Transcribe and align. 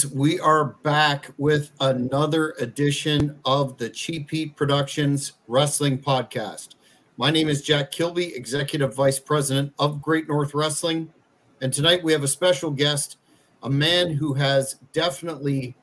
fans, 0.00 0.14
we 0.14 0.40
are 0.40 0.64
back 0.82 1.30
with 1.36 1.72
another 1.80 2.54
edition 2.58 3.38
of 3.44 3.76
the 3.76 3.88
Cheap 3.88 4.30
Heat 4.30 4.56
Productions 4.56 5.32
Wrestling 5.46 5.98
Podcast. 5.98 6.76
My 7.16 7.30
name 7.30 7.48
is 7.48 7.62
Jack 7.62 7.90
Kilby, 7.90 8.34
Executive 8.34 8.94
Vice 8.94 9.18
President 9.18 9.72
of 9.78 10.00
Great 10.00 10.28
North 10.28 10.54
Wrestling. 10.54 11.12
And 11.60 11.72
tonight 11.72 12.02
we 12.02 12.12
have 12.12 12.22
a 12.22 12.28
special 12.28 12.70
guest, 12.70 13.18
a 13.62 13.70
man 13.70 14.10
who 14.10 14.32
has 14.34 14.74
definitely 14.92 15.74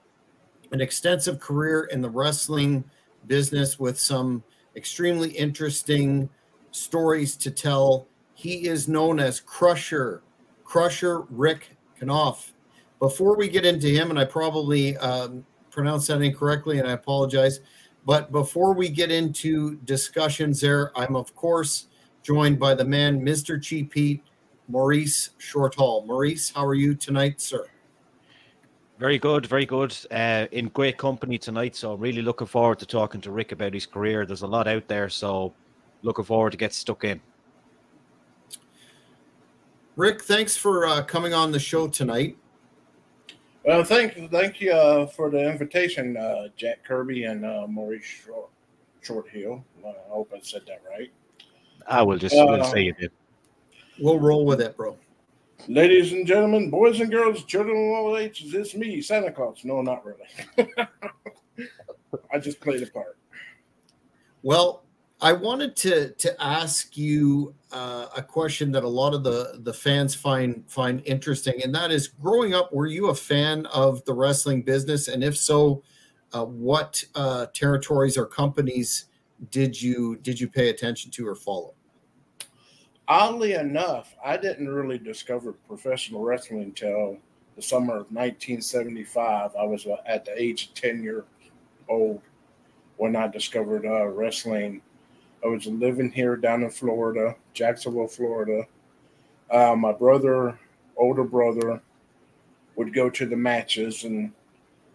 an 0.72 0.82
extensive 0.82 1.40
career 1.40 1.86
in 1.92 2.02
the 2.02 2.10
wrestling 2.10 2.84
business 3.28 3.80
with 3.80 4.00
some 4.00 4.44
extremely 4.76 5.30
interesting 5.32 6.30
stories 6.72 7.36
to 7.38 7.52
tell. 7.52 8.08
He 8.34 8.68
is 8.68 8.88
known 8.88 9.20
as 9.20 9.42
Krusher, 9.42 10.22
Krusher 10.66 11.28
Rick 11.30 11.78
Knopf. 12.02 12.54
Before 13.00 13.36
we 13.38 13.48
get 13.48 13.66
into 13.66 13.88
him, 13.88 14.10
and 14.10 14.20
I 14.20 14.26
probably 14.26 14.98
um, 14.98 15.46
pronounced 15.70 16.08
that 16.08 16.22
incorrectly, 16.22 16.80
and 16.80 16.88
I 16.88 16.94
apologize. 16.94 17.60
But 18.06 18.32
before 18.32 18.74
we 18.74 18.90
get 18.90 19.12
into 19.12 19.76
discussions 19.84 20.62
there, 20.62 20.98
I'm 20.98 21.16
of 21.16 21.36
course 21.36 21.88
joined 22.24 22.60
by 22.60 22.74
the 22.74 22.86
man, 22.86 23.22
Mr. 23.22 23.62
Cheap 23.62 23.94
Heat, 23.94 24.24
Maurice 24.68 25.32
Shortall. 25.40 26.06
Maurice, 26.08 26.50
how 26.50 26.66
are 26.66 26.74
you 26.74 26.96
tonight, 26.96 27.40
sir? 27.42 27.68
Very 28.98 29.20
good, 29.20 29.46
very 29.46 29.66
good. 29.66 29.96
Uh, 30.10 30.48
in 30.52 30.70
great 30.70 30.98
company 30.98 31.38
tonight. 31.38 31.76
So 31.76 31.94
I'm 31.94 32.00
really 32.00 32.22
looking 32.24 32.48
forward 32.48 32.80
to 32.80 32.86
talking 32.86 33.22
to 33.22 33.32
Rick 33.32 33.52
about 33.52 33.74
his 33.74 33.86
career. 33.86 34.26
There's 34.26 34.42
a 34.42 34.48
lot 34.48 34.68
out 34.68 34.88
there, 34.88 35.10
so 35.10 35.54
looking 36.02 36.26
forward 36.26 36.52
to 36.52 36.58
get 36.58 36.74
stuck 36.74 37.04
in. 37.04 37.22
Rick, 39.96 40.24
thanks 40.24 40.56
for 40.56 40.86
uh, 40.86 41.04
coming 41.04 41.34
on 41.34 41.52
the 41.52 41.60
show 41.60 41.88
tonight. 41.88 42.38
Well, 43.68 43.84
thank 43.84 44.32
thank 44.32 44.62
you 44.62 44.72
uh, 44.72 45.08
for 45.08 45.30
the 45.30 45.46
invitation, 45.46 46.16
uh, 46.16 46.48
Jack 46.56 46.86
Kirby 46.86 47.26
and 47.26 47.44
uh, 47.44 47.68
Maurice 47.68 48.06
Short, 48.06 48.50
Shorthill. 49.04 49.62
I 49.86 49.92
hope 50.08 50.32
I 50.34 50.40
said 50.42 50.62
that 50.68 50.82
right. 50.90 51.12
I 51.86 52.02
will 52.02 52.18
just 52.18 52.34
we'll 52.34 52.64
say 52.64 52.88
it. 52.88 52.98
did. 52.98 53.12
We'll 54.00 54.20
roll 54.20 54.46
with 54.46 54.62
it, 54.62 54.78
bro. 54.78 54.96
Ladies 55.68 56.14
and 56.14 56.26
gentlemen, 56.26 56.70
boys 56.70 57.02
and 57.02 57.12
girls, 57.12 57.44
children 57.44 57.76
of 57.76 57.98
all 57.98 58.16
ages, 58.16 58.54
it's 58.54 58.74
me, 58.74 59.02
Santa 59.02 59.34
Claus. 59.34 59.66
No, 59.66 59.82
not 59.82 60.02
really. 60.06 60.78
I 62.32 62.40
just 62.40 62.62
played 62.62 62.84
a 62.84 62.88
part. 62.88 63.18
Well, 64.44 64.86
I 65.20 65.34
wanted 65.34 65.76
to 65.78 66.12
to 66.12 66.44
ask 66.44 66.96
you 66.96 67.56
uh, 67.72 68.08
a 68.16 68.22
question 68.22 68.72
that 68.74 68.84
a 68.84 68.88
lot 68.88 69.14
of 69.14 69.24
the 69.24 69.60
the 69.64 69.74
fans 69.74 70.14
find 70.14 70.64
find 70.68 71.02
interesting, 71.06 71.64
and 71.64 71.74
that 71.74 71.92
is, 71.92 72.08
growing 72.08 72.54
up, 72.54 72.72
were 72.72 72.88
you 72.88 73.10
a 73.10 73.16
fan 73.16 73.66
of 73.68 74.04
the 74.06 74.14
wrestling 74.14 74.62
business, 74.62 75.08
and 75.08 75.24
if 75.24 75.36
so, 75.36 75.84
uh, 76.34 76.46
what 76.46 77.04
uh, 77.16 77.48
territories 77.54 78.18
or 78.18 78.26
companies 78.28 79.06
did 79.50 79.82
you 79.82 80.18
did 80.18 80.40
you 80.40 80.48
pay 80.48 80.70
attention 80.70 81.10
to 81.12 81.28
or 81.28 81.36
follow? 81.36 81.74
oddly 83.08 83.54
enough, 83.54 84.16
I 84.24 84.38
didn't 84.38 84.70
really 84.70 84.98
discover 84.98 85.54
professional 85.54 86.24
wrestling 86.24 86.64
until 86.64 87.18
the 87.56 87.62
summer 87.62 87.94
of 87.94 88.12
1975. 88.12 89.52
I 89.58 89.64
was 89.64 89.86
uh, 89.86 89.96
at 90.06 90.26
the 90.26 90.40
age 90.40 90.68
of 90.68 90.74
10 90.76 91.04
years 91.04 91.24
old 91.88 92.22
when 92.98 93.16
I 93.16 93.28
discovered 93.28 93.86
uh, 93.86 94.08
wrestling. 94.08 94.82
I 95.44 95.48
was 95.48 95.66
living 95.66 96.12
here 96.12 96.36
down 96.36 96.64
in 96.64 96.70
Florida, 96.70 97.36
Jacksonville, 97.54 98.08
Florida. 98.08 98.66
Uh, 99.52 99.76
my 99.76 99.94
brother, 99.94 100.58
older 100.96 101.24
brother, 101.24 101.82
would 102.76 102.94
go 102.94 103.10
to 103.10 103.26
the 103.26 103.36
matches 103.36 104.04
and 104.04 104.32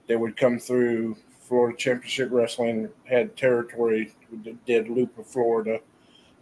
they 0.06 0.16
would 0.16 0.36
come 0.36 0.58
through 0.58 1.16
Florida 1.40 1.76
Championship 1.76 2.28
Wrestling, 2.30 2.88
had 3.04 3.36
territory, 3.36 4.14
did 4.66 4.88
Loop 4.88 5.16
of 5.18 5.26
Florida 5.26 5.80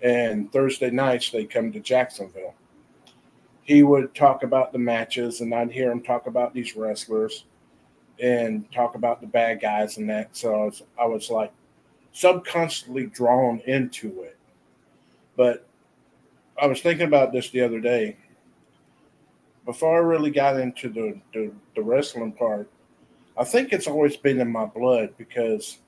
and 0.02 0.50
Thursday 0.52 0.90
nights 0.90 1.30
they 1.30 1.44
come 1.44 1.72
to 1.72 1.80
Jacksonville. 1.80 2.54
He 3.62 3.82
would 3.82 4.14
talk 4.14 4.42
about 4.42 4.72
the 4.72 4.78
matches, 4.78 5.40
and 5.40 5.54
I'd 5.54 5.70
hear 5.70 5.90
him 5.92 6.02
talk 6.02 6.26
about 6.26 6.54
these 6.54 6.74
wrestlers 6.74 7.44
and 8.18 8.70
talk 8.72 8.94
about 8.94 9.20
the 9.20 9.26
bad 9.26 9.60
guys 9.60 9.98
and 9.98 10.08
that. 10.10 10.36
So 10.36 10.54
I 10.54 10.64
was, 10.64 10.82
I 11.02 11.04
was 11.06 11.30
like 11.30 11.52
subconsciously 12.12 13.06
drawn 13.06 13.60
into 13.66 14.22
it. 14.22 14.36
But 15.36 15.66
I 16.60 16.66
was 16.66 16.80
thinking 16.80 17.06
about 17.06 17.32
this 17.32 17.50
the 17.50 17.62
other 17.62 17.80
day. 17.80 18.16
Before 19.64 19.96
I 19.96 20.00
really 20.00 20.30
got 20.30 20.58
into 20.58 20.88
the, 20.88 21.18
the, 21.32 21.52
the 21.76 21.82
wrestling 21.82 22.32
part, 22.32 22.68
I 23.38 23.44
think 23.44 23.72
it's 23.72 23.86
always 23.86 24.16
been 24.16 24.40
in 24.40 24.50
my 24.50 24.66
blood 24.66 25.14
because 25.16 25.78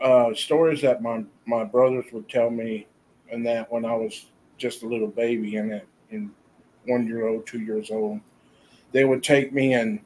uh, 0.00 0.34
stories 0.34 0.82
that 0.82 1.02
my, 1.02 1.24
my 1.46 1.64
brothers 1.64 2.06
would 2.12 2.28
tell 2.28 2.50
me 2.50 2.86
and 3.30 3.44
that 3.46 3.70
when 3.72 3.84
I 3.84 3.94
was 3.94 4.26
just 4.58 4.82
a 4.82 4.86
little 4.86 5.08
baby 5.08 5.56
and 5.56 5.80
in 6.10 6.30
one 6.86 7.06
year 7.06 7.26
old, 7.26 7.46
two 7.46 7.60
years 7.60 7.90
old, 7.90 8.20
they 8.92 9.04
would 9.04 9.22
take 9.22 9.52
me 9.52 9.74
and 9.74 10.00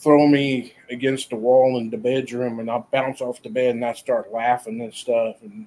throw 0.00 0.26
me 0.26 0.72
against 0.88 1.30
the 1.30 1.36
wall 1.36 1.78
in 1.78 1.90
the 1.90 1.96
bedroom 1.96 2.58
and 2.58 2.70
I'd 2.70 2.90
bounce 2.90 3.20
off 3.20 3.42
the 3.42 3.50
bed 3.50 3.74
and 3.74 3.84
I 3.84 3.92
start 3.92 4.32
laughing 4.32 4.80
and 4.80 4.94
stuff. 4.94 5.36
And 5.42 5.66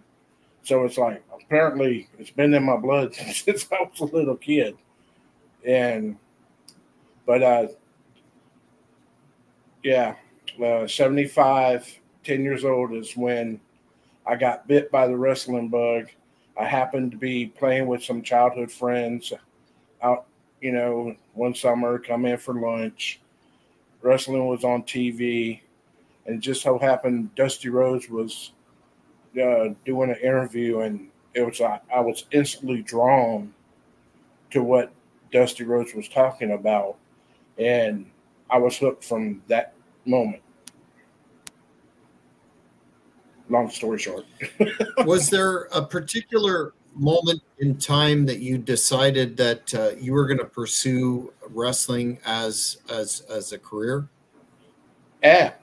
so 0.63 0.83
it's 0.85 0.97
like 0.97 1.23
apparently 1.33 2.09
it's 2.17 2.31
been 2.31 2.53
in 2.53 2.63
my 2.63 2.77
blood 2.77 3.13
since 3.33 3.67
I 3.71 3.83
was 3.83 3.99
a 3.99 4.15
little 4.15 4.35
kid. 4.35 4.75
And 5.65 6.17
but 7.25 7.43
uh 7.43 7.67
yeah, 9.83 10.15
uh, 10.63 10.87
75, 10.87 11.99
10 12.23 12.41
years 12.41 12.63
old 12.63 12.93
is 12.93 13.15
when 13.17 13.59
I 14.25 14.35
got 14.35 14.67
bit 14.67 14.89
by 14.91 15.07
the 15.07 15.17
wrestling 15.17 15.67
bug 15.67 16.07
I 16.57 16.65
happened 16.65 17.11
to 17.11 17.17
be 17.17 17.47
playing 17.47 17.87
with 17.87 18.03
some 18.03 18.21
childhood 18.21 18.71
friends 18.71 19.33
out, 20.01 20.25
you 20.61 20.71
know, 20.71 21.15
one 21.33 21.55
summer, 21.55 21.97
come 21.97 22.25
in 22.25 22.37
for 22.37 22.53
lunch. 22.53 23.19
Wrestling 24.03 24.45
was 24.45 24.63
on 24.63 24.83
TV, 24.83 25.61
and 26.25 26.41
just 26.41 26.61
so 26.61 26.77
happened 26.77 27.33
Dusty 27.35 27.69
Rhodes 27.69 28.09
was 28.09 28.51
uh, 29.41 29.69
doing 29.85 30.11
an 30.11 30.17
interview, 30.17 30.81
and 30.81 31.09
it 31.33 31.41
was 31.41 31.59
I, 31.61 31.79
I 31.93 32.01
was 32.01 32.25
instantly 32.31 32.83
drawn 32.83 33.53
to 34.51 34.61
what 34.61 34.91
Dusty 35.31 35.63
Rhodes 35.63 35.95
was 35.95 36.07
talking 36.07 36.51
about, 36.51 36.97
and 37.57 38.05
I 38.49 38.57
was 38.57 38.77
hooked 38.77 39.03
from 39.03 39.41
that 39.47 39.73
moment 40.05 40.43
long 43.49 43.69
story 43.69 43.99
short. 43.99 44.25
was 45.05 45.29
there 45.29 45.67
a 45.71 45.85
particular 45.85 46.73
moment 46.95 47.41
in 47.59 47.77
time 47.77 48.25
that 48.25 48.39
you 48.39 48.57
decided 48.57 49.37
that 49.37 49.73
uh, 49.73 49.91
you 49.99 50.13
were 50.13 50.25
going 50.27 50.39
to 50.39 50.45
pursue 50.45 51.33
wrestling 51.49 52.19
as 52.25 52.77
as 52.89 53.21
as 53.29 53.51
a 53.51 53.59
career? 53.59 54.07
Yeah, 55.23 55.53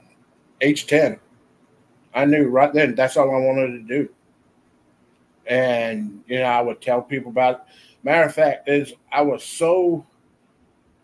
age 0.61 0.87
ten, 0.87 1.19
I 2.13 2.25
knew 2.25 2.47
right 2.47 2.73
then 2.73 2.95
that's 2.95 3.17
all 3.17 3.33
I 3.33 3.39
wanted 3.39 3.71
to 3.71 3.83
do. 3.83 4.09
And 5.47 6.23
you 6.27 6.39
know, 6.39 6.45
I 6.45 6.61
would 6.61 6.81
tell 6.81 7.01
people 7.01 7.31
about. 7.31 7.55
It. 7.55 7.61
Matter 8.03 8.27
of 8.27 8.33
fact, 8.33 8.67
is 8.67 8.93
I 9.11 9.21
was 9.21 9.43
so 9.43 10.05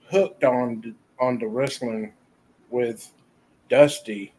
hooked 0.09 0.44
on 0.44 0.95
on 1.19 1.38
the 1.38 1.47
wrestling 1.47 2.13
with 2.69 3.12
Dusty 3.69 4.33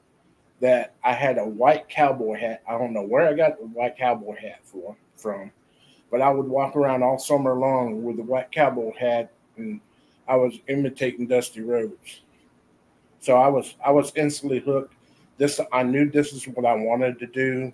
that 0.61 0.95
I 1.05 1.13
had 1.13 1.39
a 1.39 1.45
white 1.45 1.89
cowboy 1.89 2.39
hat. 2.39 2.63
I 2.69 2.79
don't 2.79 2.93
know 2.93 3.03
where 3.03 3.29
I 3.29 3.35
got 3.35 3.59
the 3.59 3.67
white 3.67 3.97
cowboy 3.97 4.37
hat 4.41 4.61
for, 4.65 4.97
from, 5.17 5.51
but 6.11 6.23
I 6.23 6.31
would 6.31 6.47
walk 6.47 6.77
around 6.77 7.03
all 7.03 7.19
summer 7.19 7.55
long 7.55 8.03
with 8.03 8.19
a 8.19 8.23
white 8.23 8.51
cowboy 8.51 8.93
hat, 8.97 9.33
and 9.57 9.81
I 10.27 10.37
was 10.37 10.59
imitating 10.69 11.27
Dusty 11.27 11.61
Rhodes. 11.61 12.21
So 13.21 13.37
I 13.37 13.49
was 13.49 13.75
I 13.85 13.91
was 13.91 14.13
instantly 14.17 14.61
hooked. 14.61 14.95
This 15.37 15.61
I 15.73 15.83
knew 15.83 16.11
this 16.11 16.33
is 16.33 16.47
what 16.49 16.67
I 16.67 16.75
wanted 16.75 17.19
to 17.19 17.27
do. 17.27 17.73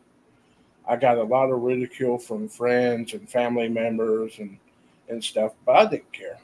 I 0.87 0.97
got 0.97 1.19
a 1.19 1.23
lot 1.23 1.51
of 1.51 1.63
ridicule 1.63 2.19
from 2.19 2.49
friends 2.49 3.15
and 3.15 3.29
family 3.29 3.69
members 3.69 4.39
and 4.39 4.59
and 5.09 5.23
stuff, 5.23 5.53
but 5.65 5.77
I 5.77 5.87
didn't 5.87 6.13
care. 6.13 6.39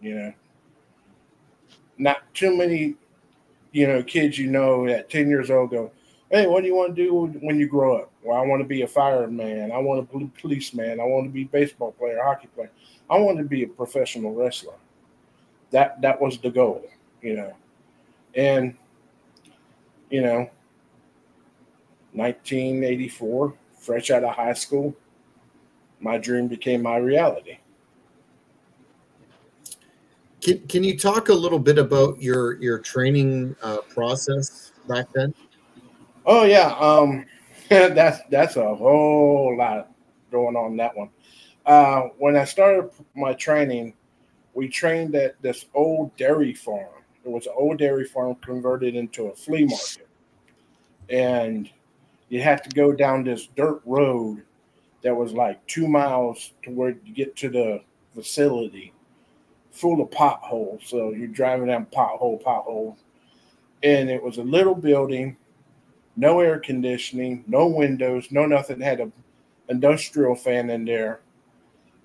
You 0.00 0.14
know, 0.14 0.32
not 1.98 2.22
too 2.34 2.56
many 2.56 2.96
you 3.72 3.86
know, 3.86 4.02
kids 4.02 4.38
you 4.38 4.48
know 4.48 4.86
at 4.86 5.10
10 5.10 5.28
years 5.28 5.50
old 5.50 5.70
go, 5.70 5.90
Hey, 6.30 6.46
what 6.46 6.60
do 6.60 6.68
you 6.68 6.76
want 6.76 6.94
to 6.94 7.02
do 7.02 7.26
when 7.40 7.58
you 7.58 7.66
grow 7.66 7.96
up? 7.96 8.12
Well, 8.22 8.40
I 8.40 8.46
want 8.46 8.62
to 8.62 8.68
be 8.68 8.82
a 8.82 8.86
fireman. 8.86 9.72
I 9.72 9.78
want 9.78 10.08
to 10.08 10.18
be 10.18 10.24
a 10.24 10.40
policeman. 10.40 11.00
I 11.00 11.04
want 11.04 11.26
to 11.26 11.30
be 11.30 11.42
a 11.42 11.46
baseball 11.46 11.90
player, 11.92 12.22
hockey 12.22 12.46
player. 12.54 12.70
I 13.08 13.18
want 13.18 13.38
to 13.38 13.44
be 13.44 13.64
a 13.64 13.66
professional 13.66 14.32
wrestler. 14.32 14.74
That 15.72 16.00
that 16.02 16.20
was 16.20 16.38
the 16.38 16.50
goal, 16.50 16.84
you 17.20 17.34
know. 17.34 17.52
And 18.36 18.76
you 20.08 20.22
know, 20.22 20.48
1984, 22.12 23.54
fresh 23.78 24.10
out 24.10 24.22
of 24.22 24.34
high 24.34 24.52
school, 24.52 24.94
my 25.98 26.16
dream 26.16 26.46
became 26.46 26.82
my 26.82 26.96
reality. 26.96 27.58
Can, 30.40 30.58
can 30.68 30.84
you 30.84 30.96
talk 30.96 31.28
a 31.28 31.34
little 31.34 31.58
bit 31.58 31.78
about 31.78 32.22
your 32.22 32.60
your 32.62 32.78
training 32.78 33.56
uh, 33.62 33.78
process 33.88 34.70
back 34.86 35.12
then? 35.12 35.34
Oh 36.26 36.44
yeah, 36.44 36.74
um, 36.78 37.24
that's 37.68 38.20
that's 38.30 38.56
a 38.56 38.74
whole 38.74 39.56
lot 39.56 39.90
going 40.30 40.56
on 40.56 40.76
that 40.76 40.96
one. 40.96 41.10
Uh, 41.66 42.08
when 42.18 42.36
I 42.36 42.44
started 42.44 42.90
my 43.14 43.32
training, 43.34 43.94
we 44.54 44.68
trained 44.68 45.14
at 45.14 45.40
this 45.42 45.66
old 45.74 46.16
dairy 46.16 46.54
farm. 46.54 47.02
It 47.24 47.30
was 47.30 47.46
an 47.46 47.52
old 47.56 47.78
dairy 47.78 48.04
farm 48.04 48.36
converted 48.36 48.96
into 48.96 49.26
a 49.26 49.34
flea 49.34 49.66
market, 49.66 50.08
and 51.08 51.70
you 52.28 52.42
had 52.42 52.64
to 52.64 52.70
go 52.70 52.92
down 52.92 53.24
this 53.24 53.48
dirt 53.56 53.82
road 53.84 54.42
that 55.02 55.14
was 55.14 55.32
like 55.32 55.64
two 55.66 55.88
miles 55.88 56.52
to 56.62 56.70
where 56.70 56.96
you 57.04 57.14
get 57.14 57.36
to 57.36 57.48
the 57.48 57.82
facility 58.14 58.92
full 59.70 60.00
of 60.02 60.10
potholes. 60.10 60.82
So 60.84 61.12
you're 61.12 61.28
driving 61.28 61.68
down 61.68 61.86
pothole, 61.86 62.42
pothole. 62.42 62.96
And 63.82 64.10
it 64.10 64.22
was 64.22 64.36
a 64.38 64.42
little 64.42 64.74
building, 64.74 65.36
no 66.20 66.40
air 66.40 66.58
conditioning, 66.60 67.42
no 67.46 67.66
windows, 67.66 68.30
no 68.30 68.44
nothing. 68.44 68.80
Had 68.80 69.00
a 69.00 69.10
industrial 69.70 70.34
fan 70.34 70.68
in 70.68 70.84
there. 70.84 71.20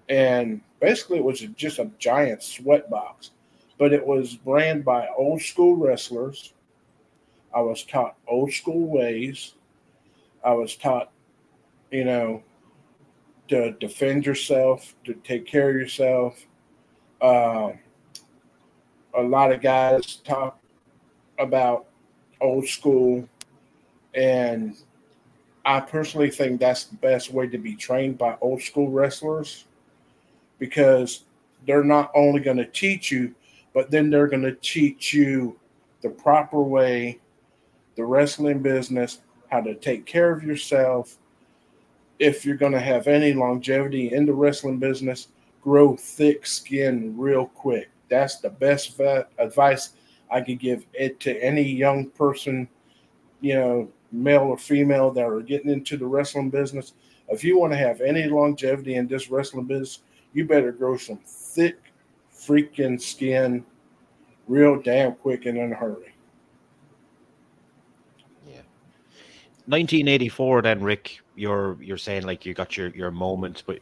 And 0.08 0.62
basically 0.80 1.18
it 1.18 1.24
was 1.24 1.42
just 1.58 1.80
a 1.80 1.92
giant 2.00 2.42
sweat 2.42 2.90
box. 2.90 3.32
But 3.78 3.92
it 3.92 4.06
was 4.06 4.38
ran 4.46 4.84
by 4.84 5.10
old 5.18 5.42
school 5.42 5.76
wrestlers. 5.76 6.54
I 7.54 7.60
was 7.60 7.84
taught 7.84 8.16
old 8.28 8.54
school 8.54 8.88
ways. 8.88 9.56
I 10.44 10.54
was 10.54 10.78
taught, 10.78 11.12
you 11.92 12.06
know, 12.06 12.42
to 13.50 13.72
defend 13.74 14.26
yourself, 14.26 14.96
to 15.04 15.14
take 15.26 15.46
care 15.46 15.72
of 15.72 15.76
yourself. 15.76 16.46
Uh, 17.22 17.72
a 19.14 19.22
lot 19.22 19.52
of 19.52 19.62
guys 19.62 20.18
talk 20.18 20.60
about 21.38 21.88
old 22.40 22.68
school, 22.68 23.28
and 24.16 24.76
I 25.66 25.80
personally 25.80 26.30
think 26.30 26.60
that's 26.60 26.86
the 26.86 26.96
best 26.98 27.32
way 27.32 27.48
to 27.48 27.58
be 27.58 27.76
trained 27.76 28.18
by 28.18 28.38
old 28.42 28.62
school 28.62 28.90
wrestlers 28.90 29.66
because 30.60 31.24
they're 31.66 31.84
not 31.84 32.12
only 32.16 32.40
going 32.40 32.58
to 32.58 32.68
teach 32.68 33.12
you, 33.12 33.34
but 33.74 33.90
then 33.90 34.10
they're 34.10 34.28
going 34.28 34.44
to 34.44 34.56
teach 34.56 35.14
you 35.14 35.58
the 36.02 36.10
proper 36.10 36.62
way, 36.62 37.20
the 37.96 38.06
wrestling 38.06 38.62
business, 38.62 39.22
how 39.50 39.62
to 39.62 39.74
take 39.76 40.06
care 40.06 40.32
of 40.32 40.44
yourself, 40.44 41.18
if 42.20 42.46
you're 42.46 42.56
going 42.56 42.72
to 42.72 42.80
have 42.80 43.08
any 43.08 43.34
longevity 43.34 44.14
in 44.14 44.26
the 44.26 44.34
wrestling 44.34 44.78
business, 44.78 45.30
grow 45.62 45.96
thick 45.96 46.46
skin 46.46 47.18
real 47.18 47.48
quick. 47.48 47.90
That's 48.08 48.38
the 48.38 48.52
best 48.52 49.00
advice 49.40 49.92
I 50.32 50.42
could 50.42 50.60
give 50.60 50.86
it 50.94 51.20
to 51.22 51.44
any 51.44 51.64
young 51.64 52.10
person, 52.12 52.68
you 53.42 53.56
know, 53.56 53.92
male 54.24 54.42
or 54.42 54.58
female 54.58 55.12
that 55.12 55.26
are 55.26 55.42
getting 55.42 55.72
into 55.72 55.98
the 55.98 56.06
wrestling 56.06 56.50
business. 56.50 56.94
If 57.30 57.44
you 57.44 57.60
want 57.60 57.74
to 57.74 57.78
have 57.78 58.02
any 58.02 58.26
longevity 58.26 58.96
in 58.96 59.08
this 59.08 59.30
wrestling 59.30 59.66
business, 59.66 60.00
you 60.34 60.46
better 60.46 60.72
grow 60.72 60.98
some 60.98 61.20
thick 61.26 61.78
freaking 62.34 63.02
skin 63.02 63.66
real 64.48 64.80
damn 64.82 65.14
quick 65.14 65.46
and 65.46 65.58
in 65.58 65.72
a 65.72 65.76
hurry. 65.76 66.14
Yeah. 68.46 68.62
1984 69.66 70.62
then 70.62 70.84
rick 70.84 71.20
you're 71.36 71.78
you're 71.82 71.98
saying 71.98 72.24
like 72.24 72.46
you 72.46 72.54
got 72.54 72.78
your 72.78 72.90
your 72.90 73.12
moment 73.12 73.64
but 73.66 73.80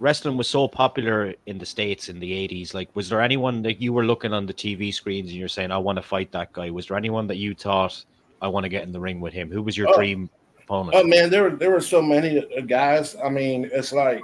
wrestling 0.00 0.36
was 0.36 0.48
so 0.48 0.66
popular 0.66 1.34
in 1.46 1.58
the 1.58 1.66
states 1.66 2.08
in 2.08 2.18
the 2.18 2.32
80s 2.48 2.74
like 2.74 2.88
was 2.94 3.08
there 3.08 3.20
anyone 3.20 3.62
that 3.62 3.80
you 3.80 3.92
were 3.92 4.04
looking 4.04 4.32
on 4.32 4.46
the 4.46 4.54
tv 4.54 4.92
screens 4.92 5.30
and 5.30 5.38
you're 5.38 5.48
saying 5.48 5.70
i 5.70 5.78
want 5.78 5.96
to 5.96 6.02
fight 6.02 6.32
that 6.32 6.52
guy 6.52 6.70
was 6.70 6.88
there 6.88 6.96
anyone 6.96 7.26
that 7.28 7.36
you 7.36 7.54
thought 7.54 8.04
i 8.44 8.48
want 8.48 8.64
to 8.64 8.68
get 8.68 8.82
in 8.84 8.92
the 8.92 9.00
ring 9.00 9.20
with 9.20 9.32
him 9.32 9.50
who 9.50 9.62
was 9.62 9.76
your 9.76 9.88
oh, 9.88 9.96
dream 9.96 10.30
opponent 10.62 10.94
oh 10.96 11.04
man 11.04 11.30
there 11.30 11.50
there 11.50 11.70
were 11.70 11.80
so 11.80 12.00
many 12.00 12.44
guys 12.66 13.16
i 13.24 13.28
mean 13.28 13.68
it's 13.72 13.92
like 13.92 14.22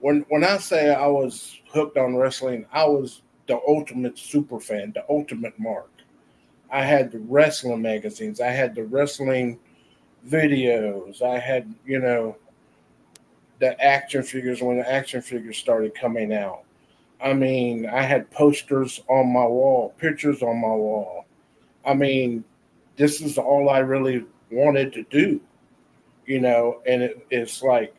when 0.00 0.24
when 0.28 0.44
i 0.44 0.56
say 0.56 0.94
i 0.94 1.06
was 1.06 1.56
hooked 1.70 1.96
on 1.96 2.16
wrestling 2.16 2.66
i 2.72 2.84
was 2.84 3.22
the 3.46 3.58
ultimate 3.68 4.18
super 4.18 4.60
fan 4.60 4.92
the 4.94 5.04
ultimate 5.08 5.58
mark 5.58 5.90
i 6.70 6.82
had 6.82 7.10
the 7.10 7.18
wrestling 7.20 7.82
magazines 7.82 8.40
i 8.40 8.48
had 8.48 8.74
the 8.74 8.84
wrestling 8.84 9.58
videos. 10.28 11.22
I 11.22 11.38
had, 11.38 11.72
you 11.84 11.98
know, 11.98 12.36
the 13.58 13.80
action 13.82 14.22
figures 14.22 14.62
when 14.62 14.78
the 14.78 14.90
action 14.90 15.22
figures 15.22 15.56
started 15.56 15.94
coming 15.94 16.32
out. 16.32 16.62
I 17.22 17.32
mean, 17.32 17.86
I 17.86 18.02
had 18.02 18.30
posters 18.30 19.00
on 19.08 19.32
my 19.32 19.46
wall, 19.46 19.94
pictures 19.98 20.42
on 20.42 20.60
my 20.60 20.68
wall. 20.68 21.26
I 21.86 21.94
mean, 21.94 22.44
this 22.96 23.20
is 23.20 23.38
all 23.38 23.68
I 23.68 23.78
really 23.78 24.24
wanted 24.50 24.92
to 24.94 25.02
do, 25.04 25.40
you 26.26 26.40
know, 26.40 26.80
and 26.86 27.02
it, 27.02 27.26
it's 27.30 27.62
like 27.62 27.94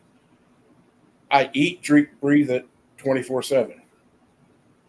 I 1.31 1.49
eat, 1.53 1.81
drink, 1.81 2.09
breathe 2.21 2.49
it 2.49 2.67
24 2.97 3.43
7. 3.43 3.81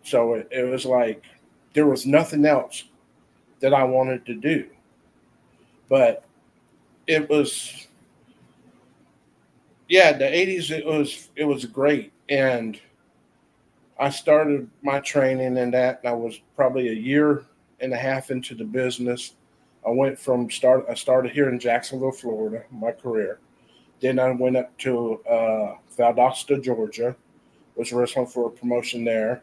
So 0.02 0.34
it, 0.34 0.48
it 0.50 0.64
was 0.64 0.84
like 0.84 1.24
there 1.72 1.86
was 1.86 2.06
nothing 2.06 2.44
else 2.46 2.84
that 3.60 3.74
I 3.74 3.84
wanted 3.84 4.24
to 4.26 4.34
do. 4.34 4.68
But 5.88 6.24
it 7.06 7.28
was 7.28 7.86
yeah 9.88 10.12
the 10.12 10.24
80s 10.24 10.70
it 10.70 10.84
was 10.84 11.28
it 11.36 11.44
was 11.44 11.64
great 11.64 12.12
and 12.28 12.78
i 13.98 14.10
started 14.10 14.68
my 14.82 14.98
training 15.00 15.56
in 15.56 15.70
that 15.70 16.00
and 16.02 16.08
i 16.08 16.12
was 16.12 16.40
probably 16.56 16.88
a 16.88 16.92
year 16.92 17.44
and 17.80 17.92
a 17.92 17.96
half 17.96 18.30
into 18.30 18.54
the 18.54 18.64
business 18.64 19.34
i 19.86 19.90
went 19.90 20.18
from 20.18 20.50
start 20.50 20.84
i 20.90 20.94
started 20.94 21.32
here 21.32 21.48
in 21.48 21.58
jacksonville 21.58 22.12
florida 22.12 22.64
my 22.70 22.92
career. 22.92 23.38
Then 24.00 24.18
i 24.18 24.30
went 24.30 24.56
up 24.56 24.76
to 24.78 25.20
uh, 25.24 25.76
valdosta 25.96 26.62
georgia 26.62 27.16
was 27.76 27.92
wrestling 27.92 28.26
for 28.26 28.48
a 28.48 28.50
promotion 28.50 29.04
there. 29.04 29.42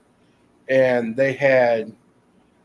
And 0.67 1.15
they 1.15 1.33
had 1.33 1.93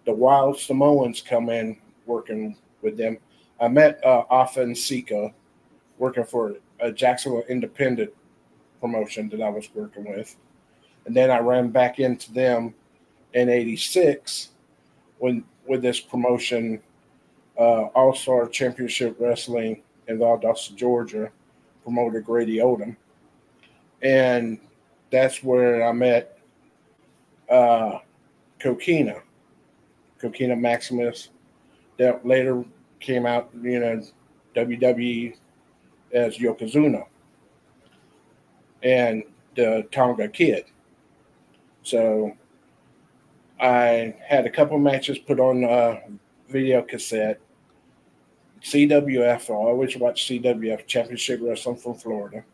the 0.05 0.13
wild 0.13 0.59
samoans 0.59 1.21
come 1.21 1.51
in 1.51 1.77
working 2.07 2.57
with 2.83 2.97
them. 2.97 3.19
I 3.61 3.69
met 3.69 4.03
uh, 4.05 4.25
Afa 4.31 4.75
Sika 4.75 5.33
working 5.99 6.25
for 6.25 6.57
a 6.81 6.91
Jacksonville 6.91 7.45
Independent 7.49 8.11
promotion 8.81 9.29
that 9.31 9.43
I 9.43 9.49
was 9.49 9.69
working 9.75 10.09
with. 10.09 10.35
And 11.07 11.15
then 11.15 11.31
I 11.31 11.39
ran 11.39 11.71
back 11.71 11.99
into 11.99 12.33
them 12.33 12.75
in 13.35 13.49
86 13.49 14.51
when 15.19 15.45
with 15.67 15.83
this 15.83 16.01
promotion, 16.01 16.81
uh, 17.59 17.87
All 17.95 18.15
Star 18.15 18.49
Championship 18.49 19.17
Wrestling 19.19 19.83
in 20.07 20.19
Valdosta, 20.19 20.75
Georgia, 20.75 21.31
promoted 21.83 22.25
Grady 22.25 22.57
Odom. 22.57 22.97
And 24.03 24.59
that's 25.11 25.43
where 25.43 25.87
I 25.87 25.93
met 25.93 26.39
uh, 27.51 27.99
Kokina, 28.61 29.21
Kokina 30.21 30.59
Maximus, 30.59 31.31
that 31.99 32.25
later 32.25 32.65
came 33.01 33.27
out, 33.27 33.51
you 33.61 33.81
know, 33.81 34.03
WWE 34.55 35.37
as 36.13 36.39
Yokozuna 36.39 37.05
and 38.83 39.23
the 39.55 39.87
Tonga 39.91 40.29
Kid. 40.29 40.65
So 41.83 42.37
I 43.61 44.15
had 44.27 44.47
a 44.47 44.51
couple 44.51 44.79
matches 44.79 45.19
put 45.19 45.41
on 45.41 45.65
a 45.65 46.01
video 46.51 46.83
cassette. 46.83 47.41
CWF, 48.63 49.51
I 49.51 49.55
always 49.55 49.97
watch 49.97 50.29
CWF 50.29 50.87
Championship 50.87 51.41
Wrestling 51.43 51.77
from 51.77 51.95
Florida. 51.95 52.45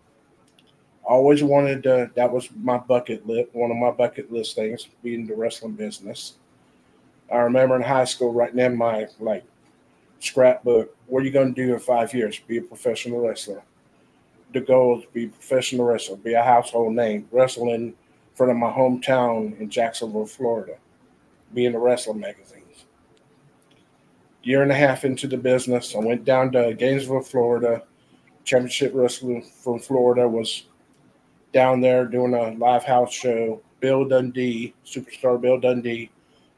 always 1.05 1.43
wanted 1.43 1.83
to, 1.85 2.11
that 2.15 2.31
was 2.31 2.49
my 2.57 2.79
bucket 2.79 3.27
list, 3.27 3.49
one 3.53 3.71
of 3.71 3.77
my 3.77 3.91
bucket 3.91 4.33
list 4.33 4.55
things, 4.55 4.89
being 5.03 5.27
the 5.27 5.35
wrestling 5.35 5.73
business. 5.73 6.35
I 7.33 7.39
remember 7.39 7.77
in 7.77 7.83
high 7.83 8.05
school 8.05 8.33
writing 8.33 8.59
in 8.59 8.77
my 8.77 9.07
like 9.19 9.45
scrapbook. 10.21 10.95
What 11.07 11.23
are 11.23 11.27
you 11.27 11.33
going 11.33 11.55
to 11.55 11.67
do 11.67 11.75
in 11.75 11.81
five 11.81 12.13
years? 12.15 12.39
Be 12.39 12.59
a 12.59 12.63
professional 12.63 13.27
wrestler. 13.27 13.63
The 14.53 14.61
goal 14.61 15.01
is 15.01 15.07
be 15.13 15.25
a 15.25 15.29
professional 15.29 15.87
wrestler, 15.87 16.17
be 16.17 16.35
a 16.35 16.43
household 16.43 16.95
name, 16.95 17.29
wrestling 17.33 17.71
in 17.71 17.95
front 18.35 18.53
of 18.53 18.59
my 18.59 18.71
hometown 18.71 19.59
in 19.59 19.69
Jacksonville, 19.69 20.27
Florida, 20.27 20.77
be 21.53 21.67
in 21.67 21.73
the 21.73 21.79
wrestling 21.79 22.21
magazines. 22.21 22.64
Year 24.45 24.63
and 24.63 24.71
a 24.71 24.75
half 24.75 25.07
into 25.07 25.27
the 25.27 25.39
business, 25.39 25.95
I 25.95 26.01
went 26.01 26.27
down 26.27 26.53
to 26.53 26.75
Gainesville, 26.75 27.23
Florida. 27.23 27.83
Championship 28.45 28.93
Wrestling 28.95 29.43
from 29.43 29.79
Florida 29.79 30.29
was 30.29 30.65
down 31.55 31.81
there 31.81 32.05
doing 32.05 32.35
a 32.35 32.51
live 32.51 32.85
house 32.85 33.11
show. 33.11 33.63
Bill 33.81 34.05
Dundee, 34.05 34.75
superstar 34.85 35.41
Bill 35.41 35.59
Dundee, 35.59 36.11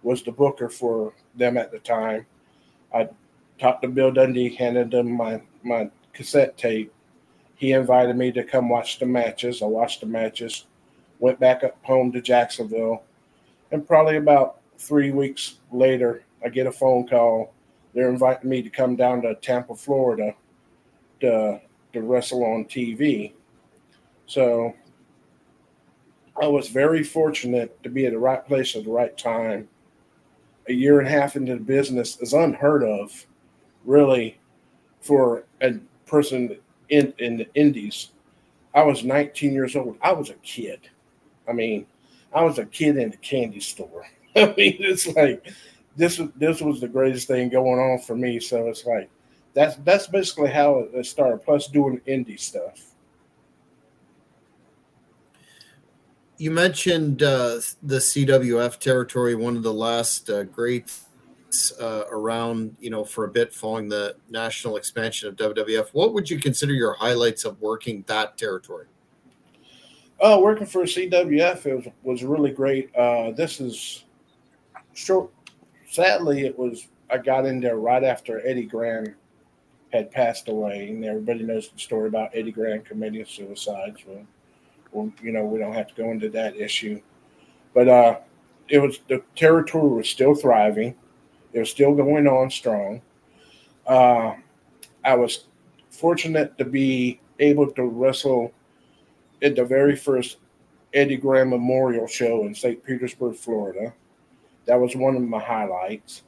was 0.03 0.25
the 0.25 0.33
booker 0.33 0.69
for 0.69 1.13
them 1.37 1.57
at 1.57 1.71
the 1.71 1.79
time. 1.79 2.27
I 2.93 3.09
talked 3.61 3.83
to 3.83 3.89
Bill 3.89 4.11
Dundee, 4.11 4.53
handed 4.53 4.93
him 4.93 5.13
my, 5.13 5.41
my 5.63 5.89
cassette 6.13 6.57
tape. 6.57 6.93
He 7.55 7.71
invited 7.71 8.17
me 8.17 8.33
to 8.33 8.43
come 8.43 8.69
watch 8.69 8.99
the 8.99 9.07
matches. 9.07 9.63
I 9.63 9.67
watched 9.67 10.01
the 10.01 10.07
matches, 10.07 10.65
went 11.21 11.39
back 11.39 11.63
up 11.63 11.77
home 11.85 12.11
to 12.13 12.21
Jacksonville, 12.21 13.05
And 13.71 13.87
probably 13.87 14.17
about 14.17 14.59
three 14.77 15.13
weeks 15.13 15.57
later, 15.71 16.25
I 16.45 16.49
get 16.49 16.67
a 16.67 16.73
phone 16.73 17.07
call. 17.07 17.53
They're 17.97 18.11
inviting 18.11 18.51
me 18.51 18.61
to 18.61 18.69
come 18.69 18.95
down 18.95 19.23
to 19.23 19.35
Tampa, 19.37 19.75
Florida 19.75 20.35
to, 21.21 21.59
to 21.95 22.03
wrestle 22.03 22.45
on 22.45 22.67
TV. 22.67 23.33
So 24.27 24.75
I 26.41 26.47
was 26.47 26.69
very 26.69 27.03
fortunate 27.03 27.83
to 27.83 27.89
be 27.89 28.05
at 28.05 28.13
the 28.13 28.19
right 28.19 28.47
place 28.47 28.77
at 28.77 28.85
the 28.85 28.91
right 28.91 29.17
time. 29.17 29.67
A 30.69 30.75
year 30.75 30.99
and 30.99 31.09
a 31.09 31.11
half 31.11 31.37
into 31.37 31.55
the 31.55 31.61
business 31.61 32.21
is 32.21 32.35
unheard 32.35 32.83
of, 32.83 33.25
really, 33.87 34.39
for 35.01 35.45
a 35.63 35.77
person 36.05 36.59
in, 36.91 37.15
in 37.17 37.39
the 37.39 37.49
indies. 37.55 38.11
I 38.75 38.83
was 38.83 39.05
19 39.05 39.55
years 39.55 39.75
old. 39.75 39.97
I 40.03 40.13
was 40.13 40.29
a 40.29 40.35
kid. 40.35 40.81
I 41.49 41.55
mean, 41.55 41.87
I 42.35 42.45
was 42.45 42.59
a 42.59 42.67
kid 42.67 42.99
in 42.99 43.15
a 43.15 43.17
candy 43.17 43.61
store. 43.61 44.05
I 44.37 44.53
mean, 44.55 44.77
it's 44.81 45.07
like 45.07 45.51
this 45.97 46.21
this 46.37 46.61
was 46.61 46.81
the 46.81 46.89
greatest 46.89 47.27
thing 47.27 47.49
going 47.49 47.79
on 47.79 47.99
for 48.01 48.17
me. 48.17 48.39
So 48.41 48.69
it's 48.69 48.85
like 48.85 49.11
that's 49.55 49.77
that's 49.77 50.07
basically 50.07 50.51
how 50.51 50.87
it 50.93 51.07
started. 51.07 51.43
Plus 51.45 51.69
doing 51.69 52.01
indie 52.07 52.39
stuff. 52.39 52.93
You 56.39 56.51
mentioned 56.51 57.23
uh, 57.23 57.61
the 57.83 57.97
CWF 57.97 58.79
territory, 58.79 59.35
one 59.35 59.57
of 59.57 59.63
the 59.63 59.73
last 59.73 60.29
uh, 60.29 60.43
great 60.43 60.93
uh, 61.81 62.03
around, 62.11 62.77
you 62.79 62.91
know, 62.91 63.05
for 63.05 63.25
a 63.25 63.29
bit 63.29 63.55
following 63.55 63.89
the 63.89 64.17
national 64.29 64.77
expansion 64.77 65.29
of 65.29 65.37
WWF. 65.37 65.89
What 65.93 66.13
would 66.13 66.29
you 66.29 66.39
consider 66.39 66.75
your 66.75 66.93
highlights 66.93 67.47
of 67.47 67.59
working 67.63 68.05
that 68.07 68.37
territory? 68.37 68.87
Oh, 70.21 70.41
working 70.41 70.67
for 70.67 70.83
CWF 70.83 71.67
it 71.67 71.75
was, 71.75 71.87
was 72.03 72.25
really 72.25 72.51
great. 72.51 72.95
Uh, 72.95 73.33
this 73.33 73.61
is 73.61 74.05
short. 74.95 75.31
Sadly, 75.89 76.47
it 76.47 76.59
was 76.59 76.89
I 77.11 77.19
got 77.19 77.47
in 77.47 77.61
there 77.61 77.77
right 77.77 78.03
after 78.03 78.47
Eddie 78.47 78.65
Graham 78.65 79.15
had 79.93 80.11
passed 80.11 80.49
away, 80.49 80.89
and 80.89 81.05
everybody 81.05 81.43
knows 81.43 81.69
the 81.69 81.79
story 81.79 82.09
about 82.09 82.31
Eddie 82.35 82.53
Graham 82.53 82.83
committing 82.83 83.25
suicide. 83.25 83.97
So 84.05 84.27
well, 84.93 85.13
you 85.23 85.33
know, 85.33 85.45
we 85.45 85.59
don't 85.59 85.75
have 85.75 85.89
to 85.89 85.95
go 85.95 86.11
into 86.11 86.29
that 86.31 86.57
issue. 86.57 87.01
But 87.75 87.89
uh, 87.89 88.19
it 88.69 88.79
was 88.79 89.01
the 89.09 89.23
territory 89.35 89.89
was 89.89 90.09
still 90.09 90.35
thriving. 90.35 90.95
It 91.53 91.61
was 91.61 91.71
still 91.71 91.95
going 91.95 92.27
on 92.27 92.51
strong. 92.51 93.01
Uh, 93.87 94.35
I 95.05 95.15
was 95.15 95.45
fortunate 95.91 96.59
to 96.59 96.65
be 96.65 97.21
able 97.39 97.71
to 97.73 97.85
wrestle 97.85 98.53
at 99.43 99.55
the 99.55 99.65
very 99.65 99.97
first 99.97 100.39
Eddie 100.93 101.17
Graham 101.17 101.51
Memorial 101.51 102.07
Show 102.07 102.45
in 102.45 102.55
St. 102.55 102.83
Petersburg, 102.83 103.37
Florida. 103.37 103.93
That 104.67 104.81
was 104.81 104.97
one 104.97 105.17
of 105.17 105.23
my 105.23 105.41
highlights. 105.41 106.23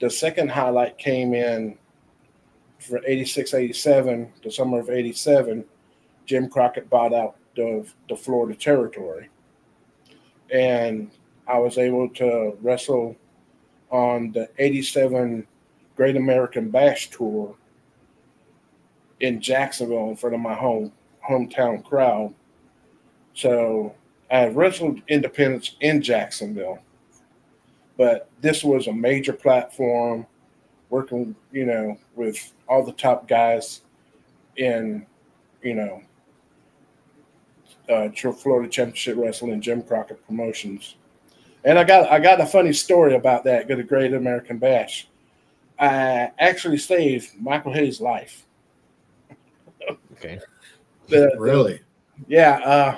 The 0.00 0.10
second 0.10 0.50
highlight 0.50 0.98
came 0.98 1.34
in 1.34 1.76
for 2.78 3.00
86 3.06 3.54
87, 3.54 4.32
the 4.42 4.50
summer 4.50 4.80
of 4.80 4.90
87. 4.90 5.64
Jim 6.26 6.48
Crockett 6.48 6.88
bought 6.88 7.12
out 7.12 7.36
the, 7.56 7.86
the 8.08 8.16
Florida 8.16 8.54
territory. 8.54 9.28
And 10.52 11.10
I 11.46 11.58
was 11.58 11.78
able 11.78 12.08
to 12.10 12.56
wrestle 12.60 13.16
on 13.90 14.32
the 14.32 14.48
87 14.58 15.46
Great 15.96 16.16
American 16.16 16.70
Bash 16.70 17.10
Tour 17.10 17.54
in 19.20 19.40
Jacksonville 19.40 20.08
in 20.08 20.16
front 20.16 20.34
of 20.34 20.40
my 20.40 20.54
home 20.54 20.92
hometown 21.28 21.84
crowd. 21.84 22.32
So 23.34 23.94
I 24.30 24.46
wrestled 24.46 25.02
independence 25.08 25.76
in 25.80 26.02
Jacksonville, 26.02 26.78
but 28.00 28.30
this 28.40 28.64
was 28.64 28.86
a 28.86 28.92
major 28.94 29.34
platform 29.34 30.26
working, 30.88 31.36
you 31.52 31.66
know, 31.66 31.98
with 32.14 32.54
all 32.66 32.82
the 32.82 32.92
top 32.92 33.28
guys 33.28 33.82
in, 34.56 35.04
you 35.60 35.74
know, 35.74 36.02
uh, 37.90 38.08
Florida 38.32 38.70
Championship 38.70 39.18
Wrestling, 39.18 39.60
Jim 39.60 39.82
Crockett 39.82 40.26
Promotions. 40.26 40.94
And 41.62 41.78
I 41.78 41.84
got 41.84 42.10
I 42.10 42.18
got 42.20 42.40
a 42.40 42.46
funny 42.46 42.72
story 42.72 43.16
about 43.16 43.44
that. 43.44 43.68
Got 43.68 43.80
a 43.80 43.84
Great 43.84 44.14
American 44.14 44.56
Bash. 44.56 45.06
I 45.78 46.30
actually 46.38 46.78
saved 46.78 47.38
Michael 47.38 47.74
Hayes' 47.74 48.00
life. 48.00 48.46
Okay. 50.12 50.40
The, 51.08 51.34
really? 51.36 51.82
The, 52.20 52.24
yeah. 52.28 52.60
Uh, 52.64 52.96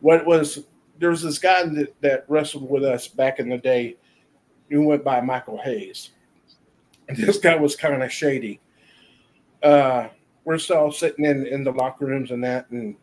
what 0.00 0.24
was 0.24 0.64
there 0.98 1.10
was 1.10 1.22
this 1.22 1.38
guy 1.38 1.64
that, 1.64 2.00
that 2.00 2.24
wrestled 2.28 2.68
with 2.68 2.84
us 2.84 3.08
back 3.08 3.38
in 3.38 3.48
the 3.48 3.58
day 3.58 3.96
who 4.70 4.82
went 4.82 5.04
by 5.04 5.20
Michael 5.20 5.58
Hayes. 5.58 6.10
And 7.08 7.16
this 7.16 7.38
guy 7.38 7.56
was 7.56 7.74
kind 7.74 8.02
of 8.02 8.12
shady. 8.12 8.60
Uh, 9.62 10.08
we're 10.44 10.58
still 10.58 10.92
sitting 10.92 11.24
in, 11.24 11.46
in 11.46 11.64
the 11.64 11.72
locker 11.72 12.06
rooms 12.06 12.30
and 12.30 12.42
that, 12.44 12.70
and 12.70 12.96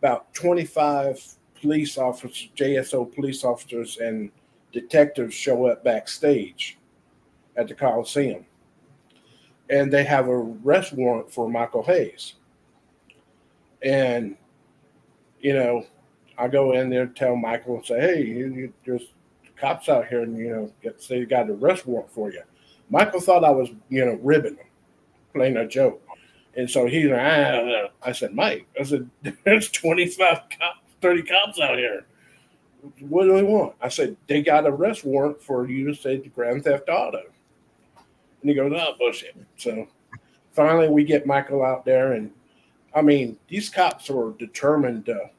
about 0.00 0.32
25 0.34 1.22
police 1.60 1.98
officers, 1.98 2.48
JSO 2.56 3.14
police 3.14 3.44
officers, 3.44 3.98
and 3.98 4.30
detectives 4.72 5.34
show 5.34 5.66
up 5.66 5.84
backstage 5.84 6.78
at 7.56 7.68
the 7.68 7.74
Coliseum. 7.74 8.46
And 9.68 9.92
they 9.92 10.04
have 10.04 10.26
a 10.26 10.32
arrest 10.32 10.92
warrant 10.92 11.30
for 11.30 11.48
Michael 11.48 11.82
Hayes. 11.82 12.34
And, 13.82 14.36
you 15.40 15.54
know, 15.54 15.86
I 16.40 16.48
go 16.48 16.72
in 16.72 16.88
there, 16.88 17.06
tell 17.06 17.36
Michael, 17.36 17.76
and 17.76 17.86
say, 17.86 18.00
hey, 18.00 18.24
you, 18.24 18.72
you, 18.84 19.00
cops 19.56 19.90
out 19.90 20.08
here, 20.08 20.22
and, 20.22 20.36
you 20.38 20.48
know, 20.48 20.72
get, 20.82 21.02
say, 21.02 21.18
you 21.18 21.26
got 21.26 21.50
an 21.50 21.58
arrest 21.62 21.86
warrant 21.86 22.10
for 22.10 22.32
you. 22.32 22.42
Michael 22.88 23.20
thought 23.20 23.44
I 23.44 23.50
was, 23.50 23.68
you 23.90 24.04
know, 24.04 24.18
ribbing 24.22 24.56
him, 24.56 24.66
playing 25.34 25.58
a 25.58 25.68
joke. 25.68 26.02
And 26.56 26.68
so 26.68 26.86
he's 26.86 27.10
like, 27.10 27.20
ah, 27.20 27.60
ah, 27.62 27.72
ah, 27.84 27.88
I 28.02 28.12
said, 28.12 28.34
Mike, 28.34 28.66
I 28.78 28.84
said, 28.84 29.08
there's 29.44 29.70
25 29.70 30.38
cops, 30.58 30.80
30 31.02 31.22
cops 31.22 31.60
out 31.60 31.76
here. 31.76 32.06
What 33.00 33.24
do 33.24 33.34
they 33.34 33.42
want? 33.42 33.74
I 33.82 33.88
said, 33.88 34.16
they 34.26 34.42
got 34.42 34.64
a 34.64 34.70
arrest 34.70 35.04
warrant 35.04 35.42
for 35.42 35.68
you 35.68 35.88
to 35.88 35.94
say 35.94 36.16
the 36.16 36.30
Grand 36.30 36.64
Theft 36.64 36.88
Auto. 36.88 37.22
And 38.40 38.48
he 38.48 38.54
goes, 38.54 38.72
oh, 38.74 38.94
bullshit. 38.98 39.36
So 39.58 39.86
finally 40.52 40.88
we 40.88 41.04
get 41.04 41.26
Michael 41.26 41.62
out 41.62 41.84
there. 41.84 42.12
And 42.12 42.30
I 42.94 43.02
mean, 43.02 43.36
these 43.48 43.68
cops 43.68 44.08
were 44.08 44.32
determined 44.32 45.04
to, 45.06 45.30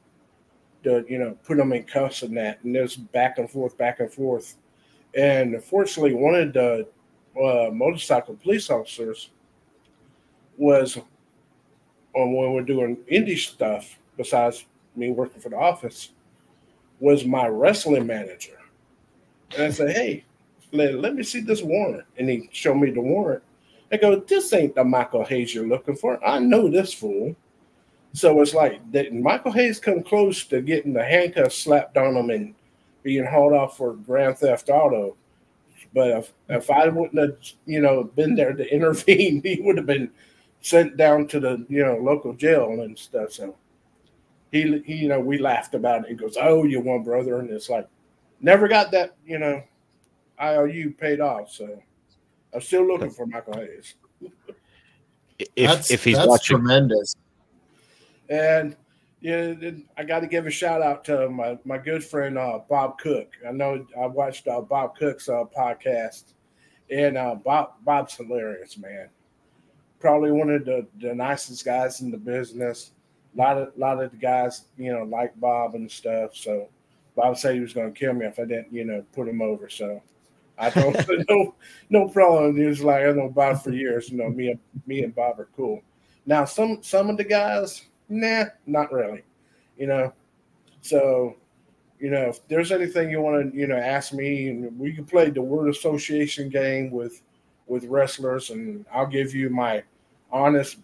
to 0.84 1.04
you 1.08 1.18
know, 1.18 1.36
put 1.44 1.56
them 1.56 1.72
in 1.72 1.84
cuffs 1.84 2.22
and 2.22 2.36
that. 2.36 2.62
And 2.64 2.74
there's 2.74 2.96
back 2.96 3.38
and 3.38 3.50
forth, 3.50 3.76
back 3.76 4.00
and 4.00 4.12
forth. 4.12 4.56
And 5.14 5.62
fortunately, 5.62 6.14
one 6.14 6.34
of 6.34 6.52
the 6.52 6.88
uh, 7.36 7.70
motorcycle 7.70 8.34
police 8.36 8.70
officers– 8.70 9.30
was 10.56 10.98
on 12.14 12.34
when 12.34 12.52
we're 12.52 12.62
doing 12.62 12.96
indie 13.10 13.38
stuff, 13.38 13.98
besides 14.16 14.66
me 14.94 15.10
working 15.10 15.40
for 15.40 15.48
the 15.48 15.56
office, 15.56 16.10
was 17.00 17.24
my 17.24 17.46
wrestling 17.46 18.06
manager. 18.06 18.58
And 19.56 19.64
I 19.64 19.70
said, 19.70 19.90
Hey, 19.90 20.24
let, 20.72 20.98
let 20.98 21.14
me 21.14 21.22
see 21.22 21.40
this 21.40 21.62
warrant. 21.62 22.04
And 22.18 22.28
he 22.28 22.48
showed 22.52 22.76
me 22.76 22.90
the 22.90 23.00
warrant. 23.00 23.42
I 23.90 23.96
go, 23.96 24.16
This 24.16 24.52
ain't 24.52 24.74
the 24.74 24.84
Michael 24.84 25.24
Hayes 25.24 25.54
you're 25.54 25.66
looking 25.66 25.96
for. 25.96 26.24
I 26.24 26.38
know 26.38 26.68
this 26.68 26.92
fool. 26.92 27.34
So 28.14 28.40
it's 28.42 28.54
like 28.54 28.80
that 28.92 29.14
Michael 29.14 29.52
Hayes 29.52 29.80
come 29.80 30.02
close 30.02 30.44
to 30.46 30.60
getting 30.60 30.92
the 30.92 31.04
handcuffs 31.04 31.56
slapped 31.56 31.96
on 31.96 32.16
him 32.16 32.30
and 32.30 32.54
being 33.02 33.24
hauled 33.24 33.54
off 33.54 33.76
for 33.76 33.94
grand 33.94 34.38
theft 34.38 34.68
auto. 34.68 35.16
But 35.94 36.08
if, 36.10 36.32
if 36.48 36.70
I 36.70 36.88
wouldn't 36.88 37.18
have, 37.18 37.36
you 37.66 37.80
know, 37.80 38.04
been 38.04 38.34
there 38.34 38.52
to 38.52 38.68
intervene, 38.74 39.42
he 39.42 39.60
would 39.60 39.76
have 39.76 39.86
been 39.86 40.10
sent 40.62 40.96
down 40.96 41.26
to 41.26 41.40
the 41.40 41.66
you 41.68 41.84
know 41.84 41.96
local 41.96 42.32
jail 42.32 42.80
and 42.82 42.98
stuff. 42.98 43.32
So 43.32 43.56
he, 44.50 44.78
he 44.86 44.94
you 44.94 45.08
know 45.08 45.20
we 45.20 45.38
laughed 45.38 45.74
about 45.74 46.04
it. 46.04 46.10
He 46.10 46.14
goes, 46.14 46.36
"Oh, 46.40 46.64
you 46.64 46.80
one 46.80 47.02
brother," 47.02 47.40
and 47.40 47.50
it's 47.50 47.68
like 47.68 47.88
never 48.40 48.68
got 48.68 48.90
that 48.92 49.16
you 49.26 49.38
know 49.38 49.62
IOU 50.40 50.92
paid 50.92 51.20
off. 51.20 51.52
So 51.52 51.82
I'm 52.54 52.60
still 52.60 52.86
looking 52.86 53.10
for 53.10 53.26
Michael 53.26 53.54
Hayes. 53.54 53.94
If 55.38 55.48
that's, 55.56 55.90
if 55.90 56.04
he's 56.04 56.16
that's 56.16 56.28
watching, 56.28 56.58
tremendous. 56.58 57.16
And 58.28 58.76
yeah, 59.20 59.54
I 59.96 60.04
got 60.04 60.20
to 60.20 60.26
give 60.26 60.46
a 60.46 60.50
shout 60.50 60.82
out 60.82 61.04
to 61.06 61.28
my 61.28 61.58
my 61.64 61.78
good 61.78 62.04
friend 62.04 62.38
uh, 62.38 62.60
Bob 62.68 62.98
Cook. 62.98 63.32
I 63.46 63.52
know 63.52 63.86
I 64.00 64.06
watched 64.06 64.48
uh, 64.48 64.60
Bob 64.60 64.96
Cook's 64.96 65.28
uh, 65.28 65.44
podcast, 65.56 66.34
and 66.90 67.16
uh, 67.16 67.34
Bob 67.36 67.74
Bob's 67.84 68.14
hilarious, 68.14 68.76
man 68.76 69.08
probably 70.02 70.32
one 70.32 70.50
of 70.50 70.64
the, 70.66 70.86
the 70.98 71.14
nicest 71.14 71.64
guys 71.64 72.02
in 72.02 72.10
the 72.10 72.18
business. 72.18 72.90
A 73.34 73.38
lot 73.38 73.56
of 73.56 73.68
lot 73.78 74.02
of 74.02 74.10
the 74.10 74.16
guys, 74.18 74.64
you 74.76 74.92
know, 74.92 75.04
like 75.04 75.38
Bob 75.40 75.74
and 75.74 75.90
stuff. 75.90 76.36
So 76.36 76.68
Bob 77.16 77.38
said 77.38 77.54
he 77.54 77.60
was 77.60 77.72
going 77.72 77.94
to 77.94 77.98
kill 77.98 78.12
me 78.12 78.26
if 78.26 78.38
I 78.38 78.44
didn't, 78.44 78.72
you 78.72 78.84
know, 78.84 79.02
put 79.14 79.28
him 79.28 79.40
over. 79.40 79.70
So 79.70 80.02
I 80.58 80.68
don't 80.68 80.94
no 81.30 81.54
no 81.88 82.08
problem. 82.08 82.56
He 82.56 82.64
was 82.64 82.82
like 82.82 83.04
I 83.04 83.12
know 83.12 83.30
Bob 83.30 83.62
for 83.62 83.70
years. 83.70 84.10
You 84.10 84.18
know, 84.18 84.28
me 84.28 84.48
and 84.48 84.60
me 84.86 85.02
and 85.04 85.14
Bob 85.14 85.40
are 85.40 85.48
cool. 85.56 85.80
Now 86.26 86.44
some 86.44 86.82
some 86.82 87.08
of 87.08 87.16
the 87.16 87.24
guys, 87.24 87.82
nah, 88.12 88.44
not 88.66 88.92
really. 88.92 89.22
You 89.76 89.86
know, 89.86 90.12
so 90.82 91.36
you 91.98 92.10
know, 92.10 92.28
if 92.30 92.46
there's 92.48 92.72
anything 92.72 93.10
you 93.10 93.20
want 93.20 93.52
to, 93.52 93.56
you 93.56 93.66
know, 93.66 93.76
ask 93.76 94.12
me, 94.12 94.48
and 94.48 94.78
we 94.78 94.92
can 94.92 95.04
play 95.04 95.30
the 95.30 95.40
word 95.40 95.68
association 95.68 96.48
game 96.48 96.90
with 96.90 97.22
with 97.66 97.84
wrestlers, 97.84 98.50
and 98.50 98.84
I'll 98.92 99.06
give 99.06 99.34
you 99.34 99.48
my 99.50 99.82
honest, 100.30 100.78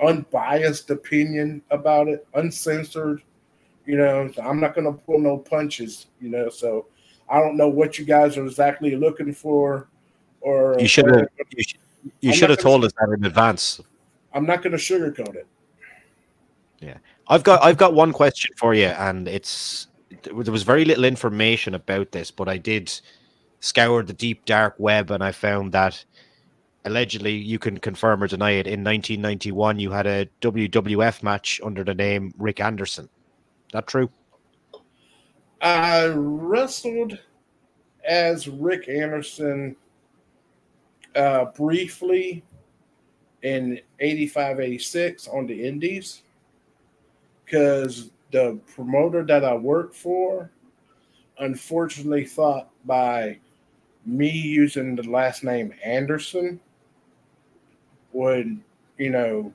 unbiased 0.00 0.90
opinion 0.90 1.60
about 1.70 2.08
it, 2.08 2.26
uncensored. 2.34 3.22
You 3.84 3.96
know, 3.96 4.30
I'm 4.42 4.60
not 4.60 4.74
going 4.74 4.84
to 4.84 4.92
pull 4.92 5.18
no 5.18 5.38
punches. 5.38 6.06
You 6.20 6.30
know, 6.30 6.48
so 6.48 6.86
I 7.28 7.40
don't 7.40 7.56
know 7.56 7.68
what 7.68 7.98
you 7.98 8.04
guys 8.04 8.36
are 8.38 8.46
exactly 8.46 8.96
looking 8.96 9.34
for, 9.34 9.88
or 10.40 10.76
you 10.78 10.88
should 10.88 11.06
have 11.06 11.28
you 11.56 11.62
should, 11.64 11.80
you 12.20 12.32
should 12.32 12.50
have 12.50 12.60
told 12.60 12.84
us 12.84 12.92
that 12.98 13.10
in 13.10 13.24
advance. 13.24 13.80
I'm 14.32 14.46
not 14.46 14.62
going 14.62 14.72
to 14.72 14.78
sugarcoat 14.78 15.34
it. 15.34 15.46
Yeah, 16.80 16.98
I've 17.28 17.42
got 17.44 17.62
I've 17.62 17.76
got 17.76 17.94
one 17.94 18.12
question 18.12 18.50
for 18.56 18.74
you, 18.74 18.86
and 18.86 19.28
it's 19.28 19.86
there 20.22 20.34
was 20.34 20.62
very 20.62 20.84
little 20.84 21.04
information 21.04 21.74
about 21.74 22.12
this, 22.12 22.30
but 22.30 22.48
I 22.48 22.58
did 22.58 22.92
scour 23.60 24.02
the 24.02 24.12
deep 24.12 24.44
dark 24.46 24.74
web 24.78 25.10
and 25.10 25.22
I 25.22 25.32
found 25.32 25.72
that 25.72 26.02
allegedly 26.84 27.34
you 27.34 27.58
can 27.58 27.78
confirm 27.78 28.22
or 28.22 28.26
deny 28.26 28.52
it. 28.52 28.66
In 28.66 28.82
1991, 28.82 29.78
you 29.78 29.90
had 29.90 30.06
a 30.06 30.28
WWF 30.40 31.22
match 31.22 31.60
under 31.62 31.84
the 31.84 31.94
name 31.94 32.32
Rick 32.38 32.60
Anderson. 32.60 33.08
That 33.72 33.86
true? 33.86 34.10
I 35.60 36.06
wrestled 36.06 37.18
as 38.08 38.48
Rick 38.48 38.88
Anderson 38.88 39.76
uh, 41.14 41.46
briefly 41.46 42.42
in 43.42 43.80
85 44.00 44.60
86 44.60 45.28
on 45.28 45.46
the 45.46 45.66
Indies 45.66 46.22
because 47.50 48.10
the 48.30 48.58
promoter 48.74 49.24
that 49.24 49.44
I 49.44 49.54
worked 49.54 49.96
for 49.96 50.50
unfortunately 51.38 52.24
thought 52.24 52.70
by 52.84 53.38
me 54.06 54.30
using 54.30 54.94
the 54.94 55.08
last 55.08 55.42
name 55.42 55.74
Anderson 55.84 56.60
would, 58.12 58.60
you 58.98 59.10
know, 59.10 59.52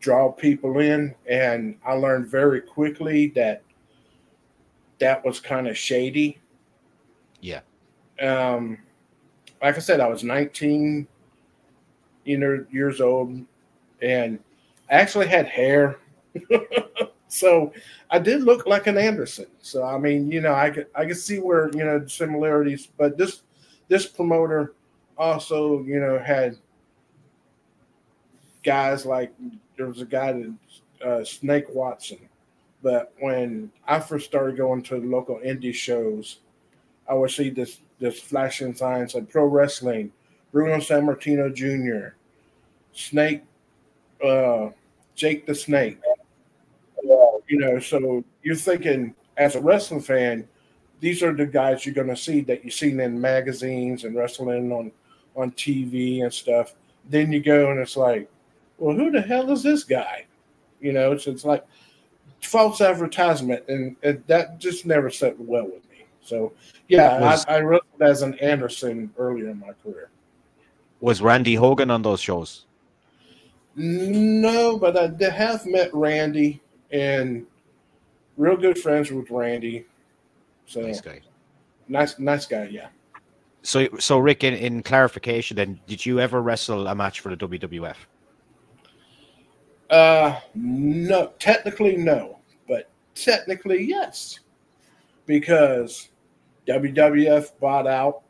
draw 0.00 0.30
people 0.30 0.80
in. 0.80 1.14
And 1.28 1.76
I 1.86 1.94
learned 1.94 2.28
very 2.28 2.60
quickly 2.60 3.28
that 3.28 3.62
that 4.98 5.24
was 5.24 5.40
kind 5.40 5.66
of 5.66 5.78
shady. 5.78 6.38
Yeah. 7.40 7.60
Um, 8.20 8.78
like 9.62 9.76
I 9.76 9.80
said, 9.80 10.00
I 10.00 10.08
was 10.08 10.24
19 10.24 11.06
you 12.24 12.38
know, 12.38 12.64
years 12.70 13.00
old 13.00 13.44
and 14.00 14.38
I 14.90 14.94
actually 14.94 15.26
had 15.26 15.46
hair. 15.46 15.98
so 17.28 17.72
I 18.10 18.18
did 18.18 18.42
look 18.42 18.66
like 18.66 18.86
an 18.86 18.98
Anderson. 18.98 19.46
So 19.60 19.84
I 19.84 19.98
mean, 19.98 20.30
you 20.30 20.40
know, 20.40 20.54
I 20.54 20.70
could 20.70 20.86
I 20.94 21.06
could 21.06 21.16
see 21.16 21.38
where 21.38 21.70
you 21.72 21.84
know 21.84 22.06
similarities, 22.06 22.88
but 22.96 23.16
this 23.16 23.42
this 23.88 24.06
promoter 24.06 24.74
also 25.16 25.82
you 25.84 26.00
know 26.00 26.18
had 26.18 26.56
guys 28.62 29.04
like 29.06 29.32
there 29.76 29.86
was 29.86 30.00
a 30.00 30.06
guy 30.06 30.32
that 30.32 30.54
uh, 31.04 31.24
Snake 31.24 31.66
Watson, 31.70 32.18
but 32.82 33.12
when 33.18 33.70
I 33.86 34.00
first 34.00 34.26
started 34.26 34.56
going 34.56 34.82
to 34.84 34.96
local 34.96 35.38
indie 35.44 35.74
shows, 35.74 36.38
I 37.08 37.14
would 37.14 37.30
see 37.30 37.50
this 37.50 37.78
this 37.98 38.20
flashing 38.20 38.74
signs 38.74 39.14
like 39.14 39.28
pro 39.28 39.44
wrestling, 39.44 40.12
Bruno 40.52 40.76
Sammartino 40.76 41.54
Jr., 41.54 42.16
Snake, 42.92 43.42
uh, 44.24 44.70
Jake 45.14 45.46
the 45.46 45.54
Snake, 45.54 45.98
you 47.54 47.60
know, 47.60 47.78
so 47.78 48.24
you're 48.42 48.56
thinking 48.56 49.14
as 49.36 49.54
a 49.54 49.60
wrestling 49.60 50.00
fan, 50.00 50.48
these 50.98 51.22
are 51.22 51.32
the 51.32 51.46
guys 51.46 51.86
you're 51.86 51.94
going 51.94 52.08
to 52.08 52.16
see 52.16 52.40
that 52.40 52.64
you've 52.64 52.74
seen 52.74 52.98
in 52.98 53.20
magazines 53.20 54.02
and 54.02 54.16
wrestling 54.16 54.72
on 54.72 54.90
on 55.36 55.52
TV 55.52 56.24
and 56.24 56.34
stuff. 56.34 56.74
Then 57.08 57.30
you 57.30 57.40
go 57.40 57.70
and 57.70 57.78
it's 57.78 57.96
like, 57.96 58.28
well, 58.78 58.96
who 58.96 59.12
the 59.12 59.20
hell 59.20 59.52
is 59.52 59.62
this 59.62 59.84
guy? 59.84 60.26
You 60.80 60.92
know, 60.92 61.12
it's 61.12 61.28
it's 61.28 61.44
like 61.44 61.64
false 62.40 62.80
advertisement, 62.80 63.62
and 63.68 63.94
it, 64.02 64.26
that 64.26 64.58
just 64.58 64.84
never 64.84 65.08
set 65.08 65.38
well 65.38 65.66
with 65.66 65.88
me. 65.90 66.06
So, 66.22 66.54
yeah, 66.88 67.20
was, 67.20 67.44
I, 67.46 67.54
I 67.54 67.60
wrestled 67.60 68.02
as 68.02 68.22
an 68.22 68.34
Anderson 68.40 69.14
earlier 69.16 69.50
in 69.50 69.60
my 69.60 69.74
career. 69.80 70.10
Was 71.00 71.22
Randy 71.22 71.54
Hogan 71.54 71.92
on 71.92 72.02
those 72.02 72.20
shows? 72.20 72.66
No, 73.76 74.76
but 74.76 74.96
I 74.96 75.30
have 75.30 75.66
met 75.66 75.94
Randy 75.94 76.60
and 76.94 77.44
real 78.36 78.56
good 78.56 78.78
friends 78.78 79.10
with 79.10 79.30
Randy. 79.30 79.84
So 80.66 80.80
nice 80.80 81.00
guy. 81.00 81.20
Nice, 81.88 82.18
nice 82.18 82.46
guy. 82.46 82.68
Yeah. 82.70 82.88
So, 83.62 83.88
so 83.98 84.18
Rick, 84.18 84.44
in, 84.44 84.54
in 84.54 84.82
clarification, 84.82 85.56
then, 85.56 85.80
did 85.86 86.06
you 86.06 86.20
ever 86.20 86.40
wrestle 86.40 86.86
a 86.86 86.94
match 86.94 87.20
for 87.20 87.34
the 87.34 87.36
WWF? 87.36 87.96
Uh, 89.90 90.38
no, 90.54 91.32
technically 91.38 91.96
no, 91.96 92.38
but 92.68 92.88
technically 93.14 93.84
yes, 93.84 94.40
because 95.26 96.08
WWF 96.66 97.58
bought 97.60 97.86
out 97.86 98.22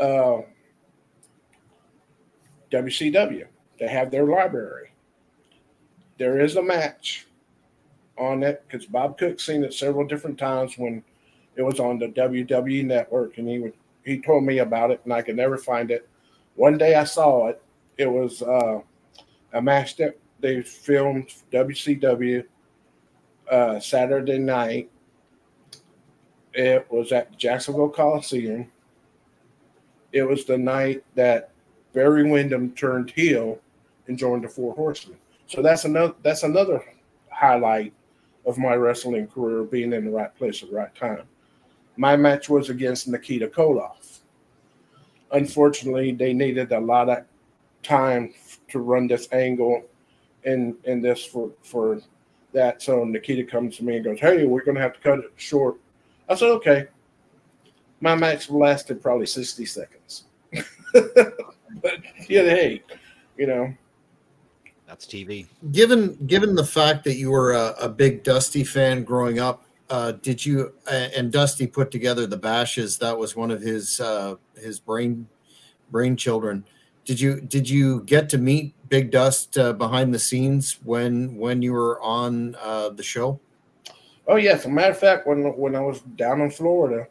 uh, 0.00 0.42
WCW. 2.70 3.46
They 3.78 3.88
have 3.88 4.10
their 4.10 4.24
library. 4.24 4.92
There 6.18 6.40
is 6.40 6.56
a 6.56 6.62
match 6.62 7.26
on 8.18 8.42
it 8.42 8.64
because 8.66 8.86
Bob 8.86 9.18
Cook 9.18 9.40
seen 9.40 9.64
it 9.64 9.74
several 9.74 10.06
different 10.06 10.38
times 10.38 10.78
when 10.78 11.02
it 11.56 11.62
was 11.62 11.80
on 11.80 11.98
the 11.98 12.08
WWE 12.08 12.84
network, 12.84 13.38
and 13.38 13.48
he 13.48 13.58
would 13.58 13.74
he 14.04 14.20
told 14.20 14.44
me 14.44 14.58
about 14.58 14.90
it, 14.90 15.00
and 15.04 15.12
I 15.12 15.22
could 15.22 15.36
never 15.36 15.56
find 15.56 15.90
it. 15.90 16.08
One 16.56 16.76
day 16.76 16.94
I 16.94 17.04
saw 17.04 17.48
it. 17.48 17.62
It 17.96 18.06
was 18.06 18.42
uh, 18.42 18.80
a 19.52 19.62
match 19.62 19.96
that 19.96 20.18
they 20.40 20.60
filmed 20.60 21.32
WCW 21.50 22.44
uh, 23.50 23.80
Saturday 23.80 24.38
night. 24.38 24.90
It 26.52 26.86
was 26.90 27.12
at 27.12 27.36
Jacksonville 27.36 27.88
Coliseum. 27.88 28.70
It 30.12 30.22
was 30.22 30.44
the 30.44 30.58
night 30.58 31.02
that 31.14 31.50
Barry 31.92 32.30
Windham 32.30 32.72
turned 32.72 33.10
heel 33.10 33.58
and 34.06 34.18
joined 34.18 34.44
the 34.44 34.48
Four 34.48 34.74
Horsemen. 34.74 35.18
So 35.46 35.62
that's 35.62 35.84
another 35.84 36.14
that's 36.22 36.42
another 36.42 36.84
highlight 37.30 37.92
of 38.46 38.58
my 38.58 38.74
wrestling 38.74 39.26
career 39.26 39.64
being 39.64 39.92
in 39.92 40.04
the 40.04 40.10
right 40.10 40.34
place 40.36 40.62
at 40.62 40.70
the 40.70 40.76
right 40.76 40.94
time. 40.94 41.24
My 41.96 42.16
match 42.16 42.48
was 42.48 42.70
against 42.70 43.08
Nikita 43.08 43.48
Koloff. 43.48 44.18
Unfortunately, 45.32 46.12
they 46.12 46.32
needed 46.32 46.72
a 46.72 46.80
lot 46.80 47.08
of 47.08 47.24
time 47.82 48.34
to 48.68 48.78
run 48.80 49.06
this 49.06 49.28
angle 49.32 49.82
and 50.44 50.76
and 50.84 51.04
this 51.04 51.24
for 51.24 51.50
for 51.62 52.00
that. 52.52 52.82
So 52.82 53.04
Nikita 53.04 53.44
comes 53.44 53.76
to 53.78 53.84
me 53.84 53.96
and 53.96 54.04
goes, 54.04 54.20
"Hey, 54.20 54.44
we're 54.44 54.64
going 54.64 54.76
to 54.76 54.80
have 54.80 54.94
to 54.94 55.00
cut 55.00 55.18
it 55.20 55.32
short." 55.36 55.76
I 56.28 56.34
said, 56.34 56.50
"Okay." 56.50 56.86
My 58.00 58.14
match 58.14 58.50
lasted 58.50 59.02
probably 59.02 59.26
sixty 59.26 59.64
seconds, 59.64 60.24
but 60.92 62.00
yeah, 62.28 62.42
hey, 62.42 62.82
you 63.38 63.46
know, 63.46 63.72
that's 64.94 65.06
TV. 65.06 65.46
Given 65.72 66.14
given 66.26 66.54
the 66.54 66.64
fact 66.64 67.02
that 67.04 67.16
you 67.16 67.32
were 67.32 67.52
a, 67.52 67.74
a 67.80 67.88
big 67.88 68.22
Dusty 68.22 68.62
fan 68.62 69.02
growing 69.02 69.40
up, 69.40 69.64
uh, 69.90 70.12
did 70.12 70.44
you 70.46 70.72
uh, 70.86 71.08
and 71.16 71.32
Dusty 71.32 71.66
put 71.66 71.90
together 71.90 72.28
the 72.28 72.36
bashes? 72.36 72.96
That 72.98 73.18
was 73.18 73.34
one 73.34 73.50
of 73.50 73.60
his 73.60 74.00
uh, 74.00 74.36
his 74.56 74.78
brain 74.78 75.26
brain 75.90 76.16
children. 76.16 76.64
Did 77.04 77.20
you 77.20 77.40
did 77.40 77.68
you 77.68 78.02
get 78.02 78.28
to 78.30 78.38
meet 78.38 78.72
Big 78.88 79.10
Dust 79.10 79.58
uh, 79.58 79.72
behind 79.72 80.14
the 80.14 80.18
scenes 80.20 80.78
when 80.84 81.36
when 81.36 81.60
you 81.60 81.72
were 81.72 82.00
on 82.00 82.54
uh, 82.62 82.90
the 82.90 83.02
show? 83.02 83.40
Oh 84.28 84.36
yes, 84.36 84.60
as 84.60 84.66
a 84.66 84.68
matter 84.68 84.92
of 84.92 84.98
fact, 84.98 85.26
when 85.26 85.42
when 85.56 85.74
I 85.74 85.80
was 85.80 86.02
down 86.14 86.40
in 86.40 86.52
Florida, 86.52 87.08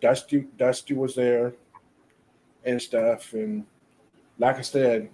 Dusty 0.00 0.46
Dusty 0.56 0.94
was 0.94 1.14
there 1.14 1.52
and 2.64 2.80
stuff, 2.80 3.34
and 3.34 3.66
like 4.38 4.56
I 4.56 4.62
said, 4.62 5.10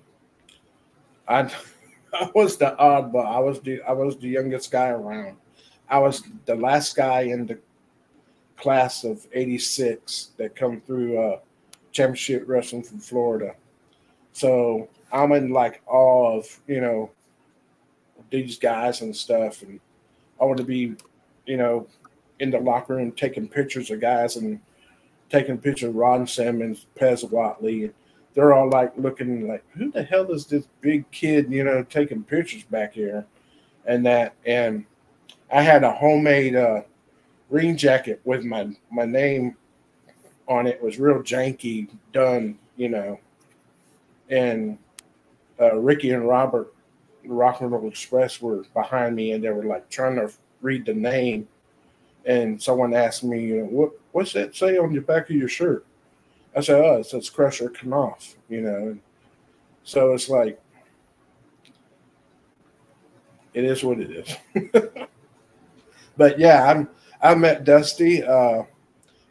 I 1.27 1.51
I 2.13 2.31
was 2.35 2.57
the 2.57 2.77
oddball. 2.79 3.27
I 3.27 3.39
was 3.39 3.61
the 3.61 3.83
I 3.83 3.93
was 3.93 4.17
the 4.17 4.29
youngest 4.29 4.71
guy 4.71 4.89
around. 4.89 5.37
I 5.89 5.99
was 5.99 6.23
the 6.47 6.55
last 6.55 6.97
guy 6.97 7.23
in 7.23 7.47
the 7.47 7.59
class 8.57 9.05
of 9.05 9.27
'86 9.33 10.31
that 10.37 10.55
come 10.55 10.81
through 10.81 11.19
uh, 11.19 11.41
championship 11.93 12.45
wrestling 12.47 12.83
from 12.83 12.99
Florida. 12.99 13.55
So 14.33 14.89
I'm 15.13 15.33
in 15.33 15.51
like 15.51 15.83
awe 15.87 16.39
of 16.39 16.61
you 16.67 16.81
know 16.81 17.11
these 18.31 18.59
guys 18.59 19.01
and 19.01 19.15
stuff, 19.15 19.63
and 19.63 19.81
I 20.41 20.45
want 20.45 20.59
to 20.59 20.65
be 20.65 20.95
you 21.47 21.57
know 21.57 21.87
in 22.39 22.51
the 22.51 22.59
locker 22.59 22.97
room 22.97 23.13
taking 23.13 23.49
pictures 23.49 23.91
of 23.91 24.01
guys 24.01 24.37
and 24.37 24.61
taking 25.31 25.59
pictures 25.59 25.91
of 25.91 25.95
Ron 25.95 26.27
Simmons, 26.27 26.87
Pez 26.99 27.29
Whatley, 27.29 27.93
they're 28.35 28.53
all 28.53 28.69
like 28.69 28.93
looking 28.97 29.49
like, 29.49 29.65
who 29.71 29.91
the 29.91 30.03
hell 30.03 30.31
is 30.31 30.47
this 30.47 30.67
big 30.81 31.11
kid, 31.11 31.51
you 31.51 31.65
know, 31.65 31.83
taking 31.83 32.23
pictures 32.23 32.63
back 32.65 32.95
here 32.95 33.27
and 33.87 34.07
that. 34.07 34.35
And 34.47 34.85
I 35.53 35.63
had 35.63 35.83
a 35.83 35.93
homemade 35.93 36.57
uh, 36.57 36.83
ring 37.49 37.77
jacket 37.77 38.21
with 38.25 38.45
my 38.45 38.69
my 38.91 39.05
name 39.05 39.57
on 40.49 40.67
it. 40.67 40.77
it 40.77 40.83
was 40.83 40.99
real 40.99 41.23
janky 41.23 41.89
done, 42.13 42.59
you 42.77 42.89
know. 42.89 43.19
And 44.29 44.79
uh, 45.61 45.77
Ricky 45.77 46.11
and 46.13 46.27
Robert, 46.27 46.73
Rock 47.25 47.61
and 47.61 47.73
Roll 47.73 47.89
Express, 47.89 48.41
were 48.41 48.65
behind 48.75 49.17
me, 49.17 49.33
and 49.33 49.43
they 49.43 49.51
were 49.51 49.65
like 49.65 49.89
trying 49.91 50.17
to 50.17 50.33
read 50.61 50.87
the 50.87 50.95
name. 50.95 51.49
And 52.27 52.63
someone 52.63 52.95
asked 52.95 53.25
me, 53.25 53.45
you 53.45 53.57
know, 53.59 53.65
what 53.65 53.93
what's 54.13 54.33
that 54.35 54.55
say 54.55 54.79
on 54.79 54.93
the 54.93 55.01
back 55.01 55.31
of 55.31 55.37
your 55.37 55.49
shirt? 55.49 55.85
I 56.57 56.61
said, 56.61 56.85
oh, 56.85 56.97
it 56.97 57.07
says 57.07 57.31
Krusher 57.31 57.73
Knopf, 57.85 58.35
you 58.49 58.61
know. 58.63 58.99
So 59.85 60.13
it's 60.13 60.29
like, 60.29 60.61
it 63.55 63.65
is 63.65 63.83
what 63.83 63.99
it 64.01 64.11
is. 64.11 64.73
but 66.17 66.39
yeah, 66.39 66.65
I'm 66.65 66.89
I 67.23 67.35
met 67.35 67.65
Dusty. 67.65 68.23
Uh, 68.23 68.63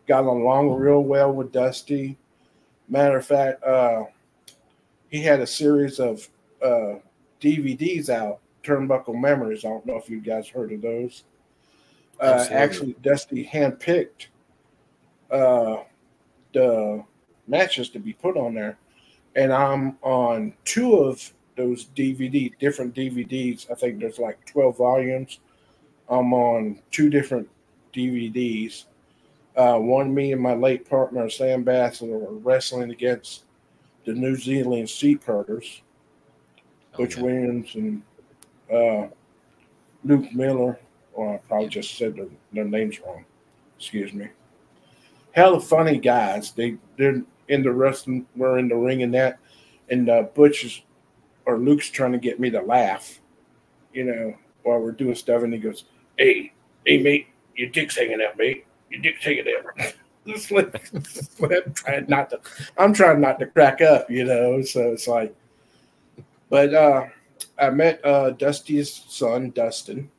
got 0.07 0.25
along 0.25 0.71
real 0.71 1.03
well 1.03 1.31
with 1.31 1.51
Dusty. 1.51 2.17
Matter 2.87 3.17
of 3.17 3.25
fact, 3.25 3.63
uh, 3.63 4.05
he 5.09 5.21
had 5.21 5.39
a 5.39 5.47
series 5.47 5.99
of 5.99 6.27
uh, 6.63 6.95
DVDs 7.39 8.09
out, 8.09 8.39
Turnbuckle 8.63 9.19
Memories. 9.19 9.63
I 9.63 9.69
don't 9.69 9.85
know 9.85 9.97
if 9.97 10.09
you 10.09 10.19
guys 10.19 10.47
heard 10.47 10.71
of 10.71 10.81
those. 10.81 11.23
Uh, 12.19 12.45
actually, 12.51 12.95
Dusty 13.01 13.45
handpicked 13.45 14.27
uh, 15.31 15.83
the 16.53 17.03
matches 17.49 17.89
to 17.89 17.99
be 17.99 18.13
put 18.13 18.37
on 18.37 18.53
there, 18.53 18.77
and 19.35 19.51
I'm 19.51 19.97
on 20.01 20.53
two 20.65 20.95
of 20.95 21.31
those 21.55 21.87
DVD, 21.95 22.57
different 22.59 22.95
DVDs. 22.95 23.69
I 23.69 23.75
think 23.75 23.99
there's 23.99 24.19
like 24.19 24.43
12 24.45 24.77
volumes. 24.77 25.39
I'm 26.07 26.33
on 26.33 26.79
two 26.91 27.09
different 27.09 27.47
DVDs. 27.93 28.85
Uh, 29.55 29.77
one, 29.77 30.13
me 30.13 30.31
and 30.31 30.41
my 30.41 30.53
late 30.53 30.89
partner 30.89 31.29
Sam 31.29 31.63
Bass 31.63 32.01
were 32.01 32.31
wrestling 32.33 32.91
against 32.91 33.43
the 34.05 34.13
New 34.13 34.35
Zealand 34.35 34.89
Sheep 34.89 35.23
Herders, 35.23 35.81
oh, 36.93 36.97
Butch 36.97 37.17
yeah. 37.17 37.23
Williams 37.23 37.75
and 37.75 38.01
uh, 38.73 39.07
Luke 40.03 40.33
Miller. 40.33 40.79
Well, 41.13 41.33
I 41.33 41.37
probably 41.47 41.67
just 41.67 41.97
said 41.97 42.15
their, 42.15 42.27
their 42.53 42.65
names 42.65 42.99
wrong. 43.01 43.25
Excuse 43.77 44.13
me. 44.13 44.29
Hell 45.31 45.55
of 45.55 45.67
funny 45.67 45.97
guys. 45.99 46.51
They 46.51 46.77
they're 46.97 47.21
in 47.49 47.63
the 47.63 47.71
wrestling. 47.71 48.25
We're 48.35 48.59
in 48.59 48.69
the 48.69 48.77
ring 48.77 49.03
and 49.03 49.13
that, 49.13 49.39
and 49.89 50.09
uh, 50.09 50.23
Butch 50.33 50.63
is, 50.63 50.81
or 51.45 51.57
Luke's 51.57 51.89
trying 51.89 52.13
to 52.13 52.17
get 52.17 52.39
me 52.39 52.49
to 52.51 52.61
laugh, 52.61 53.19
you 53.93 54.05
know, 54.05 54.35
while 54.63 54.79
we're 54.79 54.91
doing 54.91 55.15
stuff, 55.15 55.43
and 55.43 55.51
he 55.51 55.59
goes, 55.59 55.85
"Hey, 56.17 56.53
hey, 56.85 57.01
mate, 57.01 57.27
your 57.55 57.69
dick's 57.69 57.97
hanging 57.97 58.21
out, 58.21 58.37
mate. 58.37 58.65
Your 58.89 59.01
dick's 59.01 59.25
hanging 59.25 59.45
out." 59.47 59.93
Just 60.27 60.51
like, 60.51 60.91
I'm 61.41 61.73
trying 61.73 62.05
not 62.07 62.29
to. 62.29 62.39
I'm 62.77 62.93
trying 62.93 63.19
not 63.19 63.39
to 63.39 63.47
crack 63.47 63.81
up, 63.81 64.09
you 64.11 64.25
know. 64.25 64.61
So 64.61 64.91
it's 64.91 65.07
like, 65.07 65.35
but 66.49 66.73
uh, 66.73 67.05
I 67.59 67.69
met 67.71 68.05
uh, 68.05 68.31
Dusty's 68.31 69.05
son, 69.07 69.49
Dustin, 69.51 70.11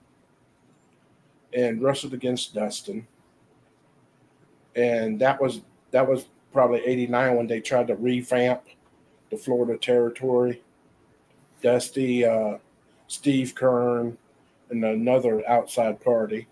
and 1.53 1.81
wrestled 1.81 2.15
against 2.15 2.55
Dustin, 2.55 3.07
and 4.75 5.21
that 5.21 5.41
was 5.41 5.61
that 5.93 6.09
was 6.09 6.25
probably 6.53 6.81
'89 6.85 7.37
when 7.37 7.47
they 7.47 7.61
tried 7.61 7.87
to 7.89 7.97
revamp 7.97 8.63
the 9.31 9.37
Florida 9.37 9.79
territory. 9.79 10.63
Dusty, 11.63 12.25
uh, 12.25 12.59
Steve 13.07 13.55
Keirn, 13.55 14.17
and 14.71 14.85
another 14.85 15.47
outside 15.49 16.01
party. 16.01 16.47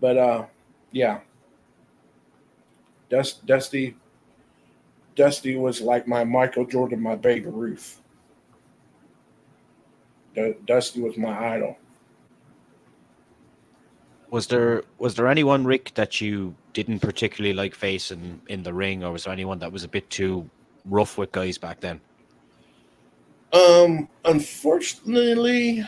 But 0.00 0.16
uh, 0.16 0.44
yeah, 0.92 1.20
Dust, 3.08 3.44
Dusty, 3.46 3.96
Dusty 5.16 5.56
was 5.56 5.80
like 5.80 6.06
my 6.06 6.24
Michael 6.24 6.64
Jordan, 6.64 7.00
my 7.00 7.16
Babe 7.16 7.46
Ruth. 7.46 7.98
Dusty 10.64 11.00
was 11.00 11.16
my 11.16 11.54
idol. 11.54 11.76
Was 14.30 14.46
there 14.46 14.84
was 14.98 15.14
there 15.16 15.26
anyone 15.26 15.64
Rick 15.64 15.92
that 15.94 16.20
you 16.20 16.54
didn't 16.72 17.00
particularly 17.00 17.52
like 17.52 17.74
facing 17.74 18.40
in 18.48 18.62
the 18.62 18.72
ring, 18.72 19.02
or 19.02 19.12
was 19.12 19.24
there 19.24 19.32
anyone 19.32 19.58
that 19.58 19.72
was 19.72 19.84
a 19.84 19.88
bit 19.88 20.08
too 20.08 20.48
rough 20.84 21.18
with 21.18 21.32
guys 21.32 21.58
back 21.58 21.80
then? 21.80 22.00
Um, 23.52 24.08
unfortunately, 24.24 25.84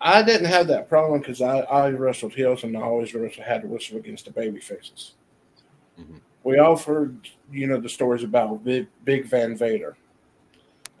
I 0.00 0.22
didn't 0.22 0.46
have 0.46 0.68
that 0.68 0.88
problem 0.88 1.20
because 1.20 1.42
I, 1.42 1.58
I 1.60 1.90
wrestled 1.90 2.32
heels 2.32 2.62
and 2.62 2.76
I 2.76 2.80
always 2.80 3.12
wrestled, 3.14 3.44
had 3.44 3.62
to 3.62 3.68
wrestle 3.68 3.98
against 3.98 4.24
the 4.24 4.30
baby 4.30 4.60
faces. 4.60 5.14
Mm-hmm. 6.00 6.18
We 6.44 6.58
all 6.58 6.76
heard, 6.76 7.28
you 7.52 7.66
know, 7.66 7.80
the 7.80 7.88
stories 7.88 8.22
about 8.22 8.64
Big, 8.64 8.86
Big 9.04 9.26
Van 9.26 9.56
Vader. 9.56 9.96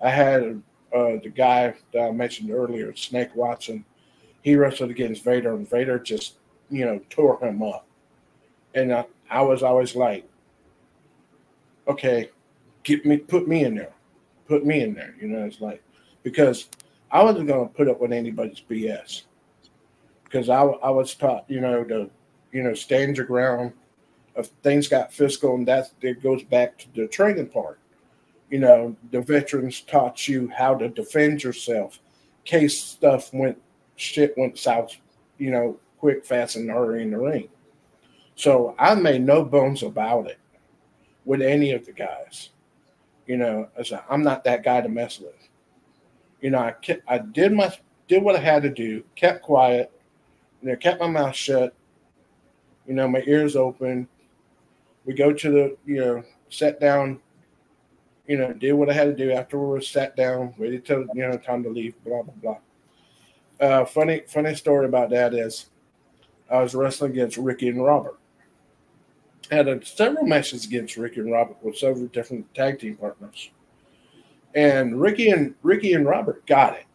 I 0.02 0.10
had 0.10 0.62
uh, 0.94 1.16
the 1.22 1.32
guy 1.34 1.74
that 1.92 2.02
I 2.02 2.10
mentioned 2.10 2.50
earlier, 2.50 2.94
Snake 2.94 3.34
Watson. 3.34 3.84
He 4.42 4.56
wrestled 4.56 4.90
against 4.90 5.24
Vader, 5.24 5.54
and 5.54 5.68
Vader 5.68 5.98
just, 5.98 6.36
you 6.70 6.84
know, 6.84 7.00
tore 7.10 7.42
him 7.44 7.62
up. 7.62 7.86
And 8.74 8.92
I, 8.92 9.04
I 9.28 9.42
was 9.42 9.62
always 9.62 9.94
like, 9.94 10.28
okay, 11.88 12.30
get 12.82 13.04
me, 13.04 13.18
put 13.18 13.48
me 13.48 13.64
in 13.64 13.74
there, 13.74 13.92
put 14.46 14.64
me 14.64 14.80
in 14.80 14.94
there. 14.94 15.14
You 15.20 15.28
know, 15.28 15.44
it's 15.44 15.60
like 15.60 15.82
because 16.22 16.68
I 17.10 17.22
wasn't 17.22 17.48
going 17.48 17.68
to 17.68 17.74
put 17.74 17.88
up 17.88 18.00
with 18.00 18.12
anybody's 18.12 18.62
BS 18.68 19.22
because 20.24 20.48
I, 20.48 20.62
I 20.62 20.90
was 20.90 21.14
taught, 21.14 21.44
you 21.48 21.60
know, 21.60 21.84
to, 21.84 22.10
you 22.52 22.62
know, 22.62 22.74
stand 22.74 23.16
your 23.16 23.26
ground. 23.26 23.72
If 24.36 24.46
things 24.62 24.88
got 24.88 25.12
physical, 25.12 25.56
and 25.56 25.66
that 25.66 25.90
it 26.00 26.22
goes 26.22 26.42
back 26.44 26.78
to 26.78 26.86
the 26.94 27.08
training 27.08 27.48
part. 27.48 27.78
You 28.48 28.60
know, 28.60 28.96
the 29.10 29.20
veterans 29.20 29.80
taught 29.82 30.26
you 30.26 30.48
how 30.56 30.74
to 30.76 30.88
defend 30.88 31.42
yourself 31.42 32.00
case 32.44 32.82
stuff 32.82 33.32
went 33.32 33.60
shit 34.00 34.36
went 34.36 34.58
south, 34.58 34.96
you 35.38 35.50
know, 35.50 35.78
quick, 35.98 36.24
fast, 36.24 36.56
and 36.56 36.70
hurry 36.70 37.02
in 37.02 37.10
the 37.10 37.18
ring. 37.18 37.48
So 38.34 38.74
I 38.78 38.94
made 38.94 39.22
no 39.22 39.44
bones 39.44 39.82
about 39.82 40.26
it 40.26 40.38
with 41.24 41.42
any 41.42 41.72
of 41.72 41.84
the 41.84 41.92
guys. 41.92 42.50
You 43.26 43.36
know, 43.36 43.68
I 43.78 43.82
said, 43.82 44.02
I'm 44.08 44.22
not 44.22 44.44
that 44.44 44.64
guy 44.64 44.80
to 44.80 44.88
mess 44.88 45.20
with 45.20 45.34
you 46.40 46.50
know, 46.50 46.58
I 46.58 46.72
kept, 46.72 47.02
I 47.08 47.18
did 47.18 47.52
my 47.52 47.72
did 48.08 48.22
what 48.22 48.36
I 48.36 48.40
had 48.40 48.62
to 48.62 48.70
do, 48.70 49.04
kept 49.14 49.42
quiet, 49.42 49.92
you 50.62 50.68
know, 50.68 50.76
kept 50.76 51.00
my 51.00 51.06
mouth 51.06 51.36
shut, 51.36 51.74
you 52.86 52.94
know, 52.94 53.06
my 53.06 53.22
ears 53.26 53.56
open. 53.56 54.08
We 55.04 55.14
go 55.14 55.32
to 55.32 55.50
the, 55.50 55.76
you 55.86 56.00
know, 56.00 56.24
sat 56.48 56.80
down, 56.80 57.20
you 58.26 58.36
know, 58.36 58.52
did 58.52 58.72
what 58.72 58.90
I 58.90 58.94
had 58.94 59.04
to 59.04 59.14
do 59.14 59.30
after 59.30 59.40
afterwards, 59.40 59.88
sat 59.88 60.16
down, 60.16 60.54
waited 60.58 60.84
till, 60.84 61.06
you 61.14 61.28
know, 61.28 61.36
time 61.36 61.62
to 61.62 61.68
leave, 61.68 61.94
blah, 62.04 62.22
blah, 62.22 62.34
blah. 62.42 62.58
Uh, 63.60 63.84
funny, 63.84 64.22
funny 64.26 64.54
story 64.54 64.86
about 64.86 65.10
that 65.10 65.34
is 65.34 65.66
I 66.50 66.62
was 66.62 66.74
wrestling 66.74 67.12
against 67.12 67.36
Ricky 67.36 67.68
and 67.68 67.84
Robert. 67.84 68.18
I 69.50 69.56
had 69.56 69.68
a, 69.68 69.84
several 69.84 70.26
matches 70.26 70.64
against 70.64 70.96
Ricky 70.96 71.20
and 71.20 71.30
Robert 71.30 71.56
with 71.62 71.76
several 71.76 72.06
different 72.06 72.52
tag 72.54 72.78
team 72.78 72.96
partners 72.96 73.50
and 74.54 75.00
Ricky 75.00 75.30
and 75.30 75.54
Ricky 75.62 75.94
and 75.94 76.06
Robert 76.06 76.44
got 76.46 76.74
it 76.74 76.86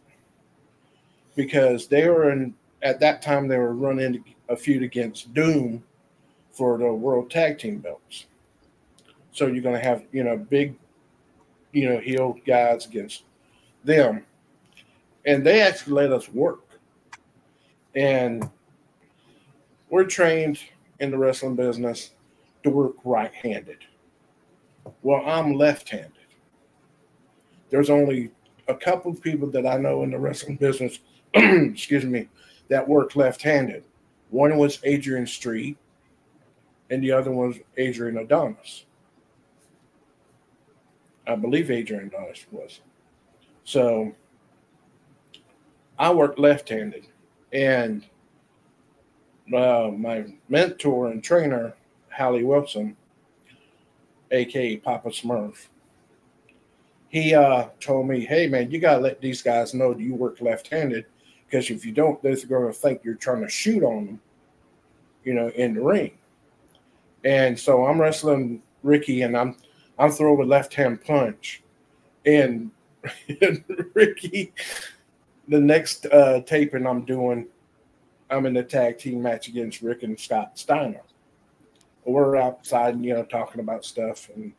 because 1.36 1.88
they 1.88 2.08
were 2.08 2.32
in 2.32 2.54
at 2.82 3.00
that 3.00 3.22
time 3.22 3.48
they 3.48 3.58
were 3.58 3.74
running 3.74 4.24
a 4.50 4.56
feud 4.56 4.84
against 4.84 5.34
Doom 5.34 5.84
for 6.52 6.78
the 6.78 6.92
World 6.92 7.32
Tag 7.32 7.58
Team 7.58 7.80
belts. 7.80 8.26
So 9.32 9.48
you're 9.48 9.64
going 9.64 9.80
to 9.80 9.88
have 9.88 10.04
you 10.12 10.24
know 10.24 10.38
big, 10.38 10.76
you 11.72 11.90
know 11.90 12.00
heel 12.00 12.38
guys 12.46 12.86
against 12.86 13.24
them, 13.84 14.24
and 15.26 15.46
they 15.46 15.62
actually 15.62 15.94
let 15.94 16.12
us 16.12 16.30
work, 16.30 16.80
and 17.96 18.50
we're 19.90 20.06
trained 20.06 20.60
in 21.00 21.12
the 21.12 21.18
wrestling 21.18 21.56
business 21.56 22.12
to 22.64 22.70
work 22.70 22.96
right-handed. 23.04 23.80
Well, 25.02 25.24
I'm 25.26 25.54
left-handed 25.54 26.12
there's 27.70 27.90
only 27.90 28.32
a 28.68 28.76
couple 28.76 29.12
of 29.12 29.22
people 29.22 29.50
that 29.52 29.66
I 29.66 29.78
know 29.78 30.04
in 30.04 30.12
the 30.12 30.18
wrestling 30.20 30.56
business, 30.56 31.00
excuse 31.34 32.06
me, 32.06 32.30
that 32.70 32.88
work 32.88 33.16
left-handed. 33.16 33.84
One 34.30 34.58
was 34.58 34.80
Adrian 34.84 35.28
Street, 35.28 35.78
and 36.90 37.04
the 37.04 37.12
other 37.12 37.32
was 37.32 37.58
Adrian 37.78 38.18
Adonis. 38.18 38.86
I 41.28 41.36
believe 41.36 41.72
Adrian 41.72 42.08
Adonis 42.08 42.46
was. 42.52 42.80
So 43.64 44.14
I 45.98 46.14
work 46.14 46.38
left-handed, 46.38 47.08
and 47.54 48.04
uh, 49.56 49.92
my 49.96 50.26
mentor 50.50 51.12
and 51.12 51.24
trainer, 51.24 51.76
Hallie 52.10 52.44
Wilson, 52.44 52.96
aka 54.32 54.78
Papa 54.78 55.10
Smurf, 55.10 55.68
he 57.10 57.34
uh, 57.34 57.68
told 57.80 58.08
me, 58.08 58.26
"Hey 58.26 58.48
man, 58.48 58.72
you 58.72 58.80
gotta 58.80 59.02
let 59.02 59.22
these 59.22 59.42
guys 59.42 59.74
know 59.74 59.94
that 59.94 60.02
you 60.02 60.16
work 60.16 60.42
left-handed, 60.42 61.06
because 61.46 61.70
if 61.70 61.86
you 61.86 61.92
don't, 61.92 62.22
they're 62.22 62.36
going 62.48 62.68
to 62.68 62.74
think 62.74 63.04
you're 63.04 63.16
trying 63.16 63.42
to 63.42 63.50
shoot 63.50 63.84
on 63.84 64.06
them, 64.06 64.22
you 65.24 65.34
know, 65.34 65.50
in 65.50 65.74
the 65.74 65.82
ring. 65.82 66.12
And 67.24 67.58
so 67.58 67.86
I'm 67.86 68.00
wrestling 68.00 68.62
Ricky, 68.84 69.22
and 69.22 69.38
I'm 69.38 69.56
I'm 69.98 70.12
throwing 70.12 70.42
a 70.42 70.46
left 70.46 70.74
hand 70.74 71.04
punch, 71.04 71.64
and, 72.26 72.72
and 73.42 73.64
Ricky, 73.94 74.54
the 75.48 75.60
next 75.60 76.06
uh, 76.08 76.42
taping 76.42 76.88
I'm 76.88 77.06
doing, 77.06 77.48
I'm 78.30 78.46
in 78.46 78.58
a 78.58 78.64
tag 78.64 78.98
team 78.98 79.22
match 79.22 79.48
against 79.48 79.82
Rick 79.82 80.04
and 80.04 80.20
Scott 80.20 80.58
Steiner. 80.58 81.02
We're 82.06 82.36
outside, 82.36 83.04
you 83.04 83.14
know, 83.14 83.24
talking 83.24 83.62
about 83.62 83.84
stuff, 83.84 84.30
and 84.36 84.54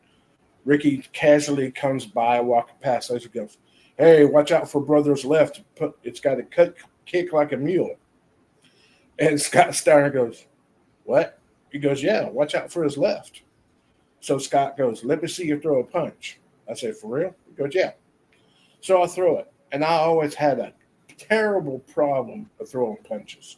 Ricky 0.65 1.03
casually 1.13 1.71
comes 1.71 2.05
by, 2.05 2.41
walking 2.41 2.75
past 2.81 3.09
us, 3.09 3.23
and 3.23 3.33
goes, 3.33 3.57
"Hey, 3.97 4.25
watch 4.25 4.51
out 4.51 4.69
for 4.69 4.81
brother's 4.81 5.23
left. 5.23 5.61
Put 5.75 5.97
it's 6.03 6.19
got 6.19 6.39
a 6.39 6.43
cut 6.43 6.75
kick 7.05 7.31
like 7.31 7.53
a 7.53 7.57
mule." 7.57 7.95
And 9.17 9.39
Scott 9.41 9.75
Steiner 9.75 10.09
goes, 10.09 10.45
"What?" 11.05 11.39
He 11.71 11.79
goes, 11.79 12.03
"Yeah, 12.03 12.27
watch 12.27 12.53
out 12.53 12.71
for 12.71 12.83
his 12.83 12.97
left." 12.97 13.43
So 14.19 14.37
Scott 14.37 14.77
goes, 14.77 15.05
"Let 15.05 15.21
me 15.21 15.29
see 15.29 15.47
you 15.47 15.59
throw 15.59 15.79
a 15.79 15.85
punch." 15.85 16.39
I 16.69 16.73
say, 16.73 16.91
"For 16.91 17.07
real?" 17.07 17.35
He 17.47 17.53
goes, 17.53 17.73
"Yeah." 17.73 17.93
So 18.81 19.01
I 19.01 19.07
throw 19.07 19.37
it, 19.37 19.51
and 19.71 19.83
I 19.83 19.93
always 19.93 20.33
had 20.33 20.59
a 20.59 20.73
terrible 21.17 21.79
problem 21.79 22.49
of 22.59 22.69
throwing 22.69 22.97
punches 22.97 23.57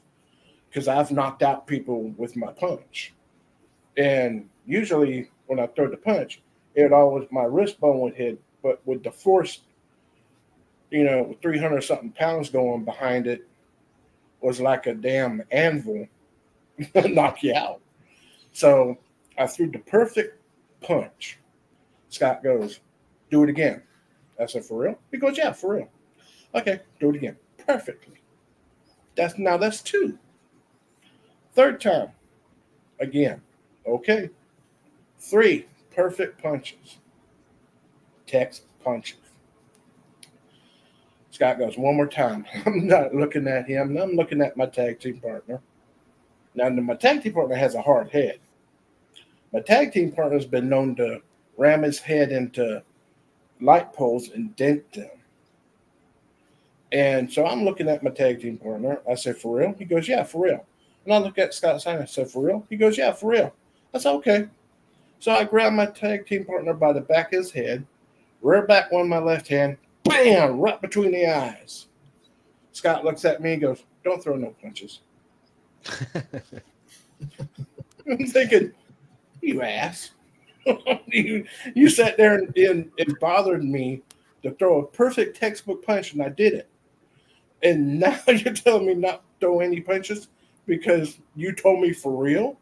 because 0.69 0.87
I've 0.87 1.11
knocked 1.11 1.43
out 1.43 1.67
people 1.67 2.13
with 2.17 2.35
my 2.35 2.51
punch. 2.51 3.13
And 3.97 4.47
usually 4.65 5.29
when 5.47 5.59
I 5.59 5.67
throw 5.67 5.89
the 5.89 5.97
punch, 5.97 6.41
it 6.75 6.93
always 6.93 7.27
my 7.31 7.43
wrist 7.43 7.79
bone 7.79 7.99
would 7.99 8.13
hit, 8.13 8.39
but 8.61 8.81
with 8.85 9.03
the 9.03 9.11
force, 9.11 9.61
you 10.91 11.03
know, 11.03 11.35
300 11.41 11.81
something 11.81 12.11
pounds 12.11 12.49
going 12.49 12.83
behind 12.85 13.27
it 13.27 13.47
was 14.41 14.61
like 14.61 14.87
a 14.87 14.93
damn 14.93 15.43
anvil 15.51 16.07
knock 16.95 17.43
you 17.43 17.53
out. 17.53 17.81
So 18.53 18.97
I 19.37 19.47
threw 19.47 19.69
the 19.69 19.79
perfect 19.79 20.41
punch. 20.81 21.37
Scott 22.09 22.43
goes, 22.43 22.79
do 23.29 23.43
it 23.43 23.49
again. 23.49 23.83
I 24.39 24.45
said, 24.45 24.63
for 24.63 24.83
real? 24.83 24.99
He 25.11 25.17
goes, 25.17 25.37
yeah, 25.37 25.51
for 25.51 25.75
real. 25.75 25.89
Okay, 26.55 26.79
do 26.99 27.09
it 27.09 27.15
again 27.15 27.37
perfectly. 27.69 28.19
That's 29.15 29.37
now 29.37 29.55
that's 29.55 29.83
two. 29.83 30.17
Third 31.53 31.79
time, 31.79 32.09
again, 32.99 33.41
okay. 33.85 34.31
Three 35.19 35.67
perfect 35.95 36.41
punches. 36.41 36.97
Text 38.25 38.63
punches. 38.83 39.17
Scott 41.29 41.59
goes 41.59 41.77
one 41.77 41.95
more 41.95 42.07
time. 42.07 42.45
I'm 42.65 42.87
not 42.87 43.13
looking 43.13 43.47
at 43.47 43.67
him. 43.67 43.95
I'm 43.97 44.13
looking 44.13 44.41
at 44.41 44.57
my 44.57 44.65
tag 44.65 44.99
team 44.99 45.19
partner. 45.19 45.61
Now, 46.55 46.69
my 46.69 46.95
tag 46.95 47.21
team 47.21 47.33
partner 47.33 47.55
has 47.55 47.75
a 47.75 47.81
hard 47.83 48.09
head. 48.09 48.39
My 49.53 49.59
tag 49.59 49.93
team 49.93 50.11
partner 50.11 50.37
has 50.37 50.47
been 50.47 50.69
known 50.69 50.95
to 50.95 51.21
ram 51.55 51.83
his 51.83 51.99
head 51.99 52.31
into 52.31 52.81
light 53.61 53.93
poles 53.93 54.29
and 54.29 54.55
dent 54.55 54.91
them. 54.93 55.18
And 56.91 57.31
so 57.31 57.45
I'm 57.45 57.63
looking 57.63 57.87
at 57.87 58.01
my 58.03 58.09
tag 58.09 58.41
team 58.41 58.57
partner. 58.57 58.99
I 59.09 59.15
said, 59.15 59.37
For 59.37 59.57
real? 59.57 59.75
He 59.77 59.85
goes, 59.85 60.07
Yeah, 60.07 60.23
for 60.23 60.43
real. 60.45 60.65
And 61.05 61.13
I 61.13 61.17
look 61.19 61.37
at 61.37 61.53
Scott 61.53 61.81
Steiner. 61.81 62.01
I 62.01 62.05
said, 62.05 62.31
For 62.31 62.43
real? 62.43 62.65
He 62.69 62.77
goes, 62.77 62.97
Yeah, 62.97 63.13
for 63.13 63.31
real. 63.31 63.53
I 63.93 63.99
said, 63.99 64.13
Okay. 64.15 64.47
So 65.19 65.31
I 65.31 65.43
grab 65.43 65.73
my 65.73 65.85
tag 65.85 66.25
team 66.25 66.45
partner 66.45 66.73
by 66.73 66.93
the 66.93 67.01
back 67.01 67.33
of 67.33 67.39
his 67.39 67.51
head, 67.51 67.85
rear 68.41 68.65
back 68.65 68.91
one 68.91 69.09
my 69.09 69.19
left 69.19 69.47
hand, 69.49 69.77
bam, 70.03 70.59
right 70.59 70.81
between 70.81 71.11
the 71.11 71.27
eyes. 71.27 71.87
Scott 72.71 73.03
looks 73.03 73.25
at 73.25 73.41
me 73.41 73.53
and 73.53 73.61
goes, 73.61 73.83
Don't 74.03 74.23
throw 74.23 74.35
no 74.35 74.55
punches. 74.61 75.01
I'm 78.09 78.25
thinking, 78.27 78.71
You 79.41 79.61
ass. 79.61 80.11
you, 81.07 81.45
you 81.75 81.89
sat 81.89 82.17
there 82.17 82.35
and, 82.35 82.55
and 82.57 82.91
it 82.97 83.19
bothered 83.19 83.63
me 83.63 84.01
to 84.43 84.51
throw 84.51 84.79
a 84.79 84.87
perfect 84.87 85.37
textbook 85.37 85.85
punch, 85.85 86.13
and 86.13 86.21
I 86.21 86.29
did 86.29 86.53
it 86.53 86.69
and 87.63 87.99
now 87.99 88.17
you're 88.27 88.53
telling 88.53 88.87
me 88.87 88.93
not 88.95 89.21
to 89.21 89.45
throw 89.45 89.59
any 89.59 89.81
punches 89.81 90.27
because 90.65 91.17
you 91.35 91.51
told 91.53 91.81
me 91.81 91.93
for 91.93 92.15
real. 92.15 92.57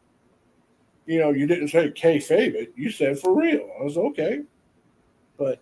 You 1.06 1.20
know, 1.20 1.32
you 1.32 1.48
didn't 1.48 1.70
say 1.70 1.92
K 1.92 2.20
favorite. 2.20 2.74
You 2.76 2.92
said 2.92 3.20
for 3.20 3.34
real. 3.36 3.70
I 3.80 3.84
was 3.84 3.98
okay, 3.98 4.42
but 5.38 5.62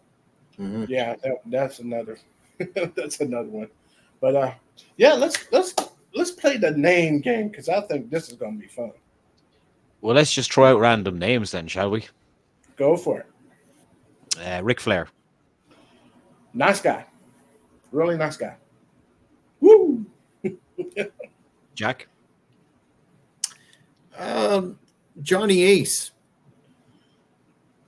mm-hmm. 0.59 0.85
yeah, 0.87 1.15
that, 1.23 1.41
that's 1.45 1.79
another. 1.79 2.17
that's 2.95 3.19
another 3.19 3.49
one. 3.49 3.69
But 4.21 4.35
uh, 4.35 4.51
yeah, 4.97 5.13
let's 5.13 5.51
let's 5.51 5.75
let's 6.15 6.31
play 6.31 6.57
the 6.57 6.71
name 6.71 7.19
game 7.19 7.49
because 7.49 7.69
I 7.69 7.81
think 7.81 8.09
this 8.09 8.29
is 8.29 8.35
going 8.35 8.55
to 8.55 8.59
be 8.59 8.67
fun. 8.67 8.91
Well, 10.01 10.15
let's 10.15 10.33
just 10.33 10.51
throw 10.51 10.65
out 10.65 10.79
random 10.79 11.19
names 11.19 11.51
then, 11.51 11.67
shall 11.67 11.91
we? 11.91 12.05
Go 12.75 12.97
for 12.97 13.19
it. 13.19 13.25
Uh, 14.39 14.61
Ric 14.63 14.79
Flair. 14.79 15.07
Nice 16.53 16.81
guy. 16.81 17.05
Really 17.91 18.17
nice 18.17 18.37
guy. 18.37 18.55
Jack? 21.75 22.07
Um, 24.17 24.79
Johnny 25.21 25.63
Ace. 25.63 26.11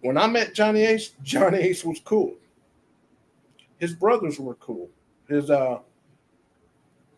When 0.01 0.17
I 0.17 0.27
met 0.27 0.53
Johnny 0.53 0.85
Ace, 0.85 1.11
Johnny 1.23 1.57
Ace 1.59 1.83
was 1.83 1.99
cool. 2.01 2.35
His 3.79 3.93
brothers 3.93 4.39
were 4.39 4.55
cool. 4.55 4.89
His 5.27 5.49
uh, 5.49 5.79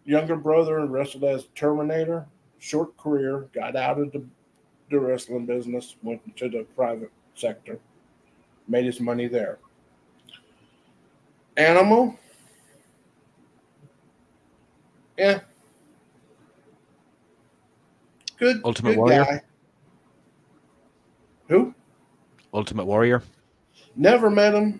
younger 0.05 0.36
brother 0.36 0.86
wrestled 0.86 1.23
as 1.23 1.45
Terminator, 1.55 2.25
short 2.60 2.95
career, 2.97 3.47
got 3.53 3.75
out 3.75 3.99
of 3.99 4.12
the, 4.12 4.23
the 4.89 4.99
wrestling 4.99 5.45
business, 5.45 5.95
went 6.03 6.21
into 6.25 6.49
the 6.49 6.65
private 6.75 7.12
sector, 7.36 7.79
made 8.67 8.86
his 8.86 8.99
money 8.99 9.27
there. 9.27 9.60
Animal, 11.58 12.17
yeah. 15.17 15.41
Good. 18.39 18.62
Ultimate 18.63 18.91
good 18.91 18.97
Warrior. 18.99 19.25
Guy. 19.25 19.41
Who? 21.49 21.75
Ultimate 22.54 22.86
Warrior. 22.86 23.21
Never 23.95 24.30
met 24.30 24.54
him, 24.54 24.80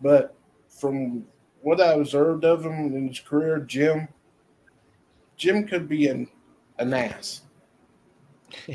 but 0.00 0.34
from 0.68 1.24
what 1.60 1.80
I 1.80 1.92
observed 1.92 2.44
of 2.44 2.66
him 2.66 2.94
in 2.94 3.08
his 3.08 3.20
career, 3.20 3.60
Jim, 3.60 4.08
Jim 5.36 5.66
could 5.66 5.88
be 5.88 6.08
an 6.08 6.28
an 6.78 6.92
ass. 6.92 7.42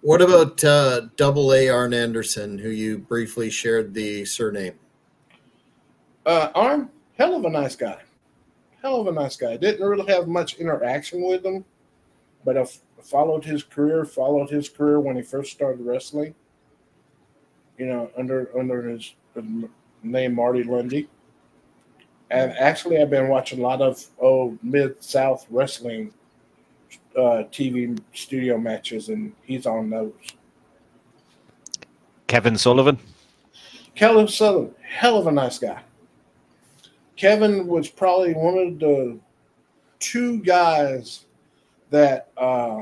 what 0.00 0.20
about 0.20 0.62
uh, 0.64 1.02
Double 1.16 1.54
A 1.54 1.68
Arn 1.68 1.94
Anderson, 1.94 2.58
who 2.58 2.70
you 2.70 2.98
briefly 2.98 3.48
shared 3.48 3.94
the 3.94 4.24
surname? 4.24 4.74
Uh, 6.26 6.50
Arn, 6.54 6.90
hell 7.16 7.36
of 7.36 7.44
a 7.44 7.50
nice 7.50 7.76
guy. 7.76 7.98
Hell 8.82 9.00
of 9.00 9.06
a 9.06 9.12
nice 9.12 9.36
guy. 9.36 9.56
Didn't 9.56 9.86
really 9.86 10.10
have 10.10 10.26
much 10.26 10.54
interaction 10.54 11.22
with 11.22 11.44
him, 11.44 11.64
but 12.44 12.56
I 12.56 12.66
followed 13.02 13.44
his 13.44 13.62
career, 13.62 14.04
followed 14.04 14.48
his 14.48 14.68
career 14.68 15.00
when 15.00 15.16
he 15.16 15.22
first 15.22 15.52
started 15.52 15.84
wrestling. 15.84 16.34
You 17.76 17.86
know, 17.86 18.10
under 18.16 18.50
under 18.58 18.82
his 18.88 19.14
name 20.02 20.34
Marty 20.34 20.64
Lunde. 20.64 21.06
And 22.30 22.52
actually, 22.52 22.98
I've 22.98 23.10
been 23.10 23.28
watching 23.28 23.58
a 23.58 23.62
lot 23.62 23.82
of 23.82 24.04
old 24.18 24.58
mid 24.62 25.02
South 25.02 25.46
wrestling 25.50 26.12
uh, 27.16 27.44
TV 27.50 27.98
studio 28.14 28.56
matches, 28.56 29.08
and 29.08 29.32
he's 29.42 29.66
on 29.66 29.90
those. 29.90 30.12
Kevin 32.28 32.56
Sullivan. 32.56 32.98
Kevin 33.94 34.28
Sullivan, 34.28 34.74
hell 34.82 35.18
of 35.18 35.26
a 35.26 35.32
nice 35.32 35.58
guy. 35.58 35.82
Kevin 37.20 37.66
was 37.66 37.86
probably 37.86 38.32
one 38.32 38.56
of 38.56 38.78
the 38.78 39.18
two 39.98 40.40
guys 40.40 41.26
that 41.90 42.30
uh, 42.38 42.80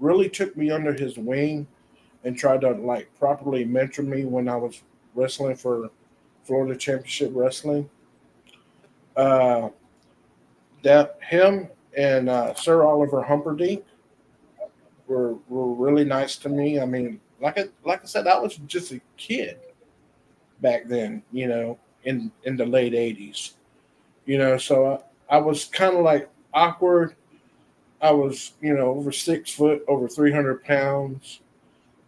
really 0.00 0.28
took 0.28 0.56
me 0.56 0.72
under 0.72 0.92
his 0.92 1.16
wing 1.16 1.68
and 2.24 2.36
tried 2.36 2.62
to 2.62 2.72
like 2.72 3.08
properly 3.20 3.64
mentor 3.64 4.02
me 4.02 4.24
when 4.24 4.48
I 4.48 4.56
was 4.56 4.82
wrestling 5.14 5.54
for 5.54 5.92
Florida 6.42 6.76
Championship 6.76 7.30
Wrestling. 7.32 7.88
Uh, 9.16 9.68
that 10.82 11.20
him 11.22 11.68
and 11.96 12.28
uh, 12.28 12.54
Sir 12.54 12.82
Oliver 12.82 13.22
Humperdink 13.22 13.84
were 15.06 15.34
were 15.48 15.72
really 15.72 16.04
nice 16.04 16.34
to 16.38 16.48
me. 16.48 16.80
I 16.80 16.84
mean, 16.84 17.20
like 17.40 17.60
I 17.60 17.66
like 17.84 18.02
I 18.02 18.06
said, 18.06 18.26
I 18.26 18.40
was 18.40 18.56
just 18.66 18.90
a 18.90 19.00
kid 19.16 19.60
back 20.60 20.88
then, 20.88 21.22
you 21.30 21.46
know, 21.46 21.78
in 22.04 22.30
in 22.44 22.56
the 22.56 22.66
late 22.66 22.92
'80s. 22.92 23.52
You 24.26 24.38
know, 24.38 24.56
so 24.56 25.02
I, 25.30 25.36
I 25.36 25.38
was 25.38 25.64
kind 25.64 25.96
of 25.96 26.02
like 26.02 26.28
awkward. 26.54 27.16
I 28.00 28.10
was, 28.10 28.52
you 28.60 28.74
know, 28.74 28.90
over 28.90 29.12
six 29.12 29.52
foot, 29.52 29.84
over 29.86 30.08
300 30.08 30.64
pounds. 30.64 31.40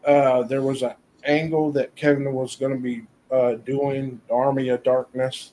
Uh, 0.05 0.43
there 0.43 0.63
was 0.63 0.83
an 0.83 0.95
angle 1.25 1.71
that 1.73 1.95
Kevin 1.95 2.33
was 2.33 2.57
going 2.57 2.73
to 2.73 2.81
be 2.81 3.03
uh, 3.31 3.55
doing, 3.65 4.21
Army 4.31 4.69
of 4.69 4.83
Darkness. 4.83 5.53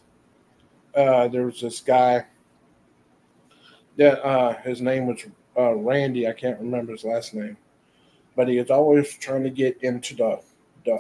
uh, 0.96 1.28
there 1.28 1.46
was 1.46 1.62
this 1.62 1.80
guy 1.80 2.26
that 3.98 4.26
uh, 4.26 4.54
his 4.62 4.82
name 4.82 5.08
was 5.08 5.26
uh, 5.58 5.74
Randy. 5.74 6.28
I 6.28 6.34
can't 6.34 6.60
remember 6.60 6.94
his 6.94 7.04
last 7.04 7.34
name, 7.34 7.58
but 8.36 8.48
he 8.48 8.60
was 8.60 8.72
always 8.72 9.14
trying 9.18 9.44
to 9.44 9.50
get 9.50 9.78
into 9.84 10.16
the, 10.16 10.42
the 10.86 11.00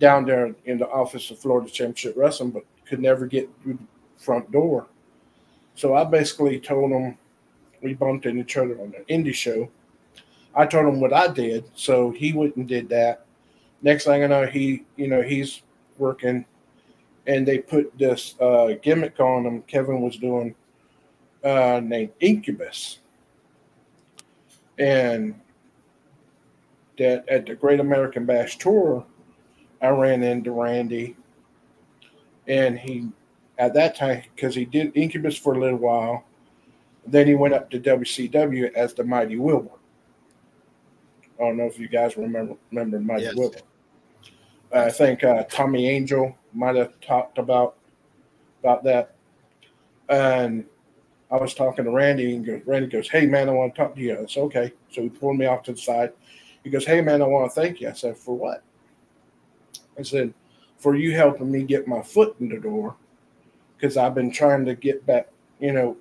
down 0.00 0.24
there 0.24 0.52
in 0.64 0.78
the 0.78 0.88
office 0.88 1.30
of 1.30 1.38
Florida 1.38 1.70
Championship 1.70 2.14
Wrestling, 2.16 2.50
but 2.50 2.64
could 2.86 3.00
never 3.00 3.26
get 3.26 3.48
through 3.62 3.74
the 3.74 3.86
front 4.16 4.50
door. 4.50 4.88
So 5.76 5.94
I 5.94 6.04
basically 6.04 6.58
told 6.58 6.90
him 6.90 7.16
we 7.82 7.94
bumped 7.94 8.26
into 8.26 8.42
each 8.42 8.56
other 8.56 8.78
on 8.80 8.94
an 8.96 9.04
indie 9.08 9.34
show. 9.34 9.70
I 10.54 10.66
told 10.66 10.86
him 10.86 11.00
what 11.00 11.12
I 11.12 11.28
did, 11.28 11.64
so 11.74 12.10
he 12.10 12.32
went 12.32 12.56
and 12.56 12.66
did 12.66 12.88
that. 12.88 13.24
Next 13.82 14.04
thing 14.04 14.24
I 14.24 14.26
know, 14.26 14.46
he 14.46 14.84
you 14.96 15.06
know 15.06 15.22
he's 15.22 15.62
working, 15.96 16.44
and 17.26 17.46
they 17.46 17.58
put 17.58 17.96
this 17.96 18.34
uh, 18.40 18.74
gimmick 18.82 19.20
on 19.20 19.46
him. 19.46 19.62
Kevin 19.62 20.00
was 20.00 20.16
doing 20.16 20.54
uh, 21.44 21.80
named 21.82 22.10
Incubus, 22.20 22.98
and 24.78 25.34
that 26.98 27.26
at 27.28 27.46
the 27.46 27.54
Great 27.54 27.80
American 27.80 28.26
Bash 28.26 28.58
tour, 28.58 29.06
I 29.82 29.88
ran 29.88 30.22
into 30.22 30.52
Randy, 30.52 31.16
and 32.46 32.78
he 32.78 33.08
at 33.58 33.74
that 33.74 33.96
time 33.96 34.22
because 34.34 34.54
he 34.54 34.64
did 34.64 34.96
Incubus 34.96 35.36
for 35.36 35.54
a 35.54 35.58
little 35.58 35.78
while, 35.78 36.24
then 37.06 37.26
he 37.26 37.34
went 37.34 37.54
up 37.54 37.70
to 37.70 37.80
WCW 37.80 38.72
as 38.74 38.94
the 38.94 39.04
Mighty 39.04 39.36
Wilbur. 39.36 39.70
I 41.38 41.44
don't 41.44 41.56
know 41.56 41.64
if 41.64 41.78
you 41.78 41.88
guys 41.88 42.16
remember 42.16 42.56
remember 42.70 43.00
Mighty 43.00 43.24
yes. 43.24 43.34
Wilbur. 43.34 43.60
I 44.72 44.90
think 44.90 45.24
uh, 45.24 45.44
Tommy 45.44 45.88
Angel 45.88 46.36
might 46.52 46.76
have 46.76 46.92
talked 47.00 47.38
about 47.38 47.76
about 48.60 48.84
that, 48.84 49.14
and 50.08 50.64
I 51.30 51.36
was 51.36 51.54
talking 51.54 51.84
to 51.84 51.90
Randy, 51.90 52.34
and 52.34 52.44
goes, 52.44 52.62
Randy 52.66 52.88
goes, 52.88 53.08
"Hey 53.08 53.26
man, 53.26 53.48
I 53.48 53.52
want 53.52 53.74
to 53.74 53.80
talk 53.80 53.94
to 53.94 54.00
you." 54.00 54.20
I 54.20 54.26
said, 54.26 54.42
"Okay." 54.42 54.72
So 54.90 55.02
he 55.02 55.08
pulled 55.08 55.38
me 55.38 55.46
off 55.46 55.62
to 55.64 55.72
the 55.72 55.78
side. 55.78 56.12
He 56.62 56.70
goes, 56.70 56.84
"Hey 56.84 57.00
man, 57.00 57.22
I 57.22 57.26
want 57.26 57.52
to 57.52 57.60
thank 57.60 57.80
you." 57.80 57.88
I 57.88 57.92
said, 57.92 58.16
"For 58.16 58.36
what?" 58.36 58.62
I 59.98 60.02
said, 60.02 60.34
"For 60.78 60.94
you 60.94 61.14
helping 61.14 61.50
me 61.50 61.62
get 61.62 61.86
my 61.86 62.02
foot 62.02 62.36
in 62.40 62.48
the 62.48 62.58
door, 62.58 62.96
because 63.76 63.96
I've 63.96 64.14
been 64.14 64.30
trying 64.30 64.64
to 64.66 64.74
get 64.74 65.04
back, 65.06 65.28
you 65.58 65.72
know, 65.72 65.96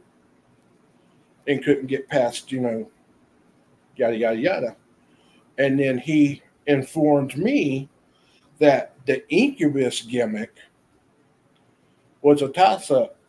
and 1.47 1.63
couldn't 1.63 1.87
get 1.87 2.09
past, 2.09 2.51
you 2.51 2.61
know, 2.61 2.89
yada 3.95 4.17
yada 4.17 4.39
yada." 4.39 4.75
And 5.57 5.79
then 5.79 5.97
he 5.97 6.41
informed 6.67 7.37
me 7.37 7.89
that 8.59 8.93
the 9.05 9.27
incubus 9.29 10.01
gimmick 10.01 10.55
was 12.21 12.41
a 12.41 12.49
toss 12.49 12.91
up 12.91 13.19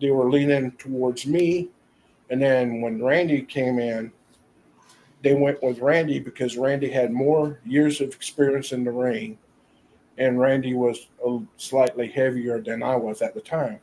they 0.00 0.10
were 0.10 0.30
leaning 0.30 0.72
towards 0.72 1.26
me. 1.26 1.68
And 2.30 2.40
then 2.40 2.80
when 2.80 3.02
Randy 3.02 3.42
came 3.42 3.78
in, 3.78 4.12
they 5.22 5.34
went 5.34 5.62
with 5.62 5.78
Randy 5.78 6.18
because 6.18 6.56
Randy 6.56 6.90
had 6.90 7.12
more 7.12 7.60
years 7.64 8.00
of 8.00 8.08
experience 8.10 8.72
in 8.72 8.84
the 8.84 8.92
ring, 8.92 9.38
and 10.18 10.38
Randy 10.38 10.74
was 10.74 11.08
slightly 11.56 12.08
heavier 12.08 12.60
than 12.60 12.82
I 12.82 12.96
was 12.96 13.22
at 13.22 13.34
the 13.34 13.40
time. 13.40 13.80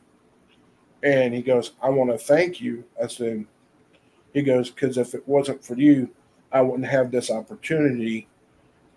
And 1.02 1.34
he 1.34 1.42
goes, 1.42 1.72
I 1.82 1.90
want 1.90 2.10
to 2.10 2.18
thank 2.18 2.60
you. 2.60 2.84
I 3.02 3.08
said, 3.08 3.44
he 4.32 4.42
goes, 4.42 4.70
because 4.70 4.98
if 4.98 5.14
it 5.14 5.26
wasn't 5.26 5.64
for 5.64 5.74
you, 5.74 6.08
I 6.52 6.62
wouldn't 6.62 6.88
have 6.88 7.10
this 7.10 7.30
opportunity. 7.30 8.28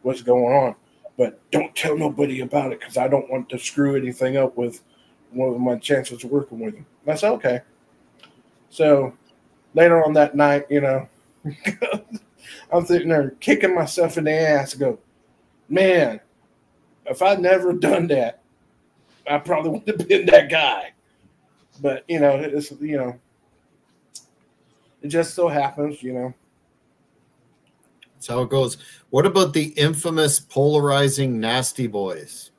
What's 0.02 0.21
going 0.21 0.54
on? 0.54 0.76
But 1.17 1.39
don't 1.52 1.76
tell 1.76 1.98
nobody 1.98 2.41
about 2.41 2.71
it 2.74 2.80
because 2.80 2.98
I 2.98 3.08
don't 3.08 3.30
want 3.30 3.50
to 3.50 3.60
screw 3.60 3.95
anything 3.95 4.38
up 4.38 4.56
with 4.56 4.82
one 5.32 5.54
of 5.54 5.60
my 5.60 5.78
chances 5.78 6.24
of 6.24 6.32
working 6.32 6.60
with 6.60 6.76
him. 6.76 6.86
I 7.08 7.15
said, 7.15 7.32
okay. 7.34 7.62
So 8.69 9.13
later 9.74 10.04
on 10.04 10.13
that 10.13 10.36
night, 10.36 10.65
you 10.69 10.82
know, 10.82 11.08
I'm 12.71 12.86
sitting 12.86 13.10
there 13.10 13.32
kicking 13.39 13.76
myself 13.76 14.17
in 14.17 14.26
the 14.26 14.34
ass. 14.34 14.76
I 14.76 14.80
go, 14.80 15.00
man, 15.69 16.19
if 17.06 17.22
I'd 17.22 17.39
never 17.39 17.74
done 17.89 18.08
that, 18.08 18.41
I 19.30 19.38
probably 19.39 19.82
would 19.86 20.00
have 20.00 20.08
been 20.08 20.26
that 20.28 20.50
guy. 20.50 20.94
But 21.82 22.04
you 22.08 22.20
know, 22.20 22.36
it's 22.36 22.72
you 22.80 22.98
know, 22.98 23.20
it 25.02 25.08
just 25.08 25.34
so 25.34 25.48
happens, 25.48 26.02
you 26.02 26.13
know. 26.13 26.34
That's 28.13 28.28
how 28.28 28.41
it 28.41 28.50
goes. 28.50 28.78
What 29.10 29.26
about 29.26 29.54
the 29.54 29.65
infamous 29.78 30.39
polarizing 30.39 31.39
nasty 31.39 31.88
boys? 31.88 32.52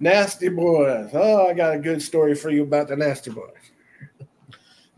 Nasty 0.00 0.48
boys. 0.48 1.10
Oh, 1.12 1.46
I 1.46 1.54
got 1.54 1.74
a 1.74 1.78
good 1.78 2.02
story 2.02 2.34
for 2.34 2.50
you 2.50 2.62
about 2.62 2.88
the 2.88 2.96
nasty 2.96 3.30
boys. 3.30 3.52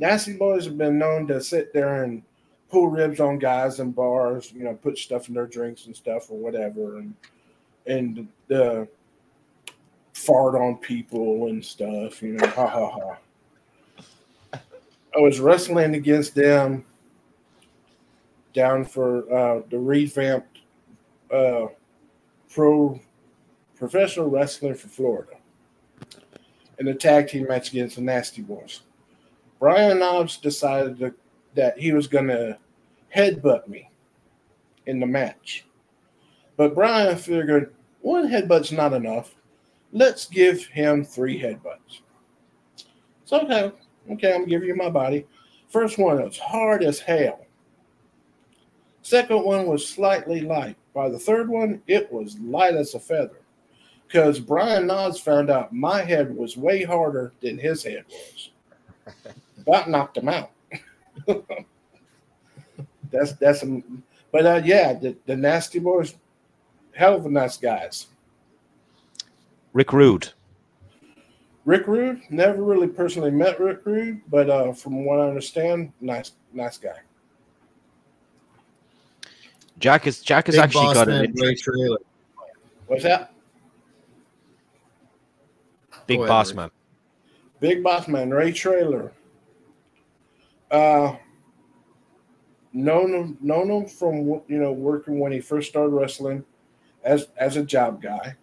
Nasty 0.00 0.34
boys 0.34 0.64
have 0.64 0.78
been 0.78 0.96
known 0.96 1.26
to 1.26 1.40
sit 1.40 1.72
there 1.72 2.04
and 2.04 2.22
pull 2.70 2.88
ribs 2.88 3.20
on 3.20 3.38
guys 3.38 3.80
in 3.80 3.90
bars, 3.90 4.52
you 4.52 4.62
know, 4.62 4.74
put 4.74 4.96
stuff 4.96 5.28
in 5.28 5.34
their 5.34 5.46
drinks 5.46 5.86
and 5.86 5.96
stuff 5.96 6.30
or 6.30 6.38
whatever, 6.38 6.98
and 6.98 7.14
and 7.88 8.28
uh, 8.54 8.84
fart 10.12 10.54
on 10.54 10.76
people 10.76 11.48
and 11.48 11.64
stuff, 11.64 12.22
you 12.22 12.34
know, 12.34 12.46
ha 12.48 12.66
ha 12.66 12.90
ha. 12.90 14.60
I 15.16 15.20
was 15.20 15.40
wrestling 15.40 15.94
against 15.94 16.34
them 16.34 16.84
down 18.52 18.84
for 18.84 19.32
uh, 19.32 19.62
the 19.70 19.78
revamped 19.78 20.58
uh, 21.32 21.66
pro 22.50 23.00
professional 23.76 24.28
wrestling 24.28 24.74
for 24.74 24.88
Florida 24.88 25.36
in 26.78 26.88
a 26.88 26.94
tag 26.94 27.28
team 27.28 27.46
match 27.48 27.70
against 27.70 27.96
the 27.96 28.02
Nasty 28.02 28.42
Boys. 28.42 28.82
Brian 29.58 29.98
Knobbs 29.98 30.36
decided 30.36 30.98
to, 30.98 31.14
that 31.54 31.78
he 31.78 31.92
was 31.92 32.06
going 32.06 32.28
to 32.28 32.58
headbutt 33.14 33.66
me 33.66 33.88
in 34.86 35.00
the 35.00 35.06
match. 35.06 35.64
But 36.56 36.74
Brian 36.74 37.16
figured 37.16 37.74
one 38.00 38.28
headbutt's 38.28 38.72
not 38.72 38.92
enough. 38.92 39.34
Let's 39.92 40.26
give 40.26 40.66
him 40.66 41.04
three 41.04 41.40
headbutts. 41.40 42.00
So, 43.24 43.40
okay, 43.40 43.72
okay, 44.12 44.34
I'm 44.34 44.46
giving 44.46 44.68
you 44.68 44.76
my 44.76 44.90
body. 44.90 45.26
First 45.68 45.98
one 45.98 46.22
was 46.22 46.38
hard 46.38 46.82
as 46.82 46.98
hell. 46.98 47.46
Second 49.02 49.44
one 49.44 49.66
was 49.66 49.86
slightly 49.86 50.40
light. 50.40 50.76
By 50.94 51.08
the 51.08 51.18
third 51.18 51.48
one, 51.48 51.82
it 51.86 52.10
was 52.12 52.38
light 52.40 52.74
as 52.74 52.94
a 52.94 53.00
feather 53.00 53.40
because 54.06 54.40
Brian 54.40 54.86
Knobbs 54.86 55.20
found 55.20 55.50
out 55.50 55.72
my 55.72 56.02
head 56.02 56.34
was 56.34 56.56
way 56.56 56.82
harder 56.82 57.32
than 57.40 57.58
his 57.58 57.82
head 57.82 58.04
was. 58.08 58.50
About 59.58 59.88
knocked 59.88 60.16
him 60.16 60.28
out. 60.28 60.50
that's 63.10 63.32
that's 63.34 63.60
some, 63.60 64.02
but 64.32 64.46
uh, 64.46 64.62
yeah, 64.64 64.94
the, 64.94 65.16
the 65.26 65.36
nasty 65.36 65.78
boys, 65.78 66.14
hell 66.98 67.14
of 67.14 67.24
a 67.26 67.30
nice 67.30 67.56
guys. 67.56 68.08
Rick 69.72 69.92
Rude. 69.92 70.28
Rick 71.64 71.86
Rude, 71.86 72.20
never 72.30 72.62
really 72.62 72.88
personally 72.88 73.30
met 73.30 73.60
Rick 73.60 73.82
Rude, 73.84 74.20
but 74.28 74.50
uh, 74.50 74.72
from 74.72 75.04
what 75.04 75.20
I 75.20 75.28
understand, 75.28 75.92
nice 76.00 76.32
nice 76.52 76.76
guy. 76.76 76.98
Jack 79.78 80.06
is 80.06 80.22
Jack 80.22 80.46
has 80.46 80.56
Big 80.56 80.64
actually 80.64 80.94
got 80.94 81.08
an 81.08 81.32
What's 82.86 83.02
that? 83.04 83.32
Big 86.06 86.18
ahead, 86.18 86.28
Boss 86.28 86.50
Ray. 86.50 86.56
Man. 86.56 86.70
Big 87.60 87.82
Boss 87.84 88.08
Man, 88.08 88.30
Ray 88.30 88.50
Traylor. 88.50 89.12
Uh, 90.70 91.16
known 92.72 93.12
him, 93.12 93.38
known 93.40 93.70
him 93.70 93.86
from 93.86 94.16
you 94.48 94.58
know 94.58 94.72
working 94.72 95.20
when 95.20 95.30
he 95.30 95.40
first 95.40 95.68
started 95.68 95.90
wrestling 95.90 96.44
as 97.08 97.28
as 97.38 97.56
a 97.56 97.64
job 97.64 98.02
guy. 98.02 98.36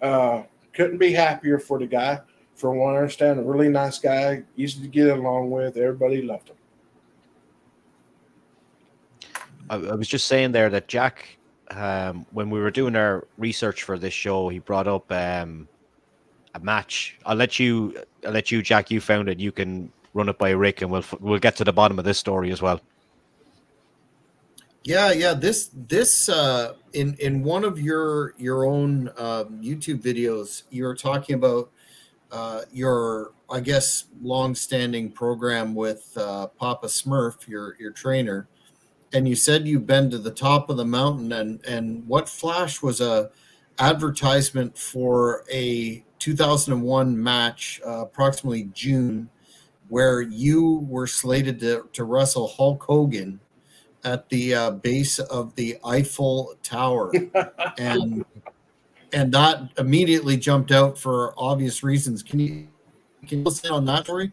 Uh, 0.00 0.44
couldn't 0.72 0.98
be 0.98 1.12
happier 1.12 1.58
for 1.58 1.78
the 1.78 1.86
guy. 1.86 2.20
From 2.54 2.76
what 2.76 2.94
I 2.94 2.98
understand, 2.98 3.40
a 3.40 3.42
really 3.42 3.68
nice 3.68 3.98
guy, 3.98 4.44
easy 4.56 4.82
to 4.82 4.88
get 4.88 5.08
along 5.08 5.50
with. 5.50 5.76
Everybody 5.76 6.22
loved 6.22 6.50
him. 6.50 6.56
I, 9.68 9.76
I 9.76 9.94
was 9.94 10.06
just 10.06 10.28
saying 10.28 10.52
there 10.52 10.70
that 10.70 10.86
Jack, 10.86 11.38
um, 11.70 12.24
when 12.30 12.50
we 12.50 12.60
were 12.60 12.70
doing 12.70 12.94
our 12.94 13.26
research 13.36 13.82
for 13.82 13.98
this 13.98 14.14
show, 14.14 14.48
he 14.48 14.60
brought 14.60 14.86
up 14.86 15.10
um, 15.10 15.66
a 16.54 16.60
match. 16.60 17.18
I'll 17.26 17.36
let 17.36 17.58
you. 17.58 17.96
I'll 18.24 18.32
let 18.32 18.52
you, 18.52 18.62
Jack. 18.62 18.90
You 18.90 19.00
found 19.00 19.28
it. 19.28 19.40
You 19.40 19.50
can 19.50 19.90
run 20.14 20.28
it 20.28 20.38
by 20.38 20.50
Rick, 20.50 20.82
and 20.82 20.90
we'll 20.90 21.04
we'll 21.20 21.40
get 21.40 21.56
to 21.56 21.64
the 21.64 21.72
bottom 21.72 21.98
of 21.98 22.04
this 22.04 22.18
story 22.18 22.52
as 22.52 22.62
well. 22.62 22.80
Yeah, 24.84 25.12
yeah. 25.12 25.34
This 25.34 25.70
this 25.72 26.28
uh, 26.28 26.74
in 26.92 27.14
in 27.20 27.44
one 27.44 27.64
of 27.64 27.80
your 27.80 28.34
your 28.36 28.64
own 28.64 29.08
um, 29.16 29.60
YouTube 29.62 30.02
videos, 30.02 30.64
you 30.70 30.84
were 30.84 30.96
talking 30.96 31.36
about 31.36 31.70
uh, 32.32 32.62
your 32.72 33.32
I 33.48 33.60
guess 33.60 34.06
long-standing 34.20 35.12
program 35.12 35.74
with 35.74 36.12
uh, 36.16 36.48
Papa 36.48 36.88
Smurf, 36.88 37.46
your 37.46 37.76
your 37.78 37.92
trainer, 37.92 38.48
and 39.12 39.28
you 39.28 39.36
said 39.36 39.68
you've 39.68 39.86
been 39.86 40.10
to 40.10 40.18
the 40.18 40.32
top 40.32 40.68
of 40.68 40.76
the 40.76 40.84
mountain, 40.84 41.30
and 41.32 41.64
and 41.64 42.04
what 42.08 42.28
flash 42.28 42.82
was 42.82 43.00
a 43.00 43.30
advertisement 43.78 44.76
for 44.76 45.44
a 45.50 46.04
2001 46.18 47.22
match, 47.22 47.80
uh, 47.86 48.00
approximately 48.00 48.64
June, 48.74 49.28
where 49.88 50.22
you 50.22 50.84
were 50.88 51.06
slated 51.06 51.60
to, 51.60 51.88
to 51.92 52.04
wrestle 52.04 52.48
Hulk 52.48 52.82
Hogan 52.82 53.40
at 54.04 54.28
the 54.28 54.54
uh, 54.54 54.70
base 54.70 55.18
of 55.18 55.54
the 55.54 55.78
Eiffel 55.84 56.54
Tower, 56.62 57.12
and 57.78 58.24
and 59.12 59.32
that 59.32 59.70
immediately 59.78 60.36
jumped 60.36 60.72
out 60.72 60.98
for 60.98 61.34
obvious 61.36 61.82
reasons. 61.82 62.22
Can 62.22 62.40
you 62.40 62.68
can 63.26 63.38
you 63.38 63.44
listen 63.44 63.70
on 63.70 63.84
that 63.86 64.04
story? 64.04 64.32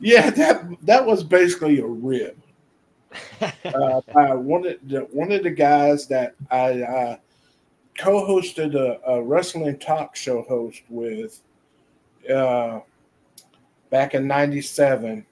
Yeah, 0.00 0.30
that 0.30 0.64
that 0.82 1.06
was 1.06 1.22
basically 1.22 1.78
a 1.78 1.86
rib. 1.86 2.36
uh, 3.40 4.00
I 4.16 4.34
one 4.34 4.66
of 4.66 4.76
the 4.84 5.00
one 5.12 5.32
of 5.32 5.42
the 5.42 5.50
guys 5.50 6.06
that 6.08 6.34
I 6.50 6.82
uh, 6.82 7.16
co-hosted 7.98 8.74
a, 8.74 9.00
a, 9.06 9.22
wrestling 9.22 9.78
talk 9.78 10.16
show 10.16 10.42
host 10.42 10.82
with 10.88 11.40
uh, 12.32 12.80
back 13.90 14.14
in 14.14 14.26
'97. 14.26 15.26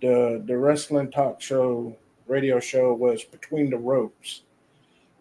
The 0.00 0.42
the 0.44 0.56
wrestling 0.56 1.10
talk 1.10 1.40
show 1.40 1.96
radio 2.26 2.60
show 2.60 2.94
was 2.94 3.24
Between 3.24 3.70
the 3.70 3.78
Ropes, 3.78 4.42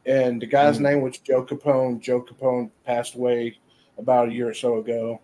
and 0.05 0.41
the 0.41 0.45
guy's 0.45 0.75
mm-hmm. 0.75 0.83
name 0.83 1.01
was 1.01 1.17
Joe 1.17 1.45
Capone. 1.45 1.99
Joe 1.99 2.21
Capone 2.21 2.69
passed 2.85 3.15
away 3.15 3.57
about 3.97 4.29
a 4.29 4.33
year 4.33 4.49
or 4.49 4.53
so 4.53 4.77
ago, 4.77 5.21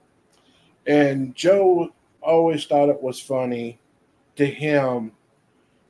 and 0.86 1.36
Joe 1.36 1.90
always 2.22 2.66
thought 2.66 2.90
it 2.90 3.02
was 3.02 3.20
funny 3.20 3.80
to 4.36 4.46
him 4.46 5.12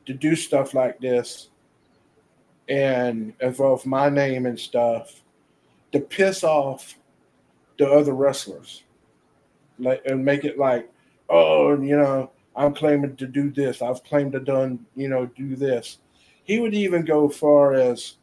to 0.06 0.14
do 0.14 0.36
stuff 0.36 0.74
like 0.74 1.00
this 1.00 1.50
and 2.68 3.34
involve 3.42 3.86
my 3.86 4.10
name 4.10 4.46
and 4.46 4.60
stuff 4.60 5.22
to 5.92 6.00
piss 6.00 6.44
off 6.44 6.96
the 7.78 7.90
other 7.90 8.14
wrestlers 8.14 8.84
like 9.80 10.02
and 10.06 10.24
make 10.24 10.44
it 10.46 10.58
like 10.58 10.90
oh 11.30 11.80
you 11.82 11.96
know 11.96 12.30
i'm 12.60 12.74
claiming 12.74 13.16
to 13.16 13.26
do 13.26 13.50
this. 13.50 13.82
I've 13.82 14.04
claimed 14.04 14.34
to 14.34 14.40
done 14.40 14.86
you 14.96 15.08
know 15.08 15.26
do 15.26 15.56
this. 15.56 15.98
He 16.44 16.60
would 16.60 16.74
even 16.74 17.06
go 17.06 17.30
far 17.30 17.74
as 17.74 18.16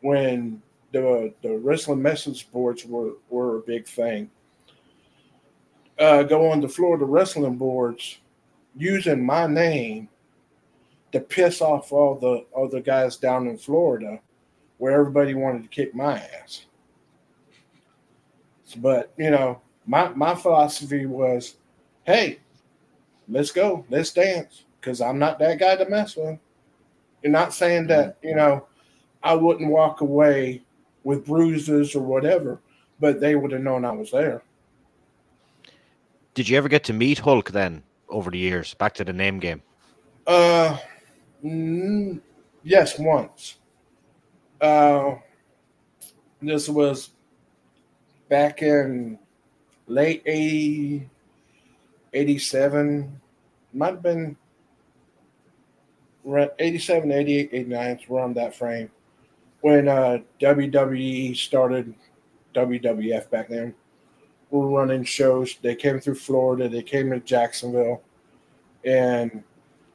when 0.00 0.62
the 0.92 1.32
the 1.42 1.56
wrestling 1.58 2.02
message 2.02 2.50
boards 2.52 2.84
were 2.84 3.14
were 3.28 3.56
a 3.56 3.62
big 3.62 3.86
thing. 3.86 4.30
Uh, 5.98 6.22
go 6.24 6.50
on 6.50 6.60
the 6.60 6.68
Florida 6.68 7.04
wrestling 7.04 7.56
boards 7.56 8.18
using 8.76 9.24
my 9.24 9.46
name 9.46 10.08
to 11.12 11.20
piss 11.20 11.60
off 11.60 11.92
all 11.92 12.16
the 12.16 12.44
other 12.58 12.80
guys 12.80 13.16
down 13.16 13.46
in 13.46 13.56
Florida 13.56 14.20
where 14.78 14.98
everybody 14.98 15.34
wanted 15.34 15.62
to 15.62 15.68
kick 15.68 15.94
my 15.94 16.18
ass. 16.18 16.66
But 18.76 19.12
you 19.16 19.30
know, 19.30 19.60
my 19.86 20.08
my 20.10 20.34
philosophy 20.34 21.06
was, 21.06 21.54
hey, 22.04 22.40
let's 23.28 23.50
go, 23.50 23.84
let's 23.90 24.12
dance, 24.12 24.64
because 24.80 25.00
I'm 25.00 25.18
not 25.18 25.38
that 25.38 25.58
guy 25.58 25.76
to 25.76 25.88
mess 25.88 26.16
with. 26.16 26.38
You're 27.22 27.32
not 27.32 27.54
saying 27.54 27.86
that 27.88 28.18
you 28.22 28.34
know 28.34 28.66
I 29.22 29.34
wouldn't 29.34 29.70
walk 29.70 30.00
away 30.00 30.62
with 31.04 31.26
bruises 31.26 31.94
or 31.94 32.02
whatever, 32.02 32.60
but 33.00 33.20
they 33.20 33.36
would 33.36 33.52
have 33.52 33.62
known 33.62 33.84
I 33.84 33.92
was 33.92 34.10
there. 34.10 34.42
Did 36.34 36.48
you 36.48 36.58
ever 36.58 36.68
get 36.68 36.84
to 36.84 36.92
meet 36.92 37.20
Hulk 37.20 37.52
then 37.52 37.82
over 38.08 38.30
the 38.30 38.38
years? 38.38 38.74
Back 38.74 38.94
to 38.94 39.04
the 39.04 39.12
name 39.12 39.38
game. 39.38 39.62
Uh, 40.26 40.76
mm, 41.44 42.20
yes, 42.64 42.98
once. 42.98 43.56
Uh, 44.60 45.14
this 46.42 46.68
was 46.68 47.10
back 48.28 48.62
in 48.62 49.18
late 49.86 50.22
80, 50.26 51.08
87. 52.14 53.20
Might 53.72 53.90
have 53.90 54.02
been 54.02 54.36
87, 56.58 57.12
88, 57.12 57.48
89, 57.52 58.00
around 58.10 58.34
that 58.36 58.54
frame 58.54 58.90
when 59.60 59.88
uh, 59.88 60.18
WWE 60.40 61.34
started 61.36 61.94
WWF 62.54 63.30
back 63.30 63.48
then 63.48 63.74
We 64.50 64.60
were 64.60 64.68
running 64.68 65.04
shows. 65.04 65.56
They 65.62 65.74
came 65.74 66.00
through 66.00 66.16
Florida, 66.16 66.68
they 66.68 66.82
came 66.82 67.10
to 67.10 67.20
Jacksonville, 67.20 68.02
and 68.84 69.42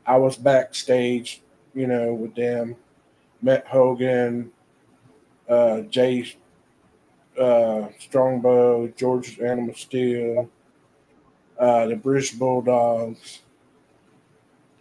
I 0.06 0.18
was 0.18 0.38
backstage, 0.38 1.42
you 1.74 1.86
know, 1.88 2.14
with 2.14 2.36
them. 2.36 2.76
Met 3.42 3.66
Hogan, 3.68 4.52
uh, 5.48 5.82
Jay 5.82 6.26
uh, 7.40 7.88
Strongbow, 8.00 8.88
George 8.90 9.40
Animal 9.40 9.76
Steele, 9.76 10.50
uh, 11.60 11.88
the 11.88 11.96
British 11.96 12.32
Bulldogs. 12.32 13.42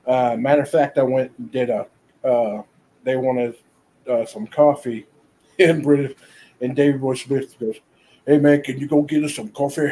Uh, 0.06 0.36
matter 0.38 0.62
of 0.62 0.70
fact, 0.70 0.96
I 0.96 1.02
went 1.02 1.32
and 1.38 1.50
did 1.50 1.70
a. 1.70 1.86
Uh, 2.24 2.62
they 3.04 3.16
wanted 3.16 3.56
uh, 4.08 4.24
some 4.24 4.46
coffee 4.46 5.06
in 5.58 5.82
British, 5.82 6.16
and 6.60 6.74
Davey 6.74 6.98
Boy 6.98 7.14
Smith 7.14 7.58
goes, 7.58 7.76
hey 8.26 8.38
man, 8.38 8.62
can 8.62 8.78
you 8.78 8.86
go 8.86 9.02
get 9.02 9.24
us 9.24 9.34
some 9.34 9.48
coffee? 9.48 9.90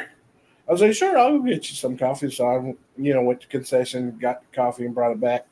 I 0.69 0.73
was 0.73 0.83
like, 0.83 0.95
sure, 0.95 1.17
I'll 1.17 1.39
get 1.39 1.71
you 1.71 1.77
some 1.77 1.97
coffee. 1.97 2.31
So 2.31 2.47
I, 2.47 2.75
you 3.01 3.15
know, 3.15 3.23
went 3.23 3.41
to 3.41 3.47
concession, 3.47 4.19
got 4.21 4.41
the 4.41 4.55
coffee, 4.55 4.85
and 4.85 4.95
brought 4.95 5.13
it 5.13 5.21
back. 5.21 5.47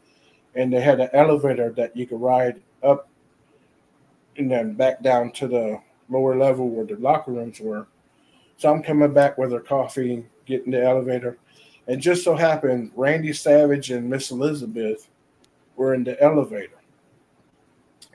And 0.55 0.72
they 0.72 0.80
had 0.80 1.01
an 1.01 1.09
elevator 1.12 1.70
that 1.72 1.97
you 1.97 2.07
could 2.07 2.20
ride 2.20 2.61
up 2.82 3.09
and 4.37 4.51
then 4.51 4.74
back 4.74 5.03
down 5.03 5.30
to 5.32 5.49
the 5.49 5.80
lower 6.11 6.37
level 6.37 6.68
where 6.68 6.85
the 6.85 6.97
locker 6.97 7.32
rooms 7.32 7.61
were. 7.61 7.87
So 8.59 8.70
I'm 8.70 8.82
coming 8.82 9.14
back 9.14 9.39
with 9.39 9.53
her 9.53 9.61
coffee, 9.61 10.26
getting 10.47 10.73
the 10.73 10.85
elevator, 10.85 11.39
and 11.87 12.01
just 12.01 12.25
so 12.25 12.35
happened 12.35 12.91
Randy 12.97 13.33
Savage 13.33 13.91
and 13.91 14.09
Miss 14.09 14.31
Elizabeth 14.31 15.09
were 15.77 15.95
in 15.95 16.05
the 16.05 16.21
elevator. 16.23 16.71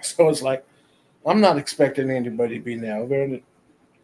So 0.01 0.29
it's 0.29 0.41
like 0.41 0.65
I'm 1.25 1.41
not 1.41 1.57
expecting 1.57 2.09
anybody 2.09 2.57
to 2.57 2.63
be 2.63 2.73
in 2.73 2.81
the 2.81 2.87
elevator 2.87 3.41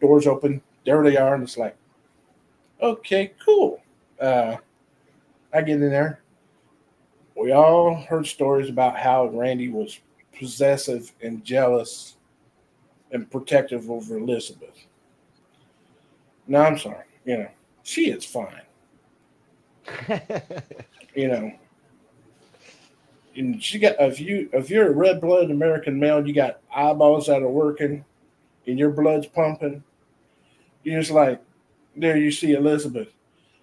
doors 0.00 0.26
open. 0.26 0.60
There 0.84 1.02
they 1.02 1.16
are, 1.16 1.34
and 1.34 1.42
it's 1.42 1.56
like, 1.56 1.76
okay, 2.82 3.32
cool. 3.44 3.80
Uh, 4.20 4.56
I 5.52 5.62
get 5.62 5.80
in 5.80 5.90
there. 5.90 6.20
We 7.34 7.52
all 7.52 7.94
heard 7.94 8.26
stories 8.26 8.68
about 8.68 8.98
how 8.98 9.28
Randy 9.28 9.68
was 9.68 10.00
possessive 10.38 11.12
and 11.22 11.44
jealous 11.44 12.16
and 13.10 13.30
protective 13.30 13.90
over 13.90 14.18
Elizabeth. 14.18 14.86
No, 16.46 16.60
I'm 16.60 16.78
sorry. 16.78 17.04
You 17.24 17.38
know, 17.38 17.48
she 17.86 18.10
is 18.10 18.24
fine. 18.24 18.62
you 21.14 21.28
know, 21.28 21.52
and 23.36 23.62
she 23.62 23.78
got 23.78 23.94
if 24.00 24.18
you 24.18 24.50
if 24.52 24.68
you're 24.68 24.88
a 24.88 24.94
red 24.94 25.20
blooded 25.20 25.52
American 25.52 25.98
male, 26.00 26.26
you 26.26 26.34
got 26.34 26.58
eyeballs 26.74 27.26
that 27.28 27.42
are 27.42 27.48
working, 27.48 28.04
and 28.66 28.76
your 28.76 28.90
blood's 28.90 29.28
pumping, 29.28 29.84
you're 30.82 31.00
just 31.00 31.12
like, 31.12 31.40
there 31.94 32.16
you 32.16 32.32
see 32.32 32.54
Elizabeth. 32.54 33.08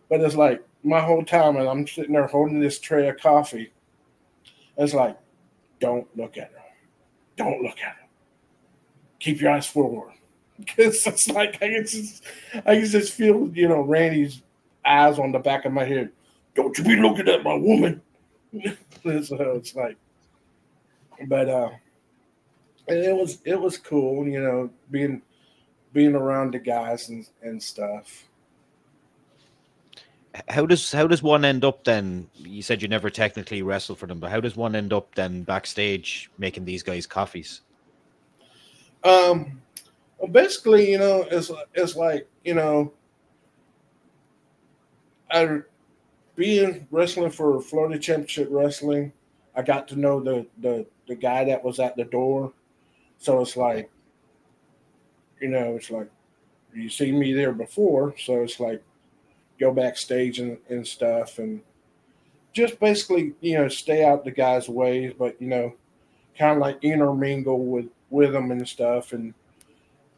But 0.10 0.22
it's 0.22 0.36
like 0.36 0.64
my 0.86 1.02
whole 1.02 1.26
time, 1.26 1.58
and 1.58 1.68
I'm 1.68 1.86
sitting 1.86 2.14
there 2.14 2.28
holding 2.28 2.62
this 2.62 2.80
tray 2.80 3.10
of 3.10 3.20
coffee. 3.20 3.74
It's 4.78 4.94
like, 4.94 5.18
don't 5.82 6.08
look 6.16 6.38
at 6.38 6.50
her. 6.50 6.64
Don't 7.36 7.62
look 7.62 7.78
at 7.80 7.96
her. 7.98 8.08
Keep 9.20 9.42
your 9.42 9.52
eyes 9.52 9.68
forward. 9.68 10.14
Because 10.66 11.06
it's 11.08 11.30
like 11.30 11.56
I 11.56 11.70
can 11.70 11.86
just 11.86 12.24
I 12.66 12.76
can 12.76 12.86
just 12.86 13.14
feel, 13.14 13.50
you 13.54 13.68
know, 13.68 13.82
Randy's 13.82 14.42
eyes 14.86 15.20
on 15.20 15.32
the 15.32 15.40
back 15.40 15.66
of 15.66 15.72
my 15.72 15.86
head. 15.86 16.12
Don't 16.56 16.78
you 16.78 16.84
be 16.84 16.96
looking 16.96 17.28
at 17.28 17.44
my 17.44 17.56
woman. 17.56 18.02
so 19.04 19.54
it's 19.56 19.76
like 19.76 19.98
but 21.28 21.50
uh 21.50 21.70
and 22.88 22.98
it 22.98 23.16
was 23.16 23.40
it 23.46 23.60
was 23.60 23.78
cool, 23.78 24.28
you 24.28 24.42
know, 24.42 24.70
being 24.92 25.22
being 25.94 26.16
around 26.16 26.54
the 26.54 26.60
guys 26.60 27.10
and, 27.10 27.26
and 27.42 27.62
stuff. 27.62 28.28
How 30.50 30.66
does 30.66 30.92
how 30.92 31.08
does 31.08 31.22
one 31.22 31.46
end 31.46 31.64
up 31.64 31.84
then? 31.84 32.28
You 32.36 32.62
said 32.62 32.82
you 32.82 32.88
never 32.88 33.10
technically 33.10 33.62
wrestle 33.62 33.96
for 33.96 34.08
them, 34.08 34.20
but 34.20 34.32
how 34.32 34.42
does 34.42 34.56
one 34.56 34.76
end 34.76 34.92
up 34.92 35.14
then 35.16 35.44
backstage 35.44 36.30
making 36.38 36.66
these 36.66 36.84
guys 36.84 37.06
coffees? 37.06 37.62
Um, 39.04 39.62
well, 40.24 40.32
basically, 40.32 40.90
you 40.90 40.98
know, 40.98 41.28
it's 41.30 41.52
it's 41.74 41.98
like 41.98 42.30
you 42.46 42.54
know, 42.54 42.94
I 45.30 45.60
being 46.36 46.88
wrestling 46.92 47.30
for 47.30 47.60
Florida 47.60 48.00
Championship 48.00 48.48
Wrestling, 48.50 49.12
I 49.54 49.64
got 49.64 49.86
to 49.90 50.00
know 50.00 50.22
the 50.22 50.48
the 50.62 50.86
the 51.10 51.16
guy 51.16 51.44
that 51.44 51.62
was 51.62 51.82
at 51.82 51.98
the 51.98 52.06
door, 52.06 52.54
so 53.18 53.42
it's 53.42 53.58
like 53.58 53.92
you 55.42 55.50
know, 55.50 55.76
it's 55.76 55.92
like 55.92 56.10
you 56.74 56.90
see 56.90 57.12
me 57.12 57.34
there 57.34 57.52
before, 57.52 58.16
so 58.18 58.44
it's 58.44 58.62
like 58.62 58.82
go 59.60 59.74
backstage 59.74 60.40
and, 60.40 60.58
and 60.70 60.88
stuff 60.88 61.38
and 61.38 61.60
just 62.54 62.80
basically, 62.80 63.34
you 63.42 63.58
know, 63.58 63.68
stay 63.68 64.06
out 64.06 64.24
the 64.24 64.32
guys' 64.32 64.70
ways, 64.70 65.14
but 65.20 65.36
you 65.42 65.50
know, 65.50 65.74
kind 66.40 66.54
of 66.54 66.60
like 66.60 66.82
intermingle 66.82 67.66
with 67.66 67.88
with 68.10 68.32
them 68.32 68.52
and 68.52 68.66
stuff, 68.66 69.12
and 69.12 69.34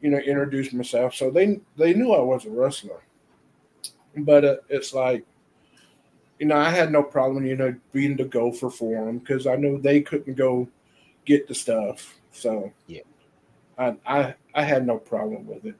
you 0.06 0.12
know, 0.12 0.20
introduce 0.20 0.72
myself. 0.72 1.16
So 1.16 1.32
they 1.32 1.60
they 1.78 1.96
knew 1.96 2.14
I 2.14 2.22
was 2.22 2.46
a 2.46 2.52
wrestler. 2.52 3.02
but 4.18 4.46
uh, 4.46 4.58
it's 4.70 4.94
like, 4.94 5.26
you 6.38 6.46
know, 6.46 6.58
I 6.58 6.70
had 6.70 6.92
no 6.92 7.02
problem, 7.02 7.44
you 7.44 7.56
know, 7.56 7.76
being 7.92 8.16
the 8.16 8.26
gopher 8.26 8.70
for 8.70 9.04
them 9.04 9.18
because 9.18 9.48
I 9.48 9.56
knew 9.56 9.82
they 9.82 10.02
couldn't 10.02 10.36
go 10.36 10.68
get 11.26 11.48
the 11.48 11.56
stuff. 11.56 12.14
So 12.32 12.72
Yeah. 12.86 13.02
I 13.80 13.96
I 14.06 14.36
I 14.54 14.62
had 14.62 14.86
no 14.86 15.00
problem 15.00 15.48
with 15.48 15.66
it. 15.66 15.76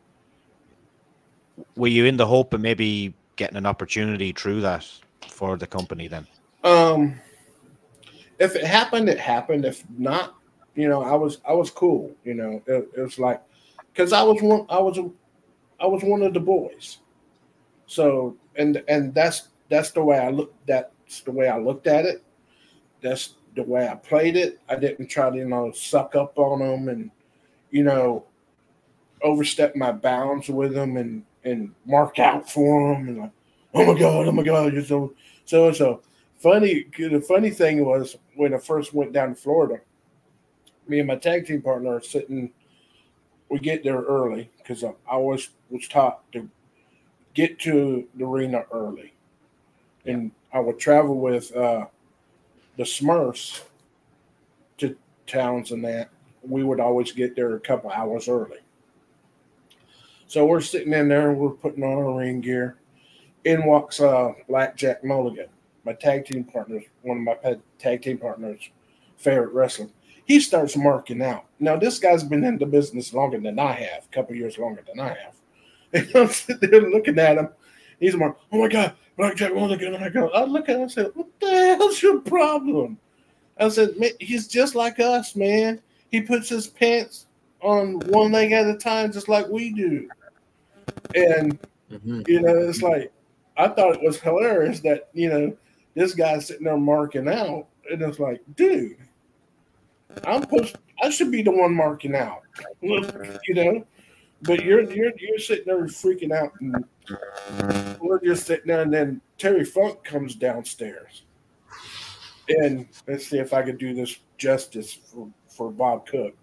Were 1.76 1.88
you 1.88 2.06
in 2.06 2.18
the 2.18 2.26
hope 2.26 2.52
of 2.56 2.62
maybe 2.62 3.14
getting 3.36 3.58
an 3.58 3.68
opportunity 3.68 4.32
through 4.32 4.62
that 4.62 4.92
for 5.30 5.56
the 5.56 5.68
company 5.68 6.08
then? 6.08 6.26
Um, 6.64 7.22
if 8.40 8.56
it 8.56 8.64
happened, 8.64 9.08
it 9.08 9.20
happened. 9.20 9.66
If 9.66 9.84
not, 10.00 10.34
you 10.74 10.90
know, 10.90 11.04
I 11.04 11.14
was 11.14 11.42
I 11.48 11.54
was 11.54 11.70
cool. 11.70 12.12
You 12.24 12.34
know, 12.34 12.64
it, 12.66 12.90
it 12.98 13.02
was 13.02 13.20
like 13.20 13.40
because 13.96 14.12
I 14.12 14.22
was 14.24 14.42
one 14.42 14.66
I 14.70 14.80
was 14.80 15.00
I 15.80 15.86
was 15.86 16.04
one 16.04 16.22
of 16.24 16.34
the 16.34 16.40
boys. 16.40 16.98
So 17.88 18.36
and 18.56 18.84
and 18.88 19.14
that's 19.14 19.50
that's 19.70 19.92
the 19.92 20.04
way 20.04 20.20
I 20.20 20.30
looked. 20.30 20.68
That's 20.68 21.22
the 21.22 21.32
way 21.32 21.48
I 21.48 21.58
looked 21.58 21.88
at 21.88 22.06
it. 22.06 22.24
That's 23.02 23.36
the 23.56 23.64
way 23.64 23.88
I 23.88 23.96
played 23.96 24.36
it. 24.36 24.60
I 24.68 24.76
didn't 24.76 25.08
try 25.08 25.30
to 25.30 25.38
you 25.38 25.48
know 25.48 25.72
suck 25.72 26.16
up 26.16 26.38
on 26.38 26.60
them 26.60 26.90
and 26.90 27.12
you 27.72 27.84
know 27.84 28.26
overstep 29.22 29.76
my 29.76 29.92
bounds 29.92 30.50
with 30.50 30.74
them 30.74 30.98
and 30.98 31.24
and 31.44 31.74
mark 31.86 32.20
out 32.20 32.50
for 32.50 32.94
them 32.94 33.08
and 33.08 33.18
like 33.20 33.32
oh 33.74 33.94
my 33.94 34.00
god 34.00 34.28
oh 34.28 34.32
my 34.32 34.44
god 34.44 34.74
you're 34.74 34.84
so 34.84 35.14
so 35.46 35.68
and 35.68 35.76
so 35.76 36.02
funny 36.40 36.86
the 36.98 37.22
funny 37.22 37.50
thing 37.50 37.86
was 37.86 38.18
when 38.36 38.54
I 38.54 38.58
first 38.58 38.94
went 38.94 39.14
down 39.14 39.30
to 39.30 39.36
Florida, 39.36 39.80
me 40.88 41.00
and 41.00 41.08
my 41.08 41.16
tag 41.16 41.48
team 41.48 41.62
partner 41.62 41.96
are 41.96 42.02
sitting. 42.02 42.52
We 43.50 43.60
get 43.60 43.84
there 43.84 44.02
early 44.02 44.50
because 44.58 44.84
I, 44.84 44.94
I 45.10 45.18
was 45.18 45.50
taught 45.90 46.30
to 46.32 46.50
get 47.34 47.60
to 47.60 48.08
the 48.16 48.26
arena 48.26 48.66
early, 48.72 49.14
and 50.06 50.32
I 50.52 50.60
would 50.60 50.80
travel 50.80 51.20
with 51.20 51.56
uh, 51.56 51.86
the 52.78 52.84
Smurfs 52.84 53.62
to 54.78 54.96
towns 55.28 55.72
and 55.72 55.84
that. 55.86 56.10
We 56.42 56.64
would 56.64 56.80
always 56.80 57.12
get 57.12 57.36
there 57.36 57.56
a 57.56 57.60
couple 57.60 57.90
hours 57.92 58.28
early. 58.28 58.60
So 60.28 60.46
we're 60.46 60.62
sitting 60.62 60.94
in 60.94 61.08
there, 61.08 61.32
and 61.32 61.40
we're 61.40 61.50
putting 61.52 61.84
on 61.84 61.94
our 61.94 62.18
ring 62.18 62.42
gear. 62.42 62.78
In 63.44 63.66
walks 63.66 64.00
uh, 64.02 64.34
Blackjack 64.48 65.04
Mulligan 65.04 65.50
my 65.86 65.94
tag 65.94 66.26
team 66.26 66.44
partners, 66.44 66.84
one 67.04 67.20
of 67.20 67.24
my 67.24 67.58
tag 67.80 68.02
team 68.02 68.18
partners, 68.18 68.60
favorite 69.18 69.54
wrestling. 69.54 69.92
He 70.26 70.40
starts 70.40 70.76
marking 70.76 71.22
out. 71.22 71.46
Now 71.60 71.78
this 71.78 72.00
guy's 72.00 72.24
been 72.24 72.44
in 72.44 72.58
the 72.58 72.66
business 72.66 73.14
longer 73.14 73.40
than 73.40 73.60
I 73.60 73.72
have, 73.74 74.06
a 74.06 74.14
couple 74.14 74.36
years 74.36 74.58
longer 74.58 74.84
than 74.88 75.00
I 75.00 75.10
have. 75.10 75.34
And 75.94 76.14
I'm 76.16 76.28
sitting 76.28 76.70
there 76.70 76.90
looking 76.90 77.18
at 77.20 77.38
him. 77.38 77.50
He's 78.00 78.16
marking, 78.16 78.42
oh 78.52 78.58
my 78.60 78.68
god, 78.68 78.96
Blackjack 79.18 79.56
Mulligan. 79.56 79.94
And 79.96 80.04
I 80.04 80.10
go, 80.10 80.30
I 80.30 80.44
look 80.44 80.68
at 80.68 80.76
him 80.76 80.82
and 80.84 80.92
say, 80.92 81.04
what 81.14 81.28
the 81.40 81.50
hell's 81.50 82.02
your 82.02 82.20
problem? 82.20 82.98
I 83.58 83.70
said, 83.70 83.98
man, 83.98 84.12
he's 84.20 84.48
just 84.48 84.76
like 84.76 85.00
us, 85.00 85.36
man. 85.36 85.80
He 86.12 86.20
puts 86.22 86.50
his 86.50 86.68
pants 86.68 87.28
on 87.62 88.00
one 88.10 88.34
leg 88.34 88.52
at 88.52 88.68
a 88.68 88.76
time, 88.76 89.12
just 89.14 89.30
like 89.30 89.48
we 89.48 89.72
do. 89.72 90.10
And 91.14 91.58
Mhm. 91.92 92.28
you 92.28 92.42
know, 92.42 92.58
it's 92.58 92.82
like 92.82 93.12
I 93.58 93.68
thought 93.68 93.96
it 93.96 94.02
was 94.02 94.20
hilarious 94.20 94.80
that 94.82 95.10
you 95.14 95.30
know 95.30 95.56
this 95.94 96.14
guy's 96.14 96.48
sitting 96.48 96.66
there 96.66 96.78
marking 96.78 97.28
out, 97.28 97.68
and 97.90 98.02
it's 98.02 98.20
like, 98.20 98.42
dude, 98.56 98.98
I'm 100.26 100.42
supposed, 100.42 100.78
I 101.02 101.10
should 101.10 101.32
be 101.32 101.42
the 101.42 101.52
one 101.52 101.74
marking 101.74 102.16
out, 102.16 102.44
you 102.82 103.54
know, 103.54 103.86
but 104.42 104.64
you're 104.64 104.90
you're 104.92 105.12
you're 105.18 105.40
sitting 105.40 105.66
there 105.66 105.84
freaking 105.86 106.32
out, 106.32 106.54
and 106.60 106.86
we're 108.00 108.24
just 108.24 108.46
sitting 108.46 108.68
there, 108.68 108.82
and 108.82 108.94
then 108.94 109.22
Terry 109.38 109.66
Funk 109.66 110.04
comes 110.04 110.36
downstairs, 110.36 111.24
and 112.48 112.88
let's 113.08 113.28
see 113.28 113.40
if 113.40 113.54
I 113.54 113.64
could 113.64 113.78
do 113.78 113.94
this 113.94 114.18
justice 114.38 114.94
for 114.94 115.30
for 115.50 115.72
Bob 115.72 116.06
Cook. 116.06 116.36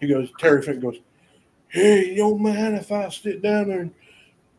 He 0.00 0.08
goes, 0.08 0.30
Terry 0.38 0.62
Funk 0.62 0.80
goes, 0.80 0.98
hey, 1.68 2.14
yo, 2.14 2.36
man, 2.36 2.74
if 2.74 2.90
I 2.90 3.08
sit 3.08 3.40
down 3.40 3.68
there 3.68 3.80
and 3.80 3.94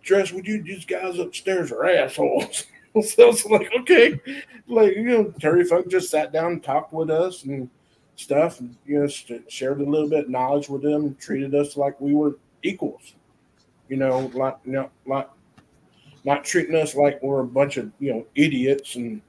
dress 0.02 0.32
with 0.32 0.48
you, 0.48 0.64
these 0.64 0.86
guys 0.86 1.20
upstairs 1.20 1.72
are 1.72 1.86
assholes. 1.86 2.66
so 2.94 3.30
it's 3.30 3.46
like, 3.46 3.70
okay, 3.82 4.20
like 4.68 4.96
you 4.96 5.04
know, 5.04 5.34
Terry 5.40 5.64
Funk 5.66 5.90
just 5.90 6.10
sat 6.10 6.32
down 6.32 6.54
and 6.54 6.64
talked 6.64 6.94
with 6.94 7.10
us 7.10 7.44
and 7.44 7.70
stuff, 8.16 8.60
and 8.60 8.76
you 8.86 9.00
know, 9.00 9.40
shared 9.48 9.82
a 9.82 9.86
little 9.86 10.10
bit 10.10 10.26
of 10.26 10.30
knowledge 10.30 10.70
with 10.70 10.82
them, 10.82 11.06
and 11.06 11.20
treated 11.20 11.56
us 11.56 11.78
like 11.78 12.00
we 12.00 12.14
were 12.14 12.38
equals. 12.64 13.14
You 13.90 13.98
know, 13.98 14.32
like 14.34 14.58
you 14.66 14.74
know, 14.74 14.90
like 15.06 15.30
not 16.24 16.44
treating 16.44 16.76
us 16.76 16.96
like 16.96 17.22
we're 17.22 17.42
a 17.42 17.48
bunch 17.48 17.78
of 17.78 17.92
you 18.00 18.14
know 18.14 18.26
idiots 18.36 18.96
and 18.96 19.22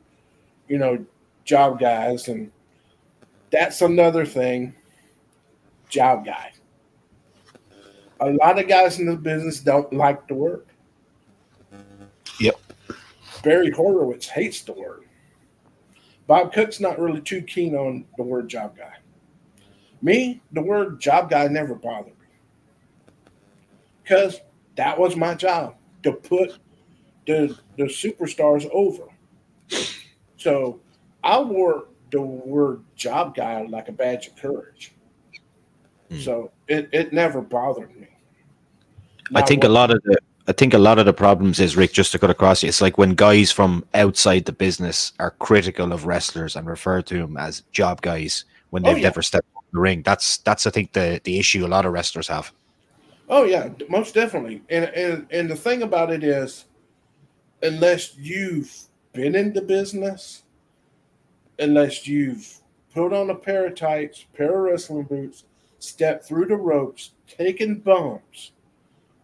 you 0.68 0.78
know 0.78 1.05
job 1.45 1.78
guys, 1.78 2.28
and 2.28 2.51
that's 3.51 3.82
another 3.82 4.24
thing. 4.24 4.74
Job 5.89 6.24
guy. 6.24 6.53
A 8.20 8.30
lot 8.30 8.59
of 8.59 8.68
guys 8.68 8.99
in 8.99 9.07
the 9.07 9.16
business 9.16 9.61
don't 9.61 9.93
like 9.93 10.26
the 10.28 10.35
word. 10.35 10.64
Yep. 12.41 12.59
Barry 13.43 13.70
Horowitz 13.70 14.26
hates 14.26 14.62
the 14.62 14.72
word. 14.72 15.05
Bob 16.27 16.53
Cook's 16.53 16.81
not 16.81 16.99
really 16.99 17.20
too 17.20 17.43
keen 17.43 17.75
on 17.75 18.05
the 18.16 18.22
word 18.22 18.49
job 18.49 18.77
guy. 18.77 18.95
Me, 20.03 20.43
the 20.53 20.62
word 20.62 21.01
job 21.01 21.31
guy 21.31 21.49
never 21.49 21.75
bothered 21.75 22.18
me. 22.18 22.27
Because 24.03 24.41
that 24.77 24.99
was 24.99 25.16
my 25.16 25.35
job 25.35 25.77
to 26.03 26.12
put 26.12 26.59
the 27.27 27.57
the 27.77 27.85
superstars 27.85 28.68
over. 28.70 29.05
So 30.37 30.81
I 31.22 31.41
wore 31.41 31.87
the 32.11 32.20
word 32.20 32.85
job 32.97 33.35
guy 33.35 33.62
like 33.66 33.89
a 33.89 33.93
badge 33.93 34.29
of 34.29 34.37
courage. 34.37 34.93
Hmm. 36.11 36.18
So 36.18 36.53
it, 36.68 36.89
it 36.93 37.12
never 37.12 37.41
bothered 37.41 37.97
me. 37.97 38.09
I 39.35 39.43
think 39.43 39.64
a 39.64 39.68
lot 39.68 39.91
of 39.91 40.03
the 40.05 40.18
I 40.47 40.53
think 40.53 40.74
a 40.74 40.78
lot 40.78 40.99
of 40.99 41.07
the 41.07 41.12
problems 41.14 41.59
is 41.59 41.76
Rick 41.76 41.92
just 41.92 42.12
to 42.12 42.18
cut 42.18 42.28
across 42.30 42.62
you. 42.62 42.68
It's 42.68 42.82
like 42.82 42.99
when 42.99 43.14
guys 43.14 43.51
from 43.51 43.84
outside 43.95 44.45
the 44.45 44.53
business 44.53 45.12
are 45.18 45.30
critical 45.38 45.92
of 45.92 46.05
wrestlers 46.05 46.55
and 46.55 46.66
refer 46.66 47.01
to 47.03 47.14
them 47.18 47.36
as 47.38 47.62
job 47.72 48.03
guys 48.03 48.45
when 48.70 48.84
Oh, 48.84 48.88
they've 48.88 48.99
yeah. 48.99 49.05
never 49.05 49.22
stepped 49.22 49.47
in 49.55 49.62
the 49.72 49.80
ring. 49.80 50.03
That's 50.03 50.38
that's 50.38 50.66
I 50.66 50.70
think 50.70 50.92
the 50.92 51.20
the 51.24 51.38
issue 51.38 51.64
a 51.64 51.68
lot 51.68 51.86
of 51.86 51.92
wrestlers 51.92 52.28
have. 52.28 52.53
Oh 53.30 53.45
yeah, 53.45 53.70
most 53.88 54.14
definitely. 54.14 54.62
And 54.68 54.84
and 54.86 55.26
and 55.30 55.51
the 55.51 55.57
thing 55.57 55.82
about 55.82 56.12
it 56.12 56.22
is, 56.22 56.66
unless 57.62 58.14
you've 58.16 58.70
been 59.14 59.34
in 59.34 59.55
the 59.55 59.62
business, 59.62 60.42
unless 61.59 62.07
you've 62.07 62.59
put 62.92 63.14
on 63.14 63.30
a 63.30 63.34
pair 63.34 63.66
of 63.66 63.76
tights, 63.76 64.26
pair 64.36 64.55
of 64.55 64.64
wrestling 64.72 65.05
boots, 65.05 65.45
stepped 65.78 66.26
through 66.26 66.47
the 66.47 66.57
ropes, 66.57 67.12
taken 67.28 67.76
bumps, 67.76 68.53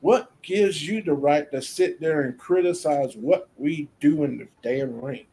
what 0.01 0.31
gives 0.43 0.87
you 0.87 1.03
the 1.03 1.13
right 1.13 1.51
to 1.51 1.61
sit 1.61 2.01
there 2.01 2.23
and 2.23 2.39
criticize 2.39 3.17
what 3.17 3.49
we 3.57 3.89
do 4.01 4.25
in 4.25 4.39
the 4.39 4.49
damn 4.63 5.01
ring? 5.01 5.27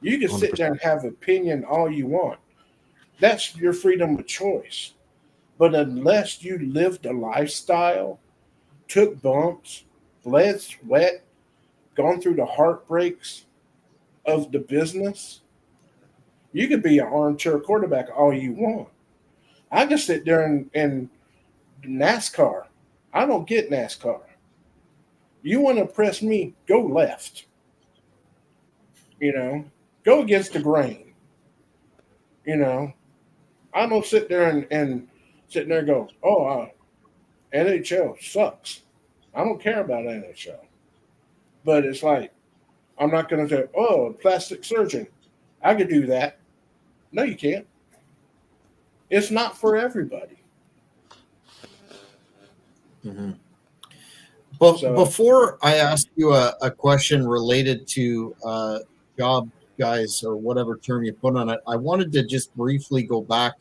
You 0.00 0.18
can 0.18 0.30
sit 0.30 0.56
there 0.56 0.72
and 0.72 0.80
have 0.80 1.04
opinion 1.04 1.64
all 1.64 1.90
you 1.90 2.06
want. 2.06 2.38
That's 3.18 3.54
your 3.56 3.74
freedom 3.74 4.18
of 4.18 4.26
choice. 4.26 4.94
But 5.58 5.74
unless 5.74 6.42
you 6.42 6.58
lived 6.58 7.04
a 7.04 7.12
lifestyle, 7.12 8.18
took 8.88 9.20
bumps, 9.20 9.84
bled 10.24 10.60
sweat, 10.60 11.22
gone 11.94 12.20
through 12.20 12.36
the 12.36 12.46
heartbreaks 12.46 13.44
of 14.24 14.52
the 14.52 14.58
business, 14.58 15.40
you 16.52 16.66
could 16.66 16.82
be 16.82 16.98
an 16.98 17.06
armchair 17.06 17.60
quarterback 17.60 18.08
all 18.16 18.32
you 18.32 18.52
want. 18.52 18.88
I 19.70 19.86
can 19.86 19.98
sit 19.98 20.24
there 20.24 20.44
and, 20.44 20.70
and 20.74 21.10
NASCAR. 21.82 22.64
I 23.12 23.26
don't 23.26 23.46
get 23.46 23.70
NASCAR. 23.70 24.20
You 25.42 25.60
want 25.60 25.78
to 25.78 25.86
press 25.86 26.22
me, 26.22 26.54
go 26.66 26.82
left. 26.82 27.46
You 29.20 29.32
know, 29.32 29.64
go 30.04 30.22
against 30.22 30.52
the 30.52 30.60
grain. 30.60 31.12
You 32.44 32.56
know, 32.56 32.92
I 33.74 33.86
don't 33.86 34.04
sit 34.04 34.28
there 34.28 34.48
and, 34.48 34.66
and 34.70 35.08
sitting 35.48 35.68
there 35.68 35.78
and 35.78 35.86
go, 35.86 36.08
oh, 36.22 36.44
uh, 36.44 36.68
NHL 37.54 38.22
sucks. 38.22 38.82
I 39.34 39.44
don't 39.44 39.60
care 39.60 39.80
about 39.80 40.04
NHL. 40.04 40.58
But 41.64 41.84
it's 41.84 42.02
like, 42.02 42.32
I'm 42.98 43.10
not 43.10 43.28
going 43.28 43.46
to 43.46 43.54
say, 43.54 43.64
oh, 43.76 44.14
plastic 44.20 44.64
surgeon. 44.64 45.06
I 45.62 45.74
could 45.74 45.88
do 45.88 46.06
that. 46.06 46.38
No, 47.12 47.22
you 47.22 47.36
can't. 47.36 47.66
It's 49.10 49.30
not 49.30 49.56
for 49.56 49.76
everybody. 49.76 50.39
Mhm. 53.04 53.36
Well, 54.58 54.76
So- 54.78 54.94
before 54.94 55.58
I 55.62 55.76
ask 55.76 56.06
you 56.16 56.32
a, 56.34 56.54
a 56.60 56.70
question 56.70 57.26
related 57.26 57.86
to 57.88 58.34
uh, 58.44 58.78
job 59.18 59.50
guys 59.78 60.22
or 60.22 60.36
whatever 60.36 60.76
term 60.76 61.04
you 61.04 61.12
put 61.12 61.36
on 61.36 61.48
it, 61.48 61.60
I 61.66 61.76
wanted 61.76 62.12
to 62.12 62.22
just 62.24 62.54
briefly 62.54 63.02
go 63.02 63.20
back 63.22 63.54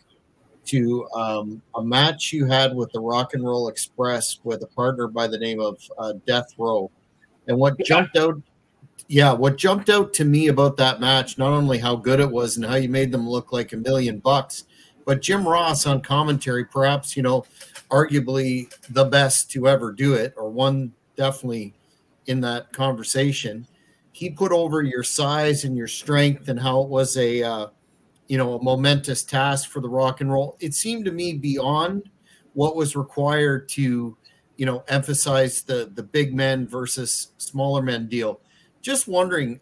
to 0.66 1.08
um, 1.16 1.62
a 1.76 1.84
match 1.84 2.34
you 2.34 2.46
had 2.46 2.76
with 2.76 2.92
the 2.92 3.00
Rock 3.00 3.34
and 3.34 3.44
Roll 3.44 3.70
Express 3.70 4.40
with 4.44 4.62
a 4.62 4.68
partner 4.68 5.08
by 5.08 5.26
the 5.28 5.38
name 5.38 5.60
of 5.60 5.80
uh, 5.98 6.14
Death 6.28 6.54
Row. 6.58 6.92
And 7.48 7.58
what 7.58 7.80
jumped 7.80 8.18
out, 8.18 8.40
yeah, 9.08 9.32
what 9.32 9.56
jumped 9.58 9.90
out 9.90 10.14
to 10.16 10.26
me 10.26 10.50
about 10.50 10.78
that 10.78 11.00
match, 11.00 11.38
not 11.38 11.52
only 11.54 11.80
how 11.80 11.96
good 11.96 12.20
it 12.20 12.30
was 12.30 12.58
and 12.58 12.66
how 12.66 12.76
you 12.76 12.90
made 12.90 13.12
them 13.12 13.28
look 13.28 13.52
like 13.52 13.74
a 13.74 13.78
million 13.78 14.20
bucks, 14.20 14.66
but 15.06 15.22
Jim 15.22 15.48
Ross 15.48 15.88
on 15.88 16.02
commentary, 16.02 16.66
perhaps, 16.66 17.18
you 17.18 17.24
know, 17.24 17.46
arguably 17.90 18.74
the 18.90 19.06
best 19.06 19.52
to 19.52 19.68
ever 19.68 19.92
do 19.92 20.14
it, 20.14 20.34
or 20.38 20.50
one 20.50 20.94
definitely 21.16 21.74
in 22.28 22.42
that 22.42 22.72
conversation. 22.72 23.68
He 24.12 24.30
put 24.30 24.52
over 24.52 24.82
your 24.82 25.04
size 25.04 25.64
and 25.64 25.78
your 25.78 25.88
strength 25.88 26.50
and 26.50 26.60
how 26.60 26.82
it 26.82 26.90
was 26.90 27.18
a, 27.18 27.44
uh, 27.44 27.68
you 28.28 28.38
know, 28.38 28.56
a 28.56 28.64
momentous 28.64 29.24
task 29.24 29.70
for 29.70 29.82
the 29.82 29.90
rock 29.90 30.22
and 30.22 30.32
roll. 30.32 30.58
It 30.60 30.74
seemed 30.74 31.06
to 31.06 31.12
me 31.12 31.34
beyond 31.34 32.10
what 32.54 32.76
was 32.76 32.96
required 32.96 33.70
to, 33.70 34.18
you 34.58 34.66
know, 34.66 34.84
emphasize 34.88 35.62
the 35.62 35.92
the 35.96 36.04
big 36.04 36.36
men 36.36 36.68
versus 36.68 37.32
smaller 37.38 37.82
men 37.82 38.08
deal. 38.08 38.42
Just 38.82 39.08
wondering, 39.08 39.60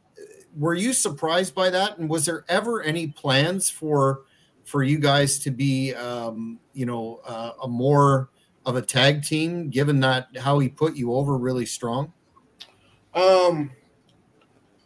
were 0.58 0.74
you 0.74 0.92
surprised 0.94 1.54
by 1.54 1.70
that? 1.70 1.98
And 1.98 2.10
was 2.10 2.26
there 2.26 2.44
ever 2.50 2.82
any 2.82 3.08
plans 3.08 3.70
for 3.70 4.22
for 4.68 4.84
you 4.84 5.00
guys 5.00 5.40
to 5.40 5.50
be, 5.50 5.94
um, 5.94 6.60
you 6.74 6.86
know, 6.86 7.22
uh, 7.26 7.52
a 7.64 7.68
more 7.70 8.30
of 8.66 8.76
a 8.76 8.82
tag 8.82 9.24
team, 9.24 9.70
given 9.70 9.98
that 10.02 10.28
how 10.38 10.60
he 10.60 10.68
put 10.68 10.94
you 10.94 11.14
over 11.14 11.38
really 11.38 11.66
strong? 11.66 12.12
Um, 13.14 13.72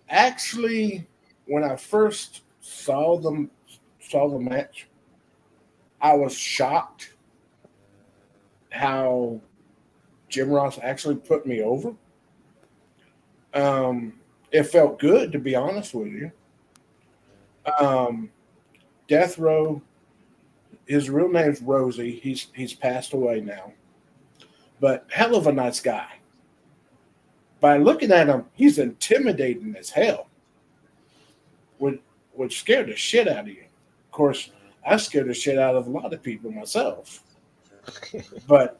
actually, 0.08 1.08
when 1.48 1.64
I 1.64 1.76
first 1.76 2.44
saw 2.60 3.18
them 3.18 3.50
saw 4.00 4.30
the 4.30 4.38
match, 4.38 4.88
I 6.00 6.14
was 6.14 6.38
shocked 6.38 7.14
how 8.70 9.42
Jim 10.30 10.50
Ross 10.52 10.78
actually 10.84 11.16
put 11.16 11.48
me 11.48 11.64
over. 11.64 11.96
Um, 13.56 14.14
it 14.52 14.64
felt 14.64 15.00
good 15.00 15.32
to 15.32 15.40
be 15.40 15.56
honest 15.56 15.96
with 15.96 16.10
you. 16.10 16.32
Um, 17.80 18.30
Death 19.12 19.38
Row, 19.38 19.82
his 20.88 21.10
real 21.10 21.28
name's 21.28 21.62
Rosie. 21.62 22.18
He's 22.24 22.48
he's 22.56 22.74
passed 22.74 23.12
away 23.12 23.42
now, 23.42 23.74
but 24.80 25.06
hell 25.12 25.36
of 25.36 25.48
a 25.48 25.52
nice 25.52 25.82
guy. 25.82 26.08
By 27.60 27.76
looking 27.76 28.14
at 28.14 28.30
him, 28.30 28.46
he's 28.54 28.80
intimidating 28.80 29.76
as 29.78 29.90
hell. 29.90 30.30
Would 31.80 32.00
would 32.36 32.54
scare 32.54 32.86
the 32.86 32.96
shit 32.96 33.28
out 33.28 33.40
of 33.40 33.48
you. 33.50 33.66
Of 34.06 34.12
course, 34.12 34.50
I 34.88 34.96
scared 34.96 35.28
the 35.28 35.34
shit 35.34 35.60
out 35.60 35.76
of 35.76 35.88
a 35.88 35.90
lot 35.90 36.14
of 36.14 36.24
people 36.24 36.50
myself. 36.50 37.22
but 38.48 38.80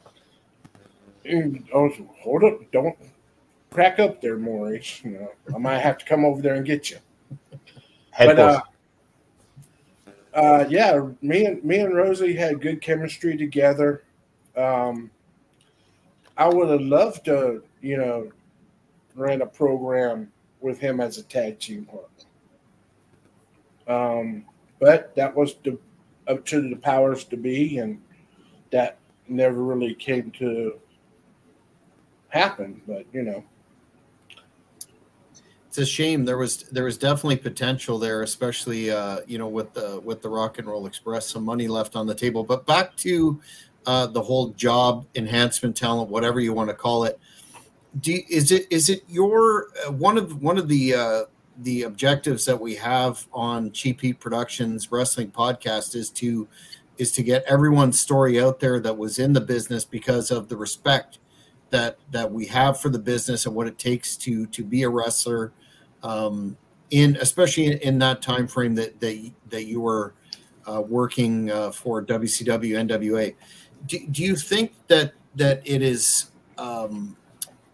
oh, 1.74 1.90
hold 2.22 2.44
up, 2.44 2.72
don't 2.72 2.96
crack 3.70 3.98
up 3.98 4.22
there, 4.22 4.38
Maurice. 4.38 5.04
You 5.04 5.10
know, 5.10 5.32
I 5.54 5.58
might 5.58 5.80
have 5.80 5.98
to 5.98 6.06
come 6.06 6.24
over 6.24 6.40
there 6.40 6.54
and 6.54 6.64
get 6.64 6.90
you. 6.90 6.96
Head 8.12 8.28
but 8.28 8.38
uh, 8.38 8.62
uh, 10.34 10.64
yeah, 10.68 11.08
me 11.20 11.44
and 11.46 11.62
me 11.62 11.78
and 11.80 11.94
Rosie 11.94 12.34
had 12.34 12.60
good 12.60 12.80
chemistry 12.80 13.36
together. 13.36 14.02
Um, 14.56 15.10
I 16.36 16.48
would 16.48 16.70
have 16.70 16.80
loved 16.80 17.26
to, 17.26 17.62
you 17.80 17.98
know, 17.98 18.30
ran 19.14 19.42
a 19.42 19.46
program 19.46 20.32
with 20.60 20.78
him 20.78 21.00
as 21.00 21.18
a 21.18 21.22
tag 21.22 21.58
team 21.58 21.84
partner. 21.84 22.08
Um, 23.88 24.44
but 24.78 25.14
that 25.16 25.34
was 25.34 25.54
the, 25.64 25.78
up 26.28 26.44
to 26.46 26.68
the 26.68 26.76
powers 26.76 27.24
to 27.24 27.36
be, 27.36 27.78
and 27.78 28.00
that 28.70 28.96
never 29.28 29.62
really 29.62 29.94
came 29.94 30.30
to 30.32 30.78
happen. 32.28 32.80
But 32.86 33.04
you 33.12 33.22
know, 33.22 33.44
it's 35.72 35.78
a 35.78 35.86
shame. 35.86 36.26
There 36.26 36.36
was 36.36 36.64
there 36.64 36.84
was 36.84 36.98
definitely 36.98 37.38
potential 37.38 37.98
there, 37.98 38.20
especially 38.20 38.90
uh, 38.90 39.20
you 39.26 39.38
know 39.38 39.48
with 39.48 39.72
the 39.72 40.02
with 40.04 40.20
the 40.20 40.28
Rock 40.28 40.58
and 40.58 40.68
Roll 40.68 40.84
Express, 40.84 41.26
some 41.26 41.44
money 41.44 41.66
left 41.66 41.96
on 41.96 42.06
the 42.06 42.14
table. 42.14 42.44
But 42.44 42.66
back 42.66 42.94
to 42.96 43.40
uh, 43.86 44.08
the 44.08 44.20
whole 44.20 44.48
job 44.48 45.06
enhancement 45.14 45.74
talent, 45.74 46.10
whatever 46.10 46.40
you 46.40 46.52
want 46.52 46.68
to 46.68 46.74
call 46.74 47.04
it. 47.04 47.18
Do 48.02 48.20
is 48.28 48.52
it 48.52 48.66
is 48.70 48.90
it 48.90 49.02
your 49.08 49.68
uh, 49.86 49.92
one 49.92 50.18
of 50.18 50.42
one 50.42 50.58
of 50.58 50.68
the 50.68 50.94
uh, 50.94 51.22
the 51.62 51.84
objectives 51.84 52.44
that 52.44 52.60
we 52.60 52.74
have 52.74 53.26
on 53.32 53.72
Cheap 53.72 54.02
Heat 54.02 54.20
Productions 54.20 54.92
Wrestling 54.92 55.30
Podcast 55.30 55.96
is 55.96 56.10
to 56.10 56.48
is 56.98 57.12
to 57.12 57.22
get 57.22 57.44
everyone's 57.44 57.98
story 57.98 58.38
out 58.38 58.60
there 58.60 58.78
that 58.78 58.98
was 58.98 59.18
in 59.18 59.32
the 59.32 59.40
business 59.40 59.86
because 59.86 60.30
of 60.30 60.50
the 60.50 60.56
respect 60.56 61.18
that 61.70 61.96
that 62.10 62.30
we 62.30 62.44
have 62.44 62.78
for 62.78 62.90
the 62.90 62.98
business 62.98 63.46
and 63.46 63.54
what 63.54 63.66
it 63.66 63.78
takes 63.78 64.18
to 64.18 64.44
to 64.48 64.62
be 64.62 64.82
a 64.82 64.90
wrestler 64.90 65.54
um, 66.02 66.56
in 66.90 67.16
especially 67.20 67.66
in, 67.66 67.78
in, 67.78 67.98
that 67.98 68.22
time 68.22 68.46
frame 68.46 68.74
that 68.74 68.98
that, 69.00 69.30
that 69.50 69.64
you 69.64 69.80
were 69.80 70.14
uh, 70.66 70.82
working 70.82 71.50
uh, 71.50 71.70
for 71.70 72.04
WCW 72.04 72.88
NWA. 72.88 73.34
Do, 73.86 73.98
do 74.10 74.22
you 74.22 74.36
think 74.36 74.72
that 74.88 75.12
that 75.36 75.62
it 75.64 75.82
is 75.82 76.30
um, 76.58 77.16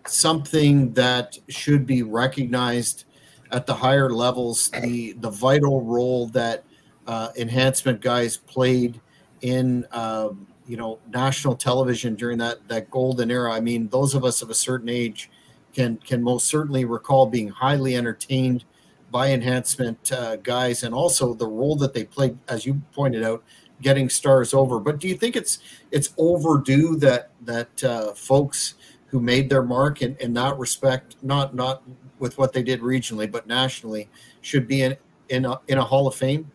something 0.06 0.92
that 0.94 1.38
should 1.48 1.86
be 1.86 2.02
recognized 2.02 3.04
at 3.50 3.66
the 3.66 3.74
higher 3.74 4.10
levels 4.10 4.70
the 4.82 5.12
the 5.14 5.30
vital 5.30 5.82
role 5.82 6.26
that 6.28 6.64
uh, 7.06 7.30
enhancement 7.36 8.00
guys 8.00 8.36
played 8.36 9.00
in 9.40 9.86
um, 9.92 10.46
you 10.66 10.76
know 10.76 10.98
national 11.12 11.56
television 11.56 12.14
during 12.14 12.38
that 12.38 12.66
that 12.68 12.90
golden 12.90 13.30
era. 13.30 13.52
I 13.52 13.60
mean, 13.60 13.88
those 13.88 14.14
of 14.14 14.24
us 14.24 14.42
of 14.42 14.50
a 14.50 14.54
certain 14.54 14.88
age 14.88 15.30
can 15.72 15.96
can 15.98 16.22
most 16.22 16.46
certainly 16.46 16.84
recall 16.84 17.26
being 17.26 17.48
highly 17.48 17.96
entertained 17.96 18.64
by 19.10 19.30
enhancement 19.30 20.12
uh, 20.12 20.36
guys, 20.36 20.82
and 20.82 20.94
also 20.94 21.34
the 21.34 21.46
role 21.46 21.76
that 21.76 21.94
they 21.94 22.04
played, 22.04 22.36
as 22.48 22.66
you 22.66 22.80
pointed 22.92 23.22
out, 23.22 23.42
getting 23.80 24.08
stars 24.08 24.52
over. 24.52 24.78
But 24.78 24.98
do 24.98 25.08
you 25.08 25.14
think 25.14 25.36
it's 25.36 25.60
it's 25.90 26.12
overdue 26.18 26.96
that 26.96 27.30
that 27.42 27.84
uh, 27.84 28.12
folks 28.14 28.74
who 29.06 29.20
made 29.20 29.48
their 29.48 29.62
mark 29.62 30.02
in, 30.02 30.16
in 30.20 30.34
that 30.34 30.58
respect, 30.58 31.16
not 31.22 31.54
not 31.54 31.82
with 32.18 32.36
what 32.36 32.52
they 32.52 32.62
did 32.62 32.80
regionally, 32.80 33.30
but 33.30 33.46
nationally, 33.46 34.08
should 34.40 34.66
be 34.66 34.82
in 34.82 34.96
in 35.28 35.44
a, 35.44 35.60
in 35.68 35.78
a 35.78 35.84
Hall 35.84 36.06
of 36.06 36.14
Fame? 36.14 36.50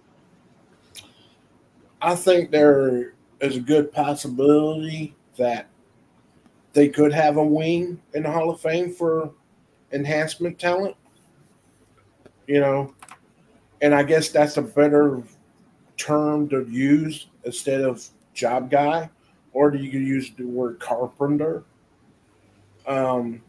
I 2.01 2.15
think 2.15 2.51
there 2.51 3.13
is 3.39 3.55
a 3.57 3.61
good 3.61 3.91
possibility 3.91 5.15
that 5.37 5.67
they 6.73 6.89
could 6.89 7.13
have 7.13 7.37
a 7.37 7.43
wing 7.43 8.01
in 8.13 8.23
the 8.23 8.31
Hall 8.31 8.49
of 8.49 8.59
Fame 8.59 8.91
for 8.91 9.31
enhancement 9.91 10.59
talent. 10.59 10.95
You 12.47 12.59
know, 12.59 12.93
and 13.81 13.95
I 13.95 14.03
guess 14.03 14.29
that's 14.29 14.57
a 14.57 14.61
better 14.61 15.23
term 15.97 16.49
to 16.49 16.67
use 16.69 17.27
instead 17.45 17.81
of 17.81 18.05
job 18.33 18.69
guy, 18.69 19.09
or 19.53 19.71
do 19.71 19.77
you 19.77 19.99
use 19.99 20.31
the 20.31 20.43
word 20.43 20.79
carpenter? 20.79 21.63
Um, 22.85 23.41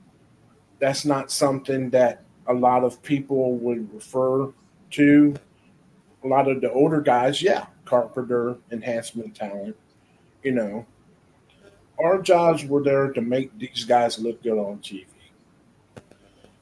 that's 0.78 1.04
not 1.04 1.30
something 1.30 1.90
that 1.90 2.22
a 2.46 2.54
lot 2.54 2.84
of 2.84 3.02
people 3.02 3.56
would 3.56 3.92
refer 3.92 4.52
to. 4.92 5.34
A 6.22 6.26
lot 6.26 6.48
of 6.48 6.60
the 6.60 6.70
older 6.70 7.00
guys, 7.00 7.42
yeah, 7.42 7.66
carpenter, 7.84 8.56
enhancement 8.70 9.34
talent, 9.34 9.76
you 10.42 10.52
know. 10.52 10.86
Our 11.98 12.20
jobs 12.20 12.64
were 12.64 12.82
there 12.82 13.12
to 13.12 13.20
make 13.20 13.56
these 13.58 13.84
guys 13.84 14.18
look 14.18 14.42
good 14.42 14.58
on 14.58 14.78
TV. 14.78 15.06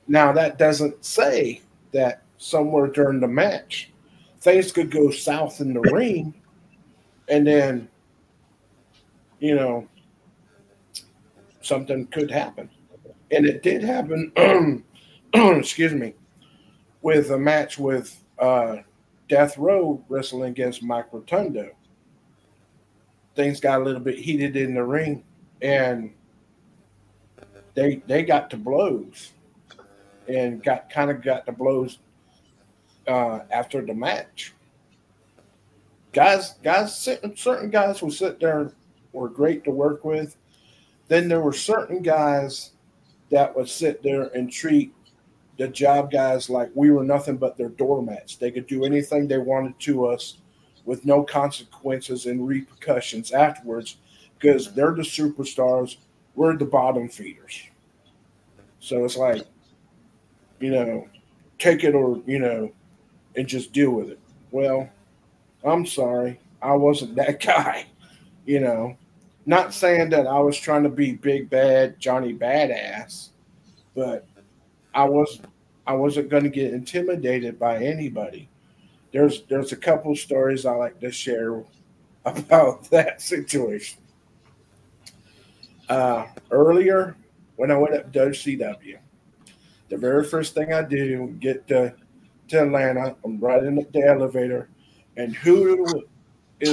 Now, 0.08 0.32
that 0.32 0.58
doesn't 0.58 1.04
say 1.04 1.62
that 1.92 2.22
somewhere 2.38 2.88
during 2.88 3.20
the 3.20 3.28
match, 3.28 3.90
things 4.40 4.72
could 4.72 4.90
go 4.90 5.10
south 5.10 5.60
in 5.60 5.72
the 5.72 5.80
ring, 5.92 6.34
and 7.28 7.46
then, 7.46 7.88
you 9.38 9.54
know, 9.54 9.88
something 11.62 12.06
could 12.08 12.30
happen 12.30 12.68
and 13.32 13.46
it 13.46 13.62
did 13.62 13.82
happen. 13.82 14.32
excuse 15.34 15.94
me, 15.94 16.14
with 17.00 17.30
a 17.30 17.38
match 17.38 17.78
with 17.78 18.20
uh, 18.38 18.76
Death 19.28 19.56
Row 19.56 20.04
wrestling 20.08 20.50
against 20.50 20.82
Mike 20.82 21.06
Rotundo. 21.12 21.70
Things 23.34 23.60
got 23.60 23.80
a 23.80 23.84
little 23.84 24.00
bit 24.00 24.18
heated 24.18 24.56
in 24.56 24.74
the 24.74 24.84
ring, 24.84 25.24
and 25.60 26.12
they 27.74 28.02
they 28.06 28.22
got 28.22 28.50
to 28.50 28.56
blows, 28.56 29.32
and 30.28 30.62
got 30.62 30.90
kind 30.90 31.10
of 31.10 31.22
got 31.22 31.46
the 31.46 31.52
blows 31.52 31.98
uh, 33.08 33.40
after 33.50 33.84
the 33.84 33.94
match. 33.94 34.52
Guys, 36.12 36.54
guys, 36.62 36.94
certain 37.36 37.70
guys 37.70 37.98
who 37.98 38.10
sit 38.10 38.38
there 38.38 38.72
were 39.12 39.28
great 39.28 39.64
to 39.64 39.70
work 39.70 40.04
with. 40.04 40.36
Then 41.08 41.28
there 41.28 41.40
were 41.40 41.52
certain 41.52 42.02
guys 42.02 42.72
that 43.30 43.56
would 43.56 43.68
sit 43.68 44.02
there 44.02 44.24
and 44.34 44.52
treat 44.52 44.94
the 45.58 45.68
job 45.68 46.10
guys 46.10 46.50
like 46.50 46.70
we 46.74 46.90
were 46.90 47.04
nothing 47.04 47.36
but 47.36 47.56
their 47.56 47.68
doormats. 47.70 48.36
They 48.36 48.50
could 48.50 48.66
do 48.66 48.84
anything 48.84 49.26
they 49.26 49.38
wanted 49.38 49.78
to 49.80 50.06
us 50.06 50.38
with 50.84 51.04
no 51.04 51.22
consequences 51.22 52.26
and 52.26 52.46
repercussions 52.46 53.32
afterwards 53.32 53.96
because 54.38 54.72
they're 54.72 54.94
the 54.94 55.02
superstars. 55.02 55.96
We're 56.34 56.56
the 56.56 56.64
bottom 56.64 57.08
feeders. 57.08 57.62
So 58.80 59.04
it's 59.04 59.16
like 59.16 59.46
you 60.62 60.70
know, 60.70 61.08
take 61.58 61.84
it 61.84 61.94
or, 61.94 62.22
you 62.24 62.38
know, 62.38 62.72
and 63.36 63.46
just 63.46 63.72
deal 63.72 63.90
with 63.90 64.10
it. 64.10 64.18
Well, 64.52 64.88
I'm 65.64 65.84
sorry. 65.84 66.38
I 66.62 66.72
wasn't 66.72 67.14
that 67.16 67.42
guy, 67.42 67.86
you 68.46 68.60
know. 68.60 68.96
Not 69.44 69.74
saying 69.74 70.10
that 70.10 70.28
I 70.28 70.38
was 70.38 70.56
trying 70.56 70.84
to 70.84 70.88
be 70.88 71.14
big 71.14 71.50
bad 71.50 71.98
Johnny 71.98 72.32
Badass, 72.32 73.30
but 73.92 74.24
I 74.94 75.04
was 75.04 75.40
I 75.84 75.94
wasn't 75.94 76.28
going 76.28 76.44
to 76.44 76.48
get 76.48 76.72
intimidated 76.72 77.58
by 77.58 77.84
anybody. 77.84 78.48
There's 79.12 79.42
there's 79.42 79.72
a 79.72 79.76
couple 79.76 80.16
stories 80.16 80.64
I 80.64 80.72
like 80.72 80.98
to 81.00 81.10
share 81.10 81.62
about 82.24 82.90
that 82.90 83.20
situation. 83.20 83.98
Uh, 85.88 86.26
earlier, 86.50 87.16
when 87.56 87.70
I 87.70 87.76
went 87.76 87.94
up 87.94 88.12
to 88.12 88.18
WCW, 88.18 88.98
the 89.88 89.96
very 89.96 90.24
first 90.24 90.54
thing 90.54 90.72
I 90.72 90.82
do 90.82 91.36
get 91.38 91.68
to, 91.68 91.94
to 92.48 92.62
Atlanta, 92.62 93.14
I'm 93.24 93.38
riding 93.38 93.78
up 93.78 93.92
the 93.92 94.06
elevator, 94.06 94.70
and 95.18 95.34
who 95.36 95.86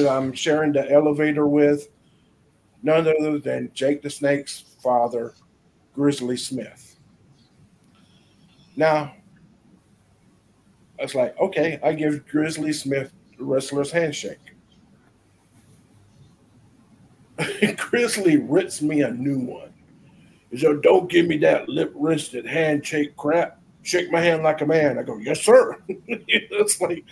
I'm 0.08 0.32
sharing 0.32 0.72
the 0.72 0.90
elevator 0.90 1.48
with? 1.48 1.90
None 2.82 3.08
other 3.08 3.40
than 3.40 3.72
Jake 3.74 4.02
the 4.02 4.10
Snake's 4.10 4.64
father, 4.82 5.34
Grizzly 5.94 6.38
Smith. 6.38 6.96
Now, 8.78 9.16
I 11.00 11.04
was 11.04 11.16
like, 11.16 11.39
okay, 11.39 11.80
I 11.84 11.93
give 11.93 12.28
Grizzly 12.28 12.74
Smith 12.74 13.14
the 13.38 13.45
wrestler's 13.45 13.91
handshake. 13.91 14.38
Grizzly 17.78 18.38
rips 18.38 18.82
me 18.82 19.02
a 19.02 19.12
new 19.12 19.39
one. 19.39 19.74
He 20.52 20.58
said, 20.58 20.82
Don't 20.82 21.10
give 21.10 21.28
me 21.28 21.38
that 21.38 21.70
lip 21.70 21.91
wristed 21.95 22.45
handshake 22.45 23.16
crap. 23.16 23.62
Shake 23.84 24.12
my 24.12 24.20
hand 24.20 24.43
like 24.43 24.62
a 24.62 24.66
man. 24.66 24.97
I 24.97 25.04
go, 25.04 25.18
Yes, 25.18 25.41
sir. 25.41 25.78
it's 25.88 26.82
like, 26.82 27.06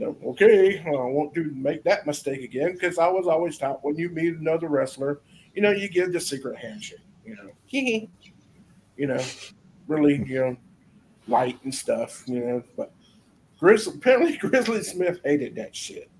okay, 0.00 0.84
I 0.86 0.90
won't 0.90 1.34
do 1.34 1.50
make 1.54 1.82
that 1.84 2.06
mistake 2.06 2.42
again 2.42 2.74
because 2.74 2.98
I 2.98 3.08
was 3.08 3.26
always 3.26 3.58
taught 3.58 3.84
when 3.84 3.96
you 3.96 4.10
meet 4.10 4.36
another 4.36 4.68
wrestler, 4.68 5.20
you 5.54 5.62
know, 5.62 5.70
you 5.70 5.88
give 5.88 6.12
the 6.12 6.20
secret 6.20 6.58
handshake, 6.58 6.98
you 7.24 7.34
know, 7.36 7.50
you 7.70 9.06
know, 9.06 9.22
really, 9.88 10.22
you 10.26 10.40
know, 10.40 10.56
light 11.28 11.58
and 11.64 11.74
stuff, 11.74 12.22
you 12.26 12.40
know. 12.40 12.62
But 12.76 12.92
Grizzly, 13.58 13.94
apparently 13.96 14.36
Grizzly 14.40 14.82
Smith 14.82 15.20
hated 15.24 15.54
that 15.56 15.74
shit. 15.74 16.10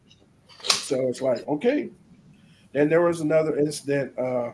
So 0.62 1.08
it's 1.08 1.20
like, 1.20 1.46
okay. 1.48 1.90
Then 2.72 2.88
there 2.88 3.02
was 3.02 3.20
another 3.20 3.58
incident, 3.58 4.18
uh, 4.18 4.52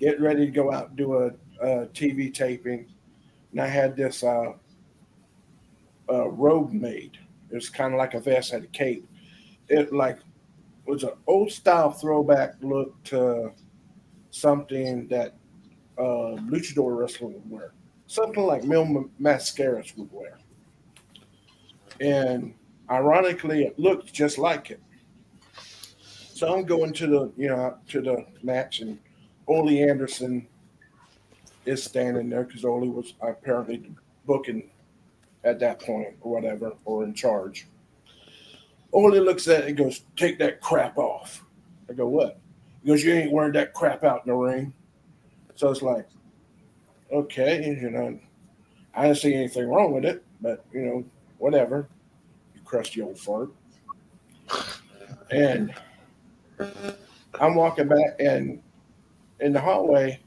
getting 0.00 0.22
ready 0.22 0.46
to 0.46 0.52
go 0.52 0.72
out 0.72 0.88
and 0.88 0.96
do 0.96 1.14
a, 1.14 1.26
a 1.60 1.86
TV 1.88 2.32
taping. 2.32 2.86
And 3.52 3.60
I 3.60 3.66
had 3.66 3.96
this 3.96 4.22
uh, 4.22 4.54
robe 6.08 6.72
made. 6.72 7.18
It 7.50 7.54
was 7.54 7.68
kind 7.68 7.94
of 7.94 7.98
like 7.98 8.14
a 8.14 8.20
vest, 8.20 8.52
had 8.52 8.64
a 8.64 8.68
cape. 8.68 9.06
It 9.68 9.92
like 9.92 10.18
was 10.86 11.02
an 11.02 11.12
old 11.26 11.50
style 11.50 11.90
throwback 11.90 12.56
look 12.60 13.02
to 13.04 13.52
something 14.30 15.06
that 15.08 15.34
uh, 15.98 16.36
luchador 16.50 16.98
wrestler 16.98 17.28
would 17.28 17.50
wear, 17.50 17.72
something 18.06 18.44
like 18.44 18.64
Mil 18.64 19.08
Mascaras 19.20 19.96
would 19.96 20.12
wear. 20.12 20.38
And 22.00 22.54
ironically, 22.90 23.64
it 23.64 23.78
looked 23.78 24.12
just 24.12 24.38
like 24.38 24.70
it. 24.70 24.80
So 26.32 26.52
I'm 26.52 26.64
going 26.64 26.92
to 26.94 27.06
the 27.06 27.32
you 27.36 27.48
know 27.48 27.78
to 27.88 28.00
the 28.00 28.26
match, 28.42 28.80
and 28.80 28.98
Ole 29.46 29.70
Anderson 29.88 30.46
is 31.64 31.82
standing 31.82 32.28
there 32.28 32.44
because 32.44 32.64
Ole 32.64 32.88
was 32.88 33.14
apparently 33.20 33.90
booking 34.26 34.70
at 35.44 35.60
that 35.60 35.80
point 35.80 36.08
or 36.20 36.32
whatever, 36.32 36.72
or 36.84 37.04
in 37.04 37.14
charge. 37.14 37.66
Ole 38.92 39.18
looks 39.18 39.48
at 39.48 39.64
it 39.64 39.68
and 39.68 39.76
goes, 39.76 40.02
Take 40.16 40.38
that 40.38 40.60
crap 40.60 40.98
off. 40.98 41.44
I 41.88 41.92
go, 41.92 42.08
What? 42.08 42.38
He 42.82 42.88
goes, 42.88 43.04
You 43.04 43.12
ain't 43.12 43.32
wearing 43.32 43.52
that 43.52 43.74
crap 43.74 44.04
out 44.04 44.22
in 44.24 44.32
the 44.32 44.36
ring. 44.36 44.72
So 45.56 45.70
it's 45.70 45.82
like, 45.82 46.06
Okay, 47.12 47.76
you 47.80 47.90
know, 47.90 48.18
I 48.94 49.06
didn't 49.06 49.18
see 49.18 49.34
anything 49.34 49.68
wrong 49.68 49.92
with 49.92 50.04
it, 50.04 50.24
but, 50.40 50.64
you 50.72 50.82
know, 50.82 51.04
whatever. 51.44 51.86
You 52.54 52.62
crusty 52.64 53.02
old 53.02 53.18
fart. 53.18 53.50
And 55.30 55.74
I'm 57.38 57.54
walking 57.54 57.86
back, 57.86 58.16
and 58.18 58.62
in 59.40 59.52
the 59.52 59.60
hallway, 59.60 60.20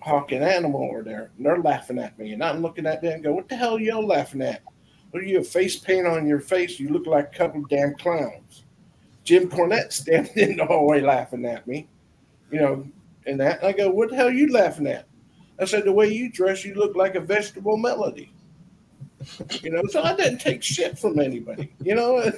Hawk 0.00 0.32
and 0.32 0.42
Animal 0.42 0.90
are 0.90 1.02
there, 1.02 1.30
and 1.36 1.44
they're 1.44 1.58
laughing 1.58 1.98
at 1.98 2.18
me. 2.18 2.32
And 2.32 2.42
I'm 2.42 2.62
looking 2.62 2.86
at 2.86 3.02
them 3.02 3.12
and 3.12 3.22
go, 3.22 3.34
What 3.34 3.50
the 3.50 3.56
hell 3.56 3.76
are 3.76 3.80
y'all 3.80 4.06
laughing 4.06 4.40
at? 4.40 4.62
What 5.10 5.22
are 5.22 5.26
you, 5.26 5.44
face 5.44 5.76
paint 5.76 6.06
on 6.06 6.26
your 6.26 6.40
face? 6.40 6.80
You 6.80 6.88
look 6.88 7.06
like 7.06 7.34
a 7.34 7.36
couple 7.36 7.62
damn 7.68 7.94
clowns. 7.96 8.62
Jim 9.24 9.50
Cornette 9.50 9.92
standing 10.00 10.50
in 10.50 10.56
the 10.56 10.64
hallway 10.64 11.02
laughing 11.02 11.44
at 11.44 11.66
me, 11.66 11.88
you 12.50 12.58
know, 12.58 12.88
and 13.26 13.38
that. 13.38 13.58
And 13.58 13.68
I 13.68 13.72
go, 13.72 13.90
What 13.90 14.08
the 14.08 14.16
hell 14.16 14.28
are 14.28 14.32
you 14.32 14.50
laughing 14.50 14.86
at? 14.86 15.06
I 15.60 15.66
said, 15.66 15.84
The 15.84 15.92
way 15.92 16.10
you 16.10 16.32
dress, 16.32 16.64
you 16.64 16.74
look 16.74 16.96
like 16.96 17.16
a 17.16 17.20
vegetable 17.20 17.76
melody. 17.76 18.32
You 19.62 19.70
know, 19.70 19.82
so 19.88 20.02
I 20.02 20.14
didn't 20.14 20.38
take 20.38 20.62
shit 20.62 20.98
from 20.98 21.18
anybody. 21.18 21.72
You 21.82 21.94
know, 21.94 22.18
it 22.18 22.34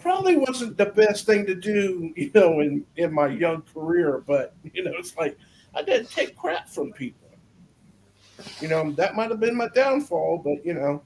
probably 0.00 0.36
wasn't 0.36 0.76
the 0.76 0.86
best 0.86 1.26
thing 1.26 1.46
to 1.46 1.54
do, 1.54 2.12
you 2.16 2.30
know, 2.34 2.60
in, 2.60 2.84
in 2.96 3.12
my 3.12 3.28
young 3.28 3.62
career, 3.74 4.22
but, 4.26 4.54
you 4.72 4.84
know, 4.84 4.92
it's 4.96 5.16
like, 5.16 5.36
I 5.74 5.82
didn't 5.82 6.10
take 6.10 6.36
crap 6.36 6.68
from 6.68 6.92
people. 6.92 7.28
You 8.60 8.68
know, 8.68 8.90
that 8.92 9.16
might 9.16 9.30
have 9.30 9.40
been 9.40 9.56
my 9.56 9.68
downfall, 9.68 10.38
but 10.38 10.64
you 10.64 10.74
know, 10.74 11.02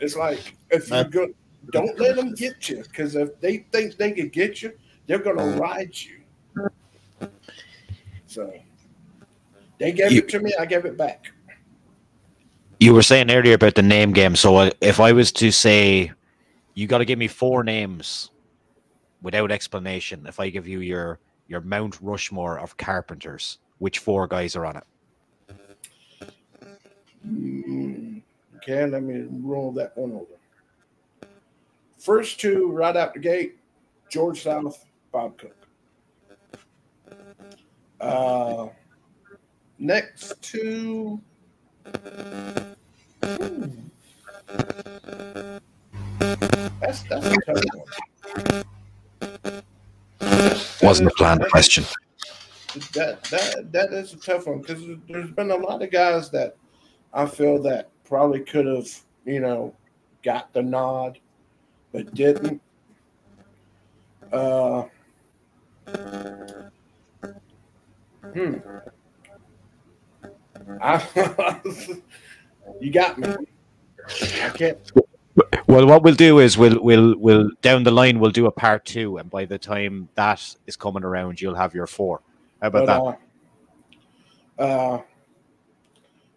it's 0.00 0.16
like 0.16 0.54
if 0.70 0.90
you 0.90 1.04
go, 1.04 1.28
don't 1.72 1.98
let 1.98 2.16
them 2.16 2.34
get 2.34 2.68
you 2.68 2.82
because 2.82 3.16
if 3.16 3.38
they 3.40 3.58
think 3.72 3.96
they 3.96 4.12
can 4.12 4.28
get 4.28 4.62
you, 4.62 4.72
they're 5.06 5.18
gonna 5.18 5.42
mm. 5.42 5.58
ride 5.58 5.92
you. 5.94 7.30
So 8.26 8.52
they 9.78 9.92
gave 9.92 10.12
you, 10.12 10.18
it 10.18 10.28
to 10.28 10.40
me, 10.40 10.54
I 10.58 10.66
gave 10.66 10.84
it 10.84 10.96
back. 10.96 11.32
You 12.80 12.94
were 12.94 13.02
saying 13.02 13.30
earlier 13.30 13.54
about 13.54 13.74
the 13.74 13.82
name 13.82 14.12
game. 14.12 14.36
So 14.36 14.70
if 14.80 15.00
I 15.00 15.12
was 15.12 15.32
to 15.32 15.50
say, 15.50 16.12
you 16.74 16.86
got 16.86 16.98
to 16.98 17.04
give 17.04 17.18
me 17.18 17.26
four 17.26 17.64
names 17.64 18.30
without 19.20 19.50
explanation. 19.50 20.26
If 20.26 20.38
I 20.38 20.48
give 20.50 20.68
you 20.68 20.80
your 20.80 21.18
your 21.48 21.62
Mount 21.62 21.98
Rushmore 22.00 22.58
of 22.58 22.76
carpenters. 22.76 23.58
Which 23.78 23.98
four 23.98 24.26
guys 24.26 24.54
are 24.54 24.66
on 24.66 24.76
it? 24.76 24.84
Mm, 27.26 28.22
okay, 28.56 28.86
let 28.86 29.02
me 29.02 29.26
roll 29.42 29.72
that 29.72 29.96
one 29.96 30.12
over. 30.12 31.28
First 31.98 32.38
two 32.38 32.70
right 32.70 32.96
out 32.96 33.14
the 33.14 33.20
gate 33.20 33.58
George 34.10 34.42
South, 34.42 34.84
Bob 35.10 35.38
Cook. 35.38 35.56
Uh, 38.00 38.68
next 39.78 40.40
two. 40.42 41.20
That's, 46.80 47.02
that's 47.02 47.26
a 47.26 47.36
tough 47.46 47.64
one 47.74 48.64
wasn't 50.88 51.08
a 51.10 51.14
planned 51.14 51.44
question. 51.50 51.84
That 52.94 53.22
that 53.24 53.72
that 53.72 53.92
is 53.92 54.14
a 54.14 54.16
tough 54.16 54.46
one 54.46 54.60
because 54.60 54.82
there's 55.08 55.30
been 55.30 55.50
a 55.50 55.56
lot 55.56 55.82
of 55.82 55.90
guys 55.90 56.30
that 56.30 56.56
I 57.12 57.26
feel 57.26 57.62
that 57.62 57.90
probably 58.04 58.40
could 58.40 58.66
have 58.66 58.88
you 59.24 59.40
know 59.40 59.74
got 60.22 60.52
the 60.52 60.62
nod, 60.62 61.18
but 61.92 62.14
didn't. 62.14 62.60
Uh, 64.32 64.84
hmm. 68.32 68.54
I, 70.80 70.98
you 72.80 72.90
got 72.92 73.18
me. 73.18 73.34
I 74.42 74.50
can't. 74.50 74.78
Well, 75.66 75.86
what 75.86 76.02
we'll 76.02 76.14
do 76.14 76.40
is 76.40 76.58
we'll 76.58 76.82
we'll 76.82 77.16
we'll 77.18 77.50
down 77.62 77.84
the 77.84 77.90
line 77.90 78.18
we'll 78.18 78.30
do 78.30 78.46
a 78.46 78.50
part 78.50 78.84
two, 78.84 79.18
and 79.18 79.30
by 79.30 79.44
the 79.44 79.58
time 79.58 80.08
that 80.14 80.54
is 80.66 80.76
coming 80.76 81.04
around, 81.04 81.40
you'll 81.40 81.54
have 81.54 81.74
your 81.74 81.86
four. 81.86 82.20
How 82.60 82.68
about 82.68 82.86
but, 82.86 83.18
that? 84.56 84.64
Uh, 84.64 84.94
uh, 84.96 85.02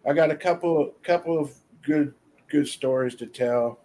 I 0.06 0.12
got 0.12 0.30
a 0.30 0.36
couple 0.36 0.94
couple 1.02 1.38
of 1.38 1.52
good 1.82 2.14
good 2.48 2.68
stories 2.68 3.14
to 3.16 3.26
tell. 3.26 3.80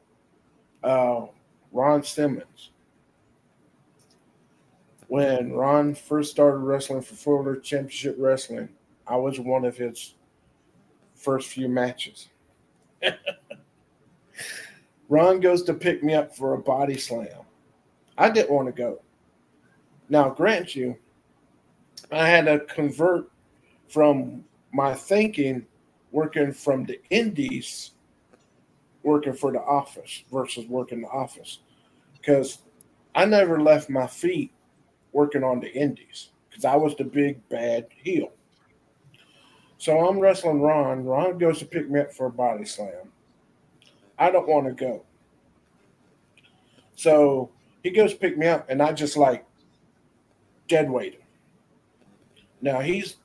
Uh, 0.83 1.27
Ron 1.71 2.03
Simmons. 2.03 2.71
When 5.07 5.53
Ron 5.53 5.95
first 5.95 6.31
started 6.31 6.57
wrestling 6.57 7.01
for 7.01 7.15
Florida 7.15 7.61
Championship 7.61 8.17
Wrestling, 8.19 8.67
I 9.07 9.15
was 9.15 9.39
one 9.39 9.63
of 9.63 9.77
his 9.77 10.15
first 11.15 11.47
few 11.47 11.69
matches. 11.69 12.27
Ron 15.09 15.39
goes 15.39 15.63
to 15.63 15.73
pick 15.73 16.03
me 16.03 16.13
up 16.13 16.35
for 16.35 16.53
a 16.53 16.59
body 16.59 16.97
slam. 16.97 17.43
I 18.17 18.29
didn't 18.29 18.51
want 18.51 18.67
to 18.67 18.73
go. 18.73 19.01
Now, 20.09 20.29
grant 20.29 20.75
you, 20.75 20.97
I 22.11 22.27
had 22.27 22.45
to 22.45 22.59
convert 22.59 23.29
from 23.87 24.43
my 24.73 24.93
thinking 24.93 25.65
working 26.11 26.53
from 26.53 26.85
the 26.85 26.99
indies 27.09 27.91
working 29.03 29.33
for 29.33 29.51
the 29.51 29.61
office 29.61 30.23
versus 30.31 30.65
working 30.67 31.01
the 31.01 31.07
office 31.07 31.59
because 32.13 32.59
I 33.15 33.25
never 33.25 33.61
left 33.61 33.89
my 33.89 34.07
feet 34.07 34.51
working 35.13 35.43
on 35.43 35.59
the 35.59 35.71
indies 35.73 36.29
because 36.49 36.65
I 36.65 36.75
was 36.75 36.95
the 36.95 37.05
big 37.05 37.47
bad 37.49 37.87
heel. 38.03 38.31
So 39.77 40.07
I'm 40.07 40.19
wrestling 40.19 40.61
Ron. 40.61 41.05
Ron 41.05 41.37
goes 41.37 41.59
to 41.59 41.65
pick 41.65 41.89
me 41.89 41.99
up 41.99 42.13
for 42.13 42.27
a 42.27 42.31
body 42.31 42.65
slam. 42.65 43.11
I 44.17 44.31
don't 44.31 44.47
want 44.47 44.65
to 44.67 44.73
go. 44.73 45.03
So 46.95 47.51
he 47.83 47.91
goes 47.91 48.13
to 48.13 48.19
pick 48.19 48.37
me 48.37 48.47
up, 48.47 48.67
and 48.69 48.81
I 48.81 48.91
just 48.91 49.17
like 49.17 49.45
dead 50.67 50.89
weight 50.89 51.13
him. 51.13 51.21
Now 52.61 52.79
he's 52.79 53.17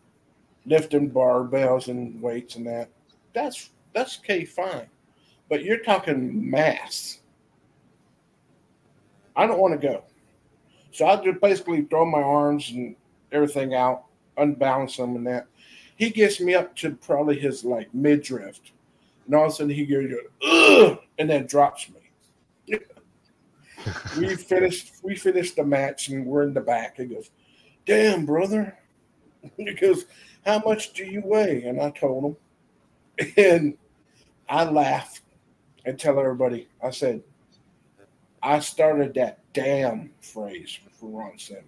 lifting 0.66 1.10
barbells 1.10 1.88
and 1.88 2.20
weights 2.20 2.56
and 2.56 2.66
that. 2.66 2.90
That's 3.32 3.70
that's 3.94 4.18
okay, 4.18 4.44
fine. 4.44 4.86
But 5.48 5.64
you're 5.64 5.82
talking 5.82 6.50
mass. 6.50 7.20
I 9.34 9.46
don't 9.46 9.58
want 9.58 9.80
to 9.80 9.86
go. 9.86 10.04
So 10.90 11.06
I 11.06 11.16
just 11.16 11.40
basically 11.40 11.82
throw 11.82 12.04
my 12.04 12.22
arms 12.22 12.70
and 12.70 12.94
everything 13.32 13.74
out, 13.74 14.04
unbalance 14.36 14.98
them 14.98 15.16
and 15.16 15.26
that. 15.26 15.46
He 16.02 16.10
gets 16.10 16.40
me 16.40 16.52
up 16.52 16.74
to 16.78 16.96
probably 16.96 17.38
his 17.38 17.64
like 17.64 17.94
midriff. 17.94 18.58
And 19.24 19.36
all 19.36 19.44
of 19.44 19.52
a 19.52 19.54
sudden 19.54 19.72
he 19.72 19.86
goes, 19.86 20.10
Ugh! 20.44 20.98
and 21.16 21.30
then 21.30 21.46
drops 21.46 21.88
me. 21.90 22.80
we 24.18 24.34
finished 24.34 24.94
we 25.04 25.14
finished 25.14 25.54
the 25.54 25.62
match 25.62 26.08
and 26.08 26.26
we're 26.26 26.42
in 26.42 26.54
the 26.54 26.60
back. 26.60 26.96
He 26.96 27.04
goes, 27.04 27.30
Damn, 27.86 28.26
brother. 28.26 28.76
He 29.56 29.74
goes, 29.74 30.06
How 30.44 30.60
much 30.66 30.92
do 30.92 31.04
you 31.04 31.22
weigh? 31.24 31.62
And 31.66 31.80
I 31.80 31.90
told 31.90 32.36
him. 33.18 33.32
And 33.36 33.78
I 34.48 34.64
laughed 34.64 35.20
and 35.84 36.00
tell 36.00 36.18
everybody, 36.18 36.66
I 36.82 36.90
said, 36.90 37.22
I 38.42 38.58
started 38.58 39.14
that 39.14 39.38
damn 39.52 40.10
phrase 40.20 40.80
for 40.98 41.10
Ron 41.10 41.38
Simmons. 41.38 41.66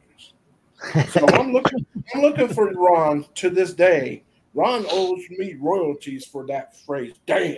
So 1.10 1.26
I'm 1.28 1.52
looking 1.52 1.86
I'm 2.14 2.20
looking 2.20 2.48
for 2.48 2.70
Ron 2.72 3.24
to 3.36 3.50
this 3.50 3.72
day. 3.72 4.22
Ron 4.54 4.86
owes 4.90 5.22
me 5.30 5.54
royalties 5.60 6.24
for 6.24 6.46
that 6.46 6.76
phrase, 6.76 7.14
damn. 7.26 7.56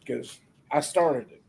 Because 0.00 0.38
I 0.70 0.80
started 0.80 1.30
it. 1.30 1.42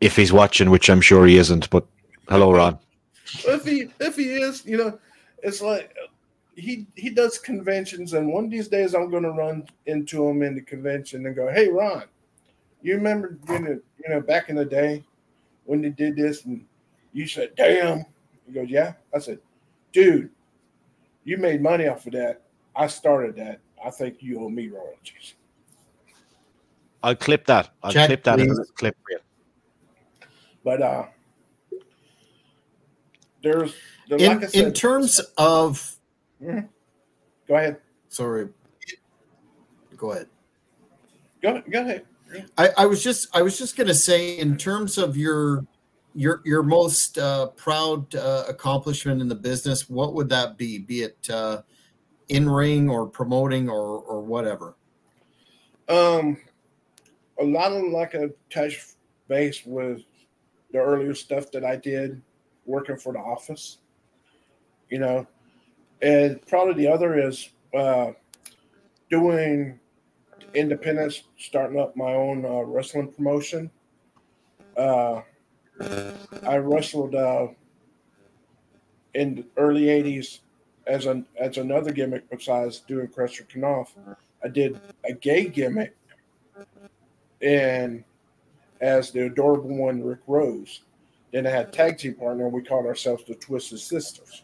If 0.00 0.16
he's 0.16 0.32
watching, 0.32 0.70
which 0.70 0.90
I'm 0.90 1.00
sure 1.00 1.26
he 1.26 1.38
isn't, 1.38 1.70
but 1.70 1.86
hello, 2.28 2.52
Ron. 2.52 2.78
if 3.46 3.64
he 3.64 3.88
if 4.00 4.16
he 4.16 4.34
is, 4.34 4.64
you 4.66 4.76
know, 4.76 4.98
it's 5.42 5.62
like 5.62 5.94
he 6.54 6.86
he 6.94 7.10
does 7.10 7.38
conventions, 7.38 8.12
and 8.12 8.32
one 8.32 8.44
of 8.44 8.50
these 8.50 8.68
days 8.68 8.94
I'm 8.94 9.10
going 9.10 9.22
to 9.22 9.30
run 9.30 9.66
into 9.86 10.26
him 10.26 10.42
in 10.42 10.54
the 10.54 10.62
convention 10.62 11.26
and 11.26 11.34
go, 11.34 11.50
"Hey, 11.50 11.68
Ron, 11.68 12.04
you 12.82 12.94
remember 12.94 13.38
when 13.46 13.66
it, 13.66 13.84
you 14.04 14.10
know 14.10 14.20
back 14.20 14.48
in 14.48 14.56
the 14.56 14.64
day 14.64 15.04
when 15.64 15.82
they 15.82 15.90
did 15.90 16.16
this 16.16 16.44
and 16.44 16.64
you 17.16 17.26
said, 17.26 17.50
damn. 17.56 18.04
He 18.46 18.52
goes, 18.52 18.68
yeah. 18.70 18.94
I 19.14 19.18
said, 19.18 19.38
dude, 19.92 20.30
you 21.24 21.36
made 21.38 21.60
money 21.60 21.88
off 21.88 22.06
of 22.06 22.12
that. 22.12 22.42
I 22.74 22.86
started 22.86 23.36
that. 23.36 23.60
I 23.84 23.90
think 23.90 24.22
you 24.22 24.40
owe 24.40 24.48
me 24.48 24.68
royalties. 24.68 25.34
I'll 27.02 27.16
clip 27.16 27.46
that. 27.46 27.70
I'll 27.82 27.92
Check, 27.92 28.06
clip 28.06 28.24
that 28.24 28.38
in 28.40 28.46
please. 28.46 28.56
the 28.56 28.64
clip 28.74 28.96
for 29.02 29.10
you. 29.12 29.18
But 30.64 30.82
uh 30.82 31.04
there's 33.42 33.74
the, 34.08 34.16
In, 34.16 34.40
like 34.40 34.50
said, 34.50 34.64
in 34.66 34.72
terms 34.72 35.20
of, 35.38 35.96
Mhm. 36.42 36.68
go 37.46 37.54
ahead. 37.56 37.80
sorry, 38.08 38.48
go 39.96 40.12
ahead. 40.12 40.28
Go 41.40 41.62
go 41.70 41.80
ahead. 41.80 42.06
I, 42.58 42.70
I 42.78 42.86
was 42.86 43.04
just 43.04 43.28
I 43.36 43.42
was 43.42 43.56
just 43.56 43.76
gonna 43.76 43.94
say 43.94 44.36
in 44.36 44.56
terms 44.56 44.98
of 44.98 45.16
your 45.16 45.64
your 46.16 46.40
your 46.44 46.62
most 46.62 47.18
uh, 47.18 47.48
proud 47.48 48.14
uh, 48.14 48.44
accomplishment 48.48 49.20
in 49.20 49.28
the 49.28 49.34
business, 49.34 49.88
what 49.88 50.14
would 50.14 50.28
that 50.30 50.56
be? 50.56 50.78
Be 50.78 51.02
it 51.02 51.30
uh, 51.30 51.62
in 52.28 52.48
ring 52.48 52.88
or 52.88 53.06
promoting 53.06 53.68
or 53.68 54.00
or 54.00 54.20
whatever. 54.20 54.76
Um, 55.88 56.38
a 57.38 57.44
lot 57.44 57.72
of 57.72 57.84
like 57.92 58.14
a 58.14 58.30
touch 58.50 58.84
base 59.28 59.62
with 59.64 60.02
the 60.72 60.78
earlier 60.78 61.14
stuff 61.14 61.50
that 61.52 61.64
I 61.64 61.76
did 61.76 62.20
working 62.64 62.96
for 62.96 63.12
the 63.12 63.20
office, 63.20 63.78
you 64.88 64.98
know, 64.98 65.26
and 66.02 66.44
probably 66.46 66.74
the 66.74 66.88
other 66.88 67.28
is 67.28 67.50
uh, 67.74 68.12
doing 69.10 69.78
independence, 70.54 71.22
starting 71.38 71.78
up 71.78 71.96
my 71.96 72.12
own 72.14 72.44
uh, 72.44 72.62
wrestling 72.62 73.12
promotion. 73.12 73.70
Uh, 74.76 75.20
I 75.80 76.56
wrestled 76.56 77.14
uh, 77.14 77.48
in 79.14 79.36
the 79.36 79.44
early 79.56 79.84
'80s 79.84 80.40
as 80.86 81.06
an 81.06 81.26
as 81.38 81.58
another 81.58 81.92
gimmick 81.92 82.28
besides 82.30 82.80
doing 82.80 83.08
Krusher 83.08 83.46
Knopf. 83.54 83.92
I 84.42 84.48
did 84.48 84.80
a 85.08 85.12
gay 85.12 85.46
gimmick 85.46 85.96
and 87.42 88.04
as 88.80 89.10
the 89.10 89.26
adorable 89.26 89.74
one 89.74 90.02
Rick 90.02 90.20
Rose. 90.26 90.80
Then 91.32 91.46
I 91.46 91.50
had 91.50 91.72
tag 91.72 91.98
team 91.98 92.14
partner 92.14 92.48
we 92.48 92.62
called 92.62 92.86
ourselves 92.86 93.24
the 93.24 93.34
Twisted 93.34 93.80
Sisters. 93.80 94.42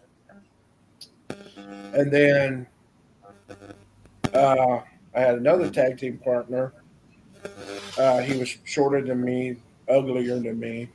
And 1.66 2.10
then 2.10 2.66
uh, 4.34 4.80
I 5.14 5.20
had 5.20 5.36
another 5.36 5.70
tag 5.70 5.98
team 5.98 6.18
partner. 6.18 6.72
Uh, 7.98 8.20
he 8.20 8.38
was 8.38 8.56
shorter 8.64 9.02
than 9.02 9.22
me, 9.22 9.56
uglier 9.88 10.38
than 10.38 10.58
me. 10.58 10.88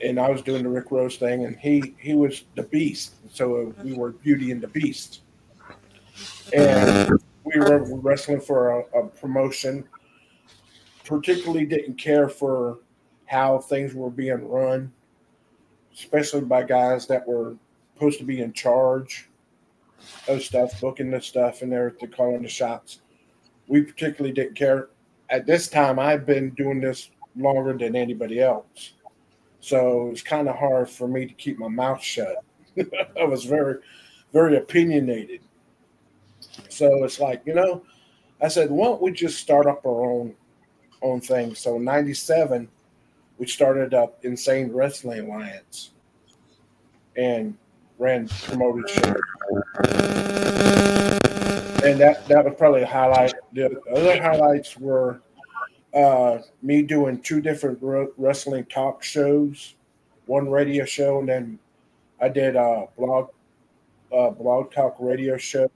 And 0.00 0.18
I 0.18 0.30
was 0.30 0.42
doing 0.42 0.62
the 0.62 0.68
Rick 0.68 0.90
Rose 0.90 1.16
thing, 1.16 1.44
and 1.44 1.56
he 1.56 1.94
he 1.98 2.14
was 2.14 2.44
the 2.54 2.62
Beast. 2.64 3.14
So 3.32 3.56
uh, 3.56 3.82
we 3.82 3.92
were 3.92 4.12
Beauty 4.12 4.50
and 4.50 4.60
the 4.60 4.68
Beast 4.68 5.20
and 6.52 7.20
we 7.44 7.58
were 7.58 7.84
wrestling 8.00 8.40
for 8.40 8.80
a, 8.80 9.00
a 9.00 9.08
promotion. 9.08 9.84
Particularly 11.04 11.66
didn't 11.66 11.96
care 11.96 12.28
for 12.28 12.78
how 13.26 13.58
things 13.58 13.94
were 13.94 14.10
being 14.10 14.48
run, 14.48 14.90
especially 15.92 16.42
by 16.42 16.62
guys 16.62 17.06
that 17.08 17.26
were 17.26 17.56
supposed 17.94 18.18
to 18.18 18.24
be 18.24 18.40
in 18.40 18.52
charge 18.52 19.28
of 20.28 20.42
stuff, 20.42 20.80
booking 20.80 21.10
the 21.10 21.20
stuff, 21.20 21.62
and 21.62 21.70
they're 21.70 21.90
to 21.90 22.06
calling 22.06 22.42
the 22.42 22.48
shots. 22.48 23.00
We 23.68 23.82
particularly 23.82 24.34
didn't 24.34 24.54
care. 24.54 24.88
At 25.30 25.46
this 25.46 25.68
time, 25.68 25.98
I've 25.98 26.26
been 26.26 26.50
doing 26.50 26.80
this 26.80 27.10
longer 27.36 27.72
than 27.76 27.96
anybody 27.96 28.40
else, 28.40 28.92
so 29.60 30.10
it's 30.10 30.22
kind 30.22 30.48
of 30.48 30.56
hard 30.56 30.90
for 30.90 31.08
me 31.08 31.26
to 31.26 31.34
keep 31.34 31.58
my 31.58 31.68
mouth 31.68 32.02
shut. 32.02 32.44
I 33.18 33.24
was 33.24 33.44
very, 33.44 33.78
very 34.32 34.56
opinionated. 34.56 35.40
So 36.68 37.04
it's 37.04 37.18
like, 37.18 37.42
you 37.46 37.54
know, 37.54 37.82
I 38.42 38.48
said, 38.48 38.70
why 38.70 38.86
don't 38.86 39.00
we 39.00 39.12
just 39.12 39.38
start 39.38 39.66
up 39.66 39.86
our 39.86 40.04
own 40.04 40.34
own 41.02 41.20
thing? 41.20 41.54
So 41.54 41.76
in 41.76 41.84
'97, 41.84 42.68
we 43.38 43.46
started 43.46 43.94
up 43.94 44.18
Insane 44.22 44.70
Wrestling 44.70 45.20
Alliance 45.20 45.92
and 47.16 47.56
ran 47.98 48.28
promoted 48.28 48.88
shows. 48.90 49.16
And 51.82 52.00
that 52.00 52.26
that 52.28 52.44
was 52.44 52.54
probably 52.58 52.82
a 52.82 52.86
highlight. 52.86 53.32
The 53.52 53.80
other 53.90 54.22
highlights 54.22 54.76
were 54.76 55.20
uh, 55.94 56.38
me 56.62 56.82
doing 56.82 57.20
two 57.20 57.40
different 57.40 57.78
wrestling 58.16 58.64
talk 58.66 59.02
shows, 59.02 59.74
one 60.26 60.50
radio 60.50 60.84
show, 60.84 61.20
and 61.20 61.28
then 61.28 61.58
I 62.20 62.28
did 62.28 62.56
a 62.56 62.86
blog 62.96 63.28
uh, 64.12 64.30
blog 64.30 64.72
talk 64.72 64.96
radio 64.98 65.36
show 65.36 65.70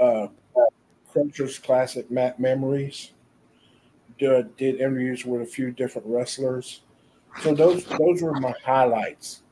uh, 0.00 0.28
Krusher's 1.12 1.58
Classic 1.58 2.10
Map 2.10 2.38
Memories. 2.38 3.12
Did, 4.18 4.56
did 4.56 4.80
interviews 4.80 5.24
with 5.24 5.42
a 5.42 5.46
few 5.46 5.70
different 5.70 6.06
wrestlers. 6.08 6.80
So 7.40 7.54
those 7.54 7.84
those 7.84 8.20
were 8.20 8.38
my 8.40 8.52
highlights. 8.64 9.42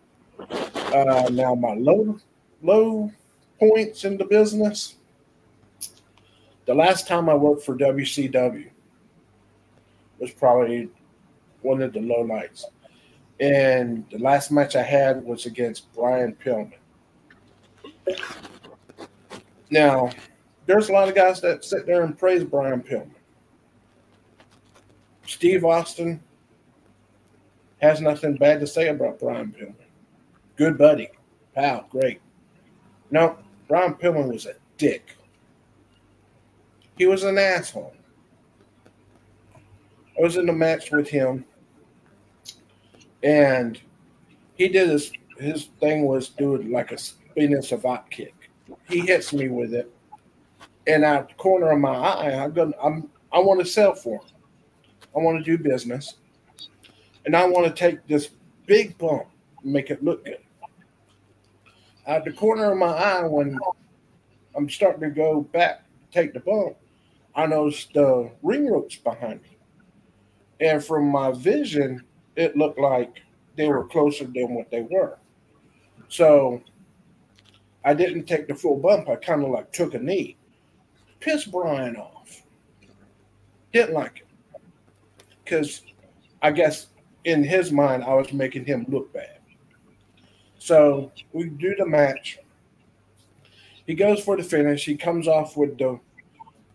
Uh, 0.40 1.28
now 1.30 1.54
my 1.54 1.74
low 1.74 2.18
low 2.62 3.12
points 3.60 4.04
in 4.04 4.16
the 4.16 4.24
business. 4.24 4.96
The 6.64 6.74
last 6.74 7.06
time 7.06 7.28
I 7.28 7.34
worked 7.34 7.62
for 7.62 7.76
WCW 7.76 8.70
was 10.18 10.32
probably 10.32 10.88
one 11.62 11.82
of 11.82 11.92
the 11.92 12.00
low 12.00 12.22
lights. 12.22 12.66
And 13.40 14.04
the 14.10 14.18
last 14.18 14.50
match 14.50 14.76
I 14.76 14.82
had 14.82 15.22
was 15.24 15.46
against 15.46 15.92
Brian 15.92 16.34
Pillman. 16.34 16.72
Now, 19.70 20.10
there's 20.66 20.88
a 20.88 20.92
lot 20.92 21.08
of 21.08 21.14
guys 21.14 21.40
that 21.40 21.64
sit 21.64 21.86
there 21.86 22.02
and 22.02 22.18
praise 22.18 22.44
Brian 22.44 22.82
Pillman. 22.82 23.10
Steve 25.26 25.64
Austin 25.64 26.22
has 27.82 28.00
nothing 28.00 28.36
bad 28.36 28.60
to 28.60 28.66
say 28.66 28.88
about 28.88 29.18
Brian 29.18 29.52
Pillman. 29.52 29.74
Good 30.56 30.78
buddy, 30.78 31.10
pal, 31.54 31.86
great. 31.90 32.20
No, 33.10 33.36
Brian 33.68 33.94
Pillman 33.94 34.32
was 34.32 34.46
a 34.46 34.54
dick. 34.78 35.16
He 36.96 37.06
was 37.06 37.24
an 37.24 37.36
asshole. 37.36 37.95
I 40.18 40.22
was 40.22 40.36
in 40.36 40.48
a 40.48 40.52
match 40.52 40.90
with 40.90 41.08
him, 41.08 41.44
and 43.22 43.78
he 44.54 44.68
did 44.68 44.88
his 44.88 45.12
his 45.38 45.64
thing 45.80 46.06
was 46.06 46.30
do 46.30 46.54
it 46.54 46.70
like 46.70 46.92
a 46.92 46.98
spinning 46.98 47.60
savate 47.60 48.08
kick. 48.10 48.34
He 48.88 49.00
hits 49.00 49.32
me 49.32 49.48
with 49.48 49.74
it, 49.74 49.92
and 50.86 51.04
out 51.04 51.28
the 51.28 51.34
corner 51.34 51.70
of 51.70 51.78
my 51.78 51.94
eye, 51.94 52.42
I'm 52.42 52.52
gonna 52.52 52.72
I'm 52.82 53.10
I 53.32 53.40
want 53.40 53.60
to 53.60 53.66
sell 53.66 53.94
for 53.94 54.20
him. 54.20 54.28
I 55.14 55.18
want 55.18 55.44
to 55.44 55.44
do 55.44 55.62
business, 55.62 56.14
and 57.24 57.36
I 57.36 57.46
want 57.46 57.66
to 57.66 57.72
take 57.72 58.06
this 58.06 58.30
big 58.66 58.96
bump, 58.96 59.26
and 59.62 59.72
make 59.72 59.90
it 59.90 60.02
look 60.02 60.24
good. 60.24 60.38
Out 62.06 62.24
the 62.24 62.32
corner 62.32 62.70
of 62.72 62.78
my 62.78 62.86
eye, 62.86 63.26
when 63.26 63.58
I'm 64.56 64.70
starting 64.70 65.00
to 65.00 65.10
go 65.10 65.42
back, 65.42 65.82
take 66.10 66.32
the 66.32 66.40
bump, 66.40 66.76
I 67.34 67.46
noticed 67.46 67.92
the 67.92 68.30
ring 68.42 68.70
ropes 68.70 68.96
behind 68.96 69.42
me. 69.42 69.55
And 70.60 70.82
from 70.82 71.08
my 71.08 71.32
vision, 71.32 72.02
it 72.36 72.56
looked 72.56 72.78
like 72.78 73.22
they 73.56 73.68
were 73.68 73.86
closer 73.86 74.24
than 74.24 74.54
what 74.54 74.70
they 74.70 74.82
were. 74.82 75.18
So 76.08 76.62
I 77.84 77.94
didn't 77.94 78.24
take 78.24 78.48
the 78.48 78.54
full 78.54 78.76
bump. 78.76 79.08
I 79.08 79.16
kind 79.16 79.42
of 79.42 79.50
like 79.50 79.72
took 79.72 79.94
a 79.94 79.98
knee. 79.98 80.36
Pissed 81.20 81.50
Brian 81.50 81.96
off. 81.96 82.42
Didn't 83.72 83.94
like 83.94 84.18
it. 84.18 84.60
Because 85.44 85.82
I 86.42 86.50
guess 86.50 86.88
in 87.24 87.42
his 87.42 87.72
mind, 87.72 88.04
I 88.04 88.14
was 88.14 88.32
making 88.32 88.64
him 88.64 88.86
look 88.88 89.12
bad. 89.12 89.38
So 90.58 91.12
we 91.32 91.44
do 91.44 91.74
the 91.76 91.86
match. 91.86 92.38
He 93.86 93.94
goes 93.94 94.22
for 94.22 94.36
the 94.36 94.42
finish. 94.42 94.84
He 94.84 94.96
comes 94.96 95.28
off 95.28 95.56
with 95.56 95.78
the 95.78 96.00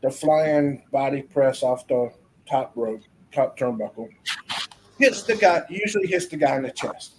the 0.02 0.10
flying 0.10 0.84
body 0.92 1.22
press 1.22 1.62
off 1.62 1.88
the 1.88 2.12
top 2.50 2.72
rope, 2.76 3.02
top 3.32 3.58
turnbuckle. 3.58 4.10
Hits 5.00 5.24
the 5.24 5.36
guy, 5.36 5.64
usually 5.70 6.08
hits 6.08 6.28
the 6.28 6.38
guy 6.38 6.56
in 6.58 6.64
the 6.64 6.72
chest. 6.72 7.16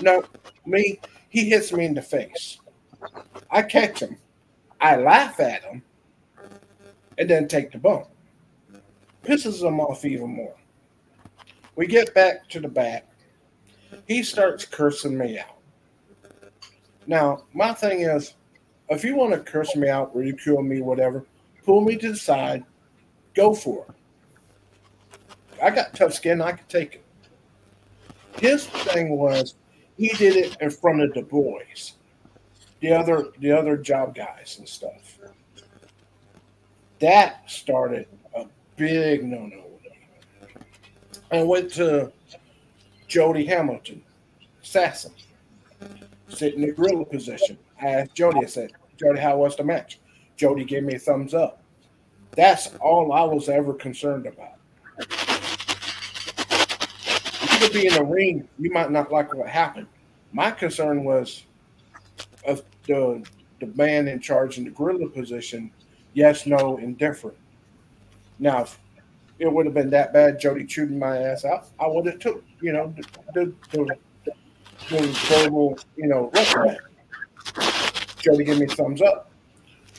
No, 0.00 0.24
me, 0.66 1.00
he 1.28 1.48
hits 1.48 1.72
me 1.72 1.84
in 1.84 1.94
the 1.94 2.02
face. 2.02 2.58
I 3.50 3.62
catch 3.62 4.00
him. 4.00 4.16
I 4.80 4.96
laugh 4.96 5.38
at 5.38 5.62
him 5.62 5.82
and 7.18 7.28
then 7.28 7.48
take 7.48 7.70
the 7.70 7.78
bump. 7.78 8.06
Pisses 9.24 9.62
him 9.62 9.78
off 9.78 10.04
even 10.04 10.34
more. 10.34 10.54
We 11.76 11.86
get 11.86 12.14
back 12.14 12.48
to 12.50 12.60
the 12.60 12.68
back. 12.68 13.08
He 14.06 14.22
starts 14.22 14.64
cursing 14.64 15.16
me 15.16 15.38
out. 15.38 15.58
Now, 17.06 17.44
my 17.52 17.72
thing 17.72 18.00
is, 18.00 18.34
if 18.88 19.04
you 19.04 19.16
want 19.16 19.32
to 19.32 19.40
curse 19.40 19.74
me 19.76 19.88
out, 19.88 20.14
ridicule 20.14 20.62
me, 20.62 20.82
whatever, 20.82 21.24
pull 21.64 21.80
me 21.80 21.96
to 21.96 22.10
the 22.10 22.16
side, 22.16 22.64
go 23.34 23.54
for 23.54 23.86
it. 23.88 23.94
I 25.62 25.70
got 25.70 25.94
tough 25.94 26.12
skin, 26.12 26.42
I 26.42 26.52
could 26.52 26.68
take 26.68 26.94
it. 26.94 27.04
His 28.40 28.66
thing 28.66 29.10
was 29.10 29.54
he 29.96 30.08
did 30.08 30.36
it 30.36 30.56
in 30.60 30.70
front 30.70 31.02
of 31.02 31.14
the 31.14 31.22
boys, 31.22 31.92
the 32.80 32.92
other 32.92 33.28
the 33.38 33.52
other 33.52 33.76
job 33.76 34.14
guys 34.14 34.56
and 34.58 34.68
stuff. 34.68 35.18
That 36.98 37.48
started 37.48 38.08
a 38.34 38.46
big 38.76 39.24
no 39.24 39.46
no. 39.46 39.62
I 41.30 41.42
went 41.44 41.72
to 41.74 42.12
Jody 43.06 43.46
Hamilton, 43.46 44.02
assassin, 44.62 45.12
sitting 46.28 46.62
in 46.62 46.68
the 46.70 46.74
gorilla 46.74 47.04
position. 47.04 47.56
I 47.80 47.86
asked 47.86 48.14
Jody, 48.14 48.40
I 48.40 48.46
said, 48.46 48.72
Jody, 48.98 49.20
how 49.20 49.38
was 49.38 49.56
the 49.56 49.64
match? 49.64 49.98
Jody 50.36 50.64
gave 50.64 50.82
me 50.82 50.94
a 50.94 50.98
thumbs 50.98 51.34
up. 51.34 51.62
That's 52.32 52.74
all 52.80 53.12
I 53.12 53.22
was 53.22 53.48
ever 53.48 53.74
concerned 53.74 54.26
about. 54.26 54.58
Be 57.72 57.86
in 57.86 57.94
the 57.94 58.04
ring, 58.04 58.48
you 58.58 58.70
might 58.70 58.90
not 58.90 59.10
like 59.10 59.34
what 59.34 59.48
happened. 59.48 59.86
My 60.32 60.50
concern 60.50 61.04
was 61.04 61.44
of 62.46 62.62
the 62.86 63.24
the 63.60 63.66
man 63.76 64.08
in 64.08 64.20
charge 64.20 64.58
in 64.58 64.64
the 64.64 64.70
gorilla 64.70 65.08
position, 65.08 65.70
yes, 66.14 66.46
no, 66.46 66.78
indifferent. 66.78 67.36
Now, 68.40 68.62
if 68.62 68.78
it 69.38 69.52
would 69.52 69.66
have 69.66 69.74
been 69.74 69.90
that 69.90 70.12
bad, 70.12 70.40
Jody 70.40 70.64
chewing 70.66 70.98
my 70.98 71.16
ass 71.16 71.44
out, 71.44 71.68
I 71.78 71.86
would 71.86 72.06
have 72.06 72.18
took, 72.18 72.44
you 72.60 72.72
know, 72.72 72.92
the, 72.96 73.54
the, 73.70 73.96
the, 74.24 74.34
the 74.90 75.06
verbal, 75.28 75.78
you 75.96 76.08
know, 76.08 76.30
reprimand. 76.34 76.78
Jody 78.18 78.44
give 78.44 78.58
me 78.58 78.66
thumbs 78.66 79.00
up. 79.00 79.30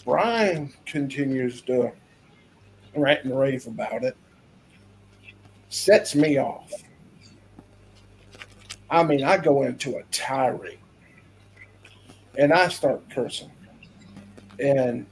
Brian 0.03 0.73
continues 0.85 1.61
to 1.61 1.91
rant 2.95 3.23
and 3.23 3.39
rave 3.39 3.65
about 3.67 4.03
it. 4.03 4.17
Sets 5.69 6.15
me 6.15 6.37
off. 6.37 6.69
I 8.93 9.01
mean, 9.01 9.23
I 9.23 9.37
go 9.37 9.63
into 9.63 9.97
a 9.97 10.03
tirade 10.11 10.77
and 12.37 12.53
I 12.53 12.67
start 12.67 13.01
cursing. 13.09 13.49
And 14.59 15.07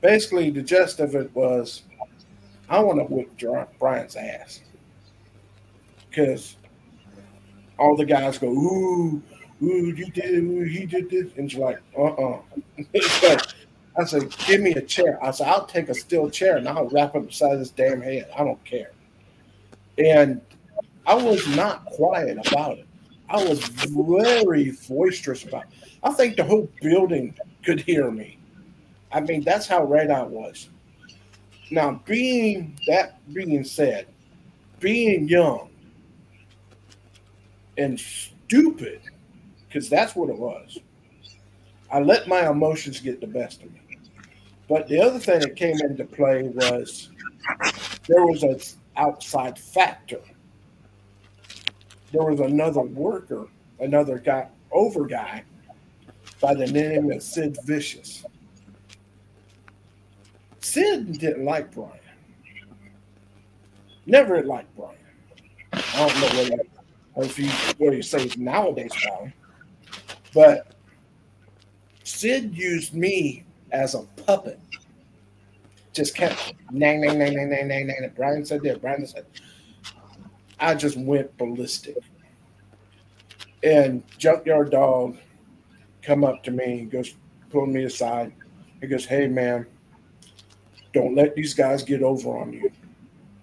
basically, 0.00 0.50
the 0.50 0.62
gist 0.62 1.00
of 1.00 1.16
it 1.16 1.34
was 1.34 1.82
I 2.68 2.78
want 2.78 3.00
to 3.00 3.12
whip 3.12 3.68
Brian's 3.80 4.14
ass 4.14 4.60
because 6.08 6.54
all 7.76 7.96
the 7.96 8.04
guys 8.04 8.38
go, 8.38 8.46
ooh, 8.46 9.20
ooh, 9.60 9.92
you 9.96 10.06
did, 10.12 10.44
ooh, 10.44 10.62
he 10.62 10.86
did 10.86 11.10
this. 11.10 11.26
And 11.36 11.50
it's 11.50 11.58
like, 11.58 11.80
uh 11.98 12.04
uh-uh. 12.04 12.40
uh 13.28 13.38
I 13.98 14.04
said, 14.04 14.32
give 14.46 14.60
me 14.60 14.74
a 14.74 14.82
chair. 14.82 15.18
I 15.20 15.32
said, 15.32 15.48
I'll 15.48 15.66
take 15.66 15.88
a 15.88 15.94
steel 15.94 16.30
chair 16.30 16.56
and 16.56 16.68
I'll 16.68 16.88
wrap 16.88 17.16
it 17.16 17.26
beside 17.26 17.56
this 17.58 17.70
damn 17.70 18.00
head. 18.00 18.30
I 18.38 18.44
don't 18.44 18.64
care. 18.64 18.92
And 19.98 20.40
I 21.04 21.14
was 21.14 21.44
not 21.56 21.84
quiet 21.86 22.38
about 22.46 22.78
it. 22.78 22.86
I 23.28 23.42
was 23.42 23.60
very 23.60 24.72
boisterous 24.88 25.44
about 25.44 25.64
it. 25.64 25.90
I 26.02 26.12
think 26.12 26.36
the 26.36 26.44
whole 26.44 26.68
building 26.80 27.34
could 27.64 27.80
hear 27.80 28.10
me. 28.10 28.38
I 29.12 29.20
mean, 29.20 29.42
that's 29.42 29.66
how 29.66 29.84
red 29.84 30.10
I 30.10 30.22
was. 30.22 30.68
Now, 31.70 32.00
being 32.04 32.78
that 32.86 33.20
being 33.32 33.64
said, 33.64 34.06
being 34.80 35.28
young 35.28 35.70
and 37.78 37.98
stupid, 37.98 39.00
because 39.66 39.88
that's 39.88 40.14
what 40.14 40.28
it 40.28 40.38
was, 40.38 40.78
I 41.90 42.00
let 42.00 42.28
my 42.28 42.50
emotions 42.50 43.00
get 43.00 43.20
the 43.20 43.26
best 43.26 43.62
of 43.62 43.72
me. 43.72 43.80
But 44.68 44.88
the 44.88 45.00
other 45.00 45.18
thing 45.18 45.40
that 45.40 45.56
came 45.56 45.80
into 45.80 46.04
play 46.04 46.42
was 46.42 47.10
there 48.06 48.26
was 48.26 48.42
an 48.42 48.60
outside 48.96 49.58
factor. 49.58 50.20
There 52.14 52.22
was 52.22 52.38
another 52.38 52.82
worker, 52.82 53.48
another 53.80 54.18
guy, 54.20 54.46
over 54.70 55.04
guy, 55.04 55.42
by 56.40 56.54
the 56.54 56.68
name 56.68 57.10
of 57.10 57.20
Sid 57.20 57.58
Vicious. 57.64 58.24
Sid 60.60 61.18
didn't 61.18 61.44
like 61.44 61.74
Brian. 61.74 61.98
Never 64.06 64.44
liked 64.44 64.72
Brian. 64.76 64.96
I 65.72 65.82
don't 65.96 66.20
know 66.20 66.54
what 67.16 67.26
he, 67.26 67.26
if 67.26 67.36
he 67.36 67.84
what 67.84 67.92
he 67.92 68.00
says 68.00 68.38
nowadays 68.38 68.94
him, 68.94 69.32
but 70.32 70.68
Sid 72.04 72.56
used 72.56 72.94
me 72.94 73.42
as 73.72 73.96
a 73.96 74.02
puppet. 74.24 74.60
Just 75.92 76.14
kept 76.14 76.54
nang 76.70 77.00
nang 77.00 77.18
nang 77.18 77.34
nang 77.34 77.48
nang 77.48 77.66
nang 77.66 77.86
nang. 77.88 78.12
Brian 78.14 78.46
said 78.46 78.62
that. 78.62 78.80
Brian 78.80 79.04
said. 79.04 79.26
I 80.64 80.74
just 80.74 80.96
went 80.96 81.36
ballistic. 81.36 81.98
And 83.62 84.02
Junkyard 84.18 84.70
Dog 84.70 85.16
come 86.02 86.24
up 86.24 86.42
to 86.44 86.50
me 86.50 86.80
and 86.80 86.90
goes, 86.90 87.14
pull 87.50 87.66
me 87.66 87.84
aside. 87.84 88.32
He 88.80 88.86
goes, 88.86 89.04
Hey 89.04 89.26
man, 89.28 89.66
don't 90.92 91.14
let 91.14 91.34
these 91.34 91.54
guys 91.54 91.82
get 91.82 92.02
over 92.02 92.30
on 92.38 92.52
you. 92.52 92.70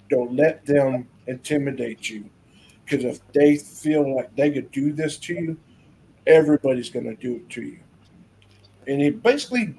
Don't 0.09 0.35
let 0.35 0.65
them 0.65 1.07
intimidate 1.27 2.09
you. 2.09 2.29
Because 2.83 3.05
if 3.05 3.31
they 3.33 3.57
feel 3.57 4.15
like 4.15 4.35
they 4.35 4.51
could 4.51 4.71
do 4.71 4.91
this 4.91 5.17
to 5.17 5.33
you, 5.33 5.57
everybody's 6.27 6.89
going 6.89 7.05
to 7.05 7.15
do 7.15 7.35
it 7.35 7.49
to 7.51 7.61
you. 7.61 7.79
And 8.87 8.99
he 8.99 9.11
basically 9.11 9.75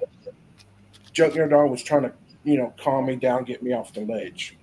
Junkyard 1.11 1.51
Dog 1.51 1.69
was 1.69 1.83
trying 1.83 2.03
to, 2.03 2.13
you 2.43 2.57
know, 2.57 2.73
calm 2.79 3.05
me 3.05 3.15
down, 3.15 3.43
get 3.43 3.61
me 3.61 3.73
off 3.73 3.93
the 3.93 4.01
ledge. 4.01 4.57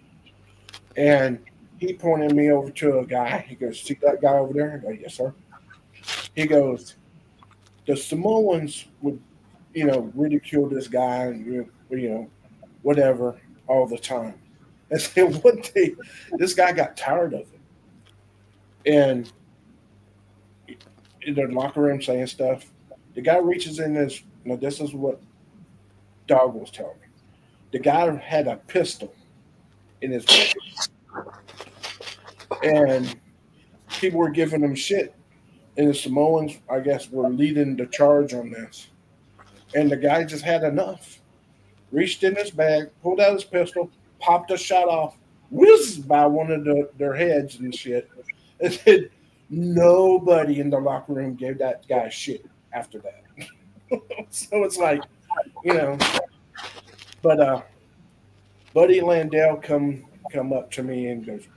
And 0.96 1.38
he 1.80 1.94
pointed 1.94 2.36
me 2.36 2.50
over 2.52 2.70
to 2.70 2.98
a 2.98 3.06
guy. 3.06 3.44
He 3.48 3.54
goes, 3.54 3.80
See 3.80 3.98
that 4.02 4.20
guy 4.20 4.34
over 4.34 4.52
there? 4.52 4.74
I 4.74 4.78
go, 4.78 4.90
Yes, 4.90 5.14
sir. 5.14 5.34
He 6.36 6.46
goes, 6.46 6.94
The 7.86 7.96
Samoans 7.96 8.84
would, 9.00 9.20
you 9.74 9.86
know, 9.86 10.12
ridicule 10.14 10.68
this 10.68 10.88
guy 10.88 11.24
and, 11.24 11.46
you 11.90 12.08
know, 12.10 12.30
whatever 12.82 13.40
all 13.66 13.86
the 13.86 13.98
time. 13.98 14.34
And 14.92 15.00
then 15.14 15.34
one 15.34 15.62
day, 15.72 15.94
this 16.32 16.52
guy 16.52 16.72
got 16.72 16.96
tired 16.96 17.32
of 17.32 17.42
it. 17.42 17.60
And 18.86 19.30
in 21.22 21.34
the 21.34 21.46
locker 21.46 21.80
room 21.80 22.02
saying 22.02 22.26
stuff, 22.26 22.66
the 23.14 23.20
guy 23.20 23.36
reaches 23.36 23.78
in 23.78 23.94
his, 23.94 24.20
you 24.44 24.50
know, 24.50 24.56
this 24.56 24.80
is 24.80 24.92
what 24.92 25.20
Dog 26.26 26.54
was 26.54 26.72
telling 26.72 26.98
me. 27.00 27.06
the 27.70 27.78
guy 27.78 28.12
had 28.16 28.48
a 28.48 28.56
pistol 28.56 29.14
in 30.02 30.10
his 30.10 30.26
bag. 30.26 30.54
And 32.62 33.14
people 33.88 34.18
were 34.18 34.30
giving 34.30 34.60
them 34.60 34.74
shit. 34.74 35.14
And 35.76 35.88
the 35.88 35.94
Samoans, 35.94 36.58
I 36.70 36.80
guess, 36.80 37.10
were 37.10 37.28
leading 37.28 37.76
the 37.76 37.86
charge 37.86 38.34
on 38.34 38.50
this. 38.50 38.88
And 39.74 39.90
the 39.90 39.96
guy 39.96 40.24
just 40.24 40.44
had 40.44 40.62
enough. 40.62 41.20
Reached 41.92 42.22
in 42.22 42.36
his 42.36 42.50
bag, 42.50 42.90
pulled 43.02 43.20
out 43.20 43.32
his 43.32 43.44
pistol, 43.44 43.90
popped 44.18 44.50
a 44.50 44.56
shot 44.56 44.88
off, 44.88 45.16
whizzed 45.50 46.06
by 46.06 46.26
one 46.26 46.50
of 46.52 46.64
the, 46.64 46.90
their 46.98 47.14
heads 47.14 47.56
and 47.56 47.74
shit. 47.74 48.08
And 48.60 49.08
nobody 49.50 50.60
in 50.60 50.70
the 50.70 50.78
locker 50.78 51.12
room 51.12 51.34
gave 51.34 51.58
that 51.58 51.86
guy 51.88 52.08
shit 52.08 52.46
after 52.72 53.00
that. 53.00 53.48
so 54.30 54.64
it's 54.64 54.76
like, 54.76 55.02
you 55.64 55.74
know, 55.74 55.98
but 57.22 57.40
uh 57.40 57.62
Buddy 58.72 59.00
Landel 59.00 59.60
come 59.60 60.04
come 60.32 60.52
up 60.52 60.70
to 60.72 60.82
me 60.82 61.08
and 61.08 61.26
goes, 61.26 61.48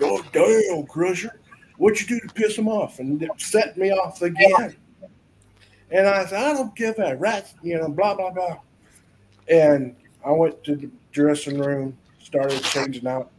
"God 0.00 0.24
damn, 0.32 0.62
oh, 0.70 0.86
Krusher, 0.88 1.30
what'd 1.76 2.00
you 2.00 2.06
do 2.18 2.26
to 2.26 2.34
piss 2.34 2.56
him 2.56 2.68
off?" 2.68 2.98
And 2.98 3.22
it 3.22 3.30
set 3.36 3.76
me 3.76 3.90
off 3.92 4.22
again. 4.22 4.74
And 5.90 6.08
I 6.08 6.24
said, 6.24 6.38
"I 6.38 6.52
don't 6.54 6.74
give 6.74 6.98
a 6.98 7.16
rat," 7.16 7.52
you 7.62 7.78
know, 7.78 7.88
blah 7.88 8.14
blah 8.14 8.30
blah. 8.30 8.58
And 9.48 9.94
I 10.24 10.30
went 10.30 10.62
to 10.64 10.76
the 10.76 10.90
dressing 11.12 11.58
room, 11.58 11.96
started 12.22 12.62
changing 12.62 13.06
out. 13.06 13.30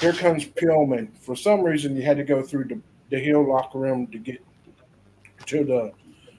Here 0.00 0.12
comes 0.12 0.44
Pillman. 0.44 1.08
For 1.20 1.34
some 1.34 1.62
reason, 1.62 1.96
you 1.96 2.02
had 2.02 2.18
to 2.18 2.24
go 2.24 2.42
through 2.42 2.64
the, 2.64 2.80
the 3.10 3.18
heel 3.18 3.42
locker 3.46 3.78
room 3.78 4.06
to 4.08 4.18
get 4.18 4.40
to 5.46 5.64
the 5.64 5.92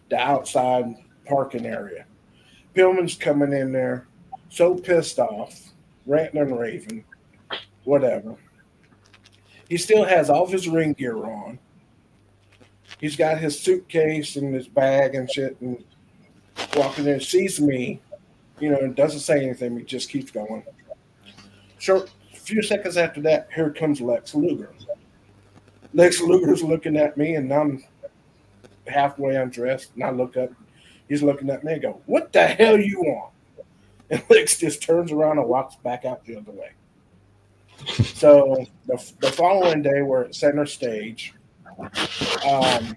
the 0.10 0.18
outside 0.18 0.96
parking 1.26 1.66
area. 1.66 2.06
Pillman's 2.74 3.16
coming 3.16 3.52
in 3.52 3.72
there, 3.72 4.08
so 4.50 4.76
pissed 4.76 5.20
off, 5.20 5.74
ranting 6.06 6.40
and 6.40 6.58
raving, 6.58 7.04
whatever. 7.84 8.36
He 9.70 9.78
still 9.78 10.04
has 10.06 10.30
all 10.30 10.44
of 10.44 10.52
his 10.52 10.68
ring 10.68 10.94
gear 10.94 11.18
on. 11.18 11.60
He's 13.00 13.16
got 13.16 13.38
his 13.38 13.60
suitcase 13.60 14.38
and 14.38 14.54
his 14.56 14.68
bag 14.68 15.16
and 15.16 15.30
shit, 15.30 15.60
and 15.62 15.84
walking 16.76 17.06
in, 17.08 17.20
sees 17.20 17.60
me, 17.60 18.00
you 18.60 18.72
know, 18.72 18.78
and 18.78 18.96
doesn't 18.96 19.20
say 19.20 19.44
anything. 19.44 19.78
He 19.78 19.84
just 19.84 20.10
keeps 20.10 20.32
going. 20.32 20.64
Short, 21.80 22.10
a 22.34 22.38
few 22.38 22.64
seconds 22.64 22.98
after 22.98 23.22
that, 23.22 23.50
here 23.54 23.70
comes 23.72 24.02
Lex 24.02 24.34
Luger. 24.34 24.74
Lex 25.94 26.22
Luger's 26.22 26.64
looking 26.64 26.98
at 26.98 27.18
me, 27.18 27.36
and 27.36 27.52
I'm 27.52 27.84
halfway 28.88 29.36
undressed, 29.36 29.92
and 29.96 30.04
I 30.04 30.12
look 30.12 30.38
up. 30.38 30.50
He's 31.10 31.24
looking 31.24 31.50
at 31.50 31.64
me 31.64 31.74
and 31.74 31.82
go, 31.82 32.02
"What 32.06 32.34
the 32.34 32.48
hell 32.48 32.80
you 32.80 33.00
want?" 33.00 33.34
And 34.10 34.24
Lex 34.30 34.58
just 34.60 34.82
turns 34.82 35.12
around 35.12 35.38
and 35.38 35.48
walks 35.48 35.76
back 35.76 36.06
out 36.06 36.26
the 36.26 36.38
other 36.38 36.52
way. 36.52 36.72
So 37.86 38.66
the, 38.88 39.14
the 39.20 39.32
following 39.32 39.82
day, 39.82 40.02
we're 40.02 40.26
at 40.26 40.36
center 40.36 40.66
stage. 40.66 41.34
Um, 42.48 42.96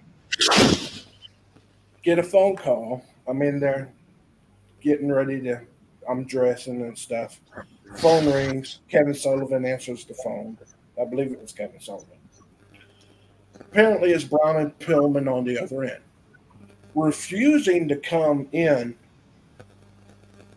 get 2.03 2.18
a 2.18 2.22
phone 2.22 2.57
call. 2.57 3.05
I'm 3.28 3.43
in 3.43 3.61
there 3.61 3.93
getting 4.81 5.12
ready 5.12 5.41
to, 5.43 5.61
I'm 6.09 6.24
dressing 6.24 6.83
and 6.83 6.97
stuff. 6.97 7.41
Phone 7.97 8.26
rings. 8.26 8.81
Kevin 8.89 9.14
Sullivan 9.14 9.64
answers 9.64 10.05
the 10.05 10.14
phone. 10.14 10.57
I 11.01 11.05
believe 11.05 11.33
it 11.33 11.41
was 11.41 11.53
Kevin 11.53 11.81
Sullivan. 11.81 12.16
Apparently, 13.59 14.11
it's 14.12 14.24
Brian 14.24 14.72
Pillman 14.81 15.33
on 15.33 15.45
the 15.45 15.59
other 15.59 15.85
end, 15.85 16.03
refusing 16.95 17.87
to 17.89 17.97
come 17.97 18.49
in 18.53 18.95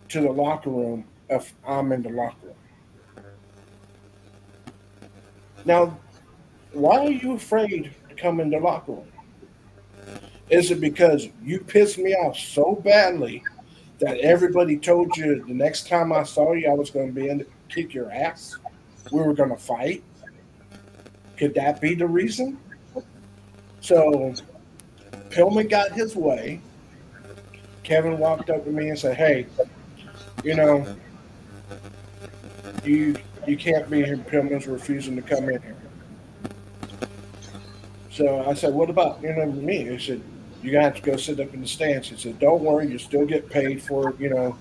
to 0.10 0.22
the 0.22 0.32
locker 0.32 0.70
room 0.70 1.06
if 1.30 1.54
I'm 1.68 1.92
in 1.92 2.02
the 2.02 2.10
locker 2.10 2.36
room. 2.43 2.43
Now, 5.66 5.98
why 6.74 7.00
are 7.00 7.12
you 7.12 7.34
afraid 7.34 7.92
to 8.10 8.16
come 8.16 8.40
in 8.40 8.50
the 8.50 8.60
locker 8.60 8.94
room? 8.94 9.08
Is 10.50 10.72
it 10.72 10.82
because 10.82 11.30
you 11.42 11.60
pissed 11.60 11.98
me 11.98 12.14
off 12.14 12.38
so 12.38 12.76
badly 12.76 13.44
that 14.00 14.18
everybody 14.20 14.78
told 14.78 15.16
you 15.16 15.44
the 15.46 15.54
next 15.54 15.88
time 15.88 16.12
I 16.12 16.24
saw 16.24 16.54
you, 16.54 16.70
I 16.70 16.74
was 16.74 16.90
going 16.90 17.08
to 17.08 17.14
be 17.14 17.30
in 17.30 17.40
to 17.40 17.46
kick 17.70 17.94
your 17.94 18.12
ass? 18.12 18.58
We 19.12 19.22
were 19.22 19.34
going 19.34 19.50
to 19.50 19.58
fight? 19.58 20.04
Could 21.38 21.54
that 21.56 21.80
be 21.80 21.96
the 21.96 22.08
reason? 22.08 22.60
So, 23.80 24.34
Pillman 25.30 25.70
got 25.70 25.92
his 25.92 26.16
way. 26.16 26.62
Kevin 27.84 28.18
walked 28.18 28.50
up 28.50 28.64
to 28.66 28.72
me 28.72 28.90
and 28.90 29.00
said, 29.00 29.18
Hey, 29.18 29.48
you 30.44 30.56
know, 30.56 30.96
you 32.84 33.16
you 33.48 33.58
can't 33.58 33.90
be 33.90 34.04
here. 34.04 34.18
Pillman's 34.18 34.68
refusing 34.68 35.16
to 35.16 35.22
come 35.22 35.50
in 35.50 35.62
here. 35.62 35.76
So 38.12 38.48
I 38.48 38.54
said, 38.54 38.74
what 38.74 38.90
about 38.90 39.22
you 39.22 39.34
know 39.34 39.46
me? 39.46 39.86
He 39.86 39.98
said, 39.98 40.22
you 40.62 40.72
got 40.72 40.78
to 40.78 40.84
have 40.86 40.96
to 40.96 41.02
go 41.02 41.18
sit 41.18 41.40
up 41.40 41.54
in 41.54 41.62
the 41.62 41.68
stands. 41.68 42.10
He 42.10 42.18
said, 42.18 42.40
don't 42.40 42.62
worry, 42.62 42.88
you 42.88 42.98
still 42.98 43.26
get 43.26 43.50
paid 43.50 43.82
for 43.82 44.16
you 44.20 44.30
know 44.30 44.58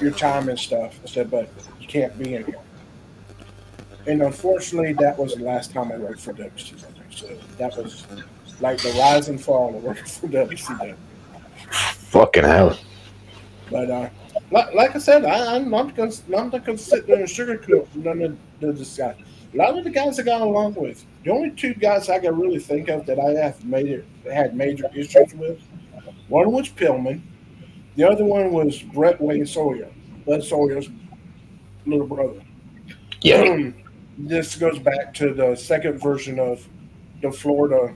your 0.00 0.10
time 0.10 0.48
and 0.48 0.58
stuff. 0.58 0.98
I 1.04 1.08
said, 1.08 1.30
but 1.30 1.48
you 1.80 1.86
can't 1.86 2.18
be 2.18 2.34
in 2.34 2.44
here. 2.44 2.60
And 4.06 4.22
unfortunately, 4.22 4.94
that 4.94 5.18
was 5.18 5.34
the 5.34 5.44
last 5.44 5.70
time 5.70 5.92
I 5.92 5.98
worked 5.98 6.20
for 6.20 6.32
WCW. 6.32 6.86
So 7.10 7.28
that 7.58 7.76
was 7.76 8.06
like 8.60 8.78
the 8.78 8.90
rise 8.92 9.28
and 9.28 9.40
fall 9.40 9.76
of 9.76 9.82
working 9.82 10.04
for 10.04 10.28
WCW. 10.28 10.96
Fucking 11.70 12.44
hell. 12.44 12.78
But 13.70 13.90
uh, 13.90 14.08
like, 14.50 14.74
like 14.74 14.96
I 14.96 14.98
said, 14.98 15.24
I, 15.24 15.56
am 15.56 15.70
not 15.70 15.94
gonna 15.94 16.12
I'm 16.36 16.50
not 16.50 16.64
gonna 16.64 16.78
sit 16.78 17.06
there 17.06 17.16
and 17.16 17.28
sugarcoat 17.28 17.94
none 17.94 18.22
of 18.22 18.38
the, 18.60 18.72
this 18.72 18.96
guy. 18.96 19.14
A 19.54 19.56
lot 19.56 19.78
of 19.78 19.84
the 19.84 19.90
guys 19.90 20.18
I 20.20 20.22
got 20.22 20.42
along 20.42 20.74
with, 20.74 21.04
the 21.24 21.30
only 21.30 21.50
two 21.50 21.74
guys 21.74 22.08
I 22.08 22.18
can 22.18 22.38
really 22.38 22.58
think 22.58 22.88
of 22.88 23.06
that 23.06 23.18
I 23.18 23.30
have 23.42 23.64
made 23.64 23.86
it 23.88 24.04
had 24.30 24.54
major 24.54 24.90
issues 24.94 25.32
with, 25.34 25.60
one 26.28 26.52
was 26.52 26.68
Pillman, 26.68 27.20
the 27.96 28.04
other 28.04 28.24
one 28.24 28.52
was 28.52 28.82
Brett 28.82 29.20
Wayne 29.20 29.46
Sawyer, 29.46 29.88
Buzz 30.26 30.48
Sawyer's 30.48 30.88
little 31.86 32.06
brother. 32.06 32.40
Yeah. 33.22 33.70
this 34.18 34.56
goes 34.56 34.78
back 34.78 35.14
to 35.14 35.32
the 35.32 35.56
second 35.56 36.00
version 36.00 36.38
of 36.38 36.66
the 37.22 37.32
Florida 37.32 37.94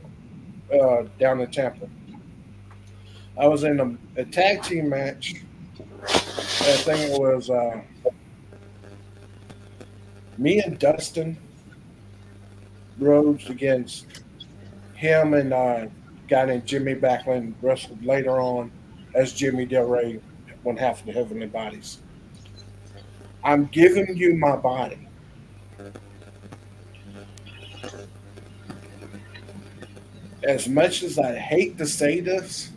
uh, 0.73 1.03
down 1.19 1.41
in 1.41 1.51
Tampa. 1.51 1.89
I 3.39 3.47
was 3.47 3.65
in 3.65 3.81
a, 3.81 4.21
a 4.21 4.25
tag 4.25 4.63
team 4.63 4.89
match 4.89 5.37
Think 6.63 7.13
it 7.13 7.21
was 7.21 7.49
uh, 7.49 7.81
me 10.37 10.61
and 10.61 10.79
Dustin 10.79 11.37
Rhodes 12.99 13.49
against 13.51 14.07
him 14.95 15.35
and 15.35 15.53
uh, 15.53 15.87
guy 16.29 16.47
named 16.47 16.67
Jimmy 16.67 16.97
Backlund 16.97 17.55
wrestled 17.63 18.05
later 18.05 18.41
on 18.41 18.73
as 19.15 19.33
Jimmy 19.33 19.65
Del 19.65 19.85
Ray 19.85 20.21
one 20.65 20.77
half 20.77 21.01
of 21.01 21.07
the 21.07 21.13
Heavenly 21.13 21.47
Bodies. 21.47 21.99
I'm 23.45 23.67
giving 23.67 24.17
you 24.17 24.35
my 24.35 24.57
body. 24.57 25.09
As 30.43 30.69
much 30.69 31.05
as 31.05 31.19
I 31.19 31.37
hate 31.37 31.79
to 31.79 31.87
say 31.87 32.19
this, 32.19 32.72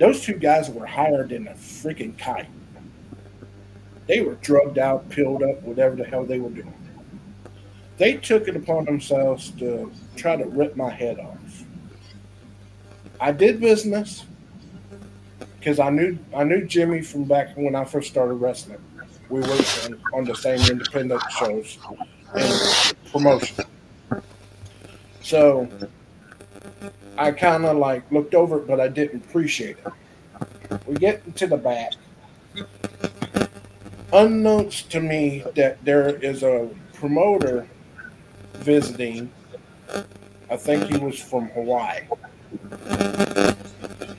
those 0.00 0.22
two 0.22 0.32
guys 0.32 0.70
were 0.70 0.86
higher 0.86 1.26
than 1.26 1.46
a 1.46 1.52
freaking 1.52 2.16
kite. 2.18 2.48
They 4.06 4.22
were 4.22 4.34
drugged 4.36 4.78
out, 4.78 5.08
pilled 5.10 5.42
up, 5.42 5.62
whatever 5.62 5.94
the 5.94 6.04
hell 6.04 6.24
they 6.24 6.40
were 6.40 6.48
doing. 6.48 6.74
They 7.98 8.14
took 8.14 8.48
it 8.48 8.56
upon 8.56 8.86
themselves 8.86 9.50
to 9.58 9.92
try 10.16 10.36
to 10.36 10.44
rip 10.46 10.74
my 10.74 10.88
head 10.88 11.18
off. 11.18 11.64
I 13.20 13.30
did 13.30 13.60
business 13.60 14.24
because 15.58 15.78
I 15.78 15.90
knew 15.90 16.18
I 16.34 16.44
knew 16.44 16.64
Jimmy 16.64 17.02
from 17.02 17.24
back 17.24 17.54
when 17.58 17.74
I 17.74 17.84
first 17.84 18.08
started 18.08 18.34
wrestling. 18.34 18.78
We 19.28 19.40
worked 19.40 19.84
on, 19.84 20.00
on 20.14 20.24
the 20.24 20.34
same 20.34 20.60
independent 20.70 21.22
shows 21.38 21.78
and 22.34 22.94
promotion. 23.12 23.66
So 25.20 25.68
I 27.20 27.32
kind 27.32 27.66
of 27.66 27.76
like 27.76 28.10
looked 28.10 28.34
over 28.34 28.60
it, 28.60 28.66
but 28.66 28.80
I 28.80 28.88
didn't 28.88 29.26
appreciate 29.26 29.76
it. 29.84 30.80
We 30.86 30.94
get 30.94 31.22
into 31.26 31.46
the 31.46 31.58
back. 31.58 31.92
Unknowns 34.10 34.82
to 34.84 35.00
me 35.00 35.44
that 35.54 35.84
there 35.84 36.08
is 36.16 36.42
a 36.42 36.70
promoter 36.94 37.68
visiting. 38.54 39.30
I 40.50 40.56
think 40.56 40.84
he 40.84 40.96
was 40.96 41.20
from 41.20 41.48
Hawaii. 41.50 42.00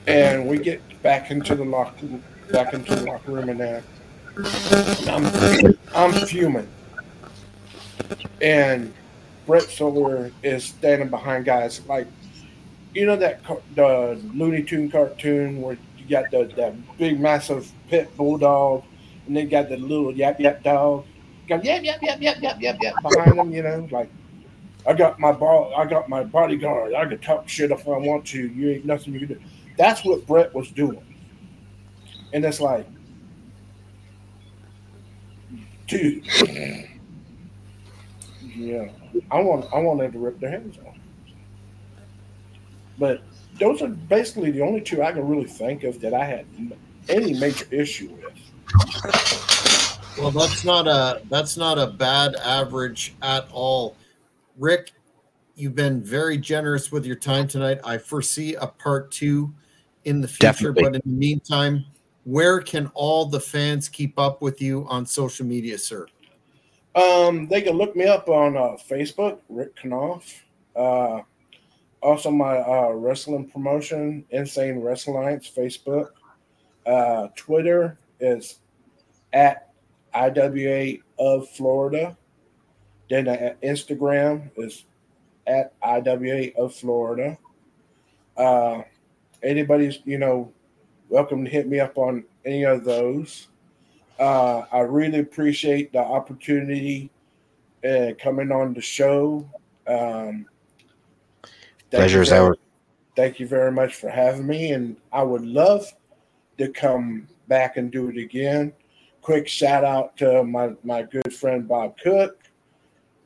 And 0.06 0.46
we 0.46 0.58
get 0.58 0.80
back 1.02 1.32
into 1.32 1.56
the 1.56 1.64
locker 1.64 2.06
back 2.52 2.72
into 2.72 2.94
the 2.94 3.02
locker 3.02 3.32
room 3.32 3.48
and. 3.48 3.82
I'm 5.08 5.76
I'm 5.92 6.12
fuming. 6.26 6.68
And 8.40 8.94
Brett 9.44 9.64
Sawyer 9.64 10.30
is 10.44 10.62
standing 10.64 11.08
behind 11.08 11.44
guys 11.44 11.84
like 11.88 12.06
you 12.94 13.06
know 13.06 13.16
that 13.16 13.42
the 13.74 14.20
Looney 14.34 14.62
Tune 14.62 14.90
cartoon 14.90 15.60
where 15.60 15.78
you 15.96 16.06
got 16.08 16.30
the 16.30 16.44
that 16.56 16.74
big 16.98 17.18
massive 17.20 17.70
pit 17.88 18.14
bulldog, 18.16 18.84
and 19.26 19.36
they 19.36 19.44
got 19.44 19.68
the 19.68 19.76
little 19.76 20.12
yap 20.12 20.38
yap 20.40 20.62
dog, 20.62 21.04
go 21.48 21.56
yap 21.56 21.82
yap 21.82 22.02
yap 22.02 22.20
yap 22.20 22.40
yap 22.42 22.60
yap 22.60 22.76
yap 22.80 22.94
behind 23.02 23.38
them. 23.38 23.52
You 23.52 23.62
know, 23.62 23.88
like 23.90 24.10
I 24.86 24.92
got 24.94 25.18
my 25.18 25.32
ball, 25.32 25.72
I 25.76 25.86
got 25.86 26.08
my 26.08 26.24
bodyguard. 26.24 26.94
I 26.94 27.06
can 27.06 27.18
talk 27.18 27.48
shit 27.48 27.70
if 27.70 27.86
I 27.86 27.96
want 27.98 28.26
to. 28.26 28.46
You 28.48 28.70
ain't 28.70 28.84
nothing 28.84 29.14
you 29.14 29.20
can 29.20 29.28
do. 29.28 29.40
That's 29.78 30.04
what 30.04 30.26
Brett 30.26 30.54
was 30.54 30.70
doing, 30.70 31.02
and 32.32 32.44
it's 32.44 32.60
like, 32.60 32.86
dude, 35.86 36.26
yeah, 38.54 38.88
I 39.30 39.40
want 39.40 39.66
I 39.72 39.78
wanted 39.78 40.12
to 40.12 40.18
rip 40.18 40.38
their 40.40 40.50
hands 40.50 40.76
off, 40.86 40.91
but 42.98 43.22
those 43.58 43.82
are 43.82 43.88
basically 43.88 44.50
the 44.50 44.62
only 44.62 44.80
two 44.80 45.02
I 45.02 45.12
can 45.12 45.26
really 45.26 45.46
think 45.46 45.84
of 45.84 46.00
that 46.00 46.14
I 46.14 46.24
had 46.24 46.46
any 47.08 47.34
major 47.34 47.66
issue 47.70 48.10
with. 48.10 48.32
Well, 50.18 50.30
that's 50.30 50.64
not 50.64 50.86
a 50.86 51.22
that's 51.30 51.56
not 51.56 51.78
a 51.78 51.86
bad 51.86 52.36
average 52.36 53.14
at 53.22 53.48
all. 53.50 53.96
Rick, 54.58 54.92
you've 55.56 55.74
been 55.74 56.02
very 56.02 56.36
generous 56.36 56.92
with 56.92 57.06
your 57.06 57.16
time 57.16 57.48
tonight. 57.48 57.80
I 57.84 57.98
foresee 57.98 58.54
a 58.54 58.66
part 58.66 59.10
two 59.10 59.52
in 60.04 60.20
the 60.20 60.28
future, 60.28 60.72
Definitely. 60.72 60.82
but 60.82 60.94
in 60.96 61.02
the 61.04 61.18
meantime, 61.18 61.84
where 62.24 62.60
can 62.60 62.90
all 62.94 63.26
the 63.26 63.40
fans 63.40 63.88
keep 63.88 64.18
up 64.18 64.42
with 64.42 64.60
you 64.60 64.86
on 64.88 65.06
social 65.06 65.46
media, 65.46 65.78
sir? 65.78 66.06
Um, 66.94 67.48
they 67.48 67.62
can 67.62 67.76
look 67.76 67.96
me 67.96 68.04
up 68.04 68.28
on 68.28 68.56
uh, 68.56 68.76
Facebook, 68.88 69.38
Rick 69.48 69.76
Knopf. 69.82 70.42
Uh, 70.76 71.22
also, 72.02 72.30
my 72.30 72.58
uh, 72.58 72.90
wrestling 72.90 73.48
promotion, 73.48 74.24
Insane 74.30 74.80
Wrestling 74.80 75.16
Alliance, 75.16 75.50
Facebook. 75.54 76.08
Uh, 76.84 77.28
Twitter 77.36 77.96
is 78.18 78.58
at 79.32 79.72
IWA 80.12 80.96
of 81.18 81.48
Florida. 81.50 82.16
Then 83.08 83.28
uh, 83.28 83.54
Instagram 83.62 84.50
is 84.56 84.84
at 85.46 85.74
IWA 85.82 86.48
of 86.58 86.74
Florida. 86.74 87.38
Uh, 88.36 88.82
anybody's, 89.42 90.00
you 90.04 90.18
know, 90.18 90.52
welcome 91.08 91.44
to 91.44 91.50
hit 91.50 91.68
me 91.68 91.78
up 91.78 91.98
on 91.98 92.24
any 92.44 92.64
of 92.64 92.84
those. 92.84 93.46
Uh, 94.18 94.62
I 94.72 94.80
really 94.80 95.20
appreciate 95.20 95.92
the 95.92 96.00
opportunity 96.00 97.10
uh, 97.88 98.12
coming 98.20 98.50
on 98.50 98.74
the 98.74 98.80
show. 98.80 99.48
Um, 99.86 100.46
Pleasure's 101.98 102.30
very- 102.30 102.40
ours. 102.40 102.56
Thank 103.14 103.38
you 103.38 103.46
very 103.46 103.70
much 103.70 103.94
for 103.96 104.08
having 104.08 104.46
me, 104.46 104.72
and 104.72 104.96
I 105.12 105.22
would 105.22 105.44
love 105.44 105.92
to 106.56 106.68
come 106.68 107.28
back 107.48 107.76
and 107.76 107.90
do 107.90 108.08
it 108.08 108.16
again. 108.16 108.72
Quick 109.20 109.46
shout 109.46 109.84
out 109.84 110.16
to 110.16 110.42
my 110.44 110.72
my 110.82 111.02
good 111.02 111.32
friend 111.32 111.68
Bob 111.68 111.98
Cook. 111.98 112.38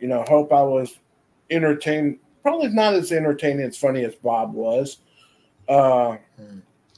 You 0.00 0.08
know, 0.08 0.24
hope 0.28 0.52
I 0.52 0.62
was 0.62 0.98
entertained. 1.50 2.18
Probably 2.42 2.68
not 2.68 2.94
as 2.94 3.12
entertaining 3.12 3.66
as 3.66 3.78
funny 3.78 4.04
as 4.04 4.16
Bob 4.16 4.52
was. 4.54 4.98
Uh, 5.68 6.16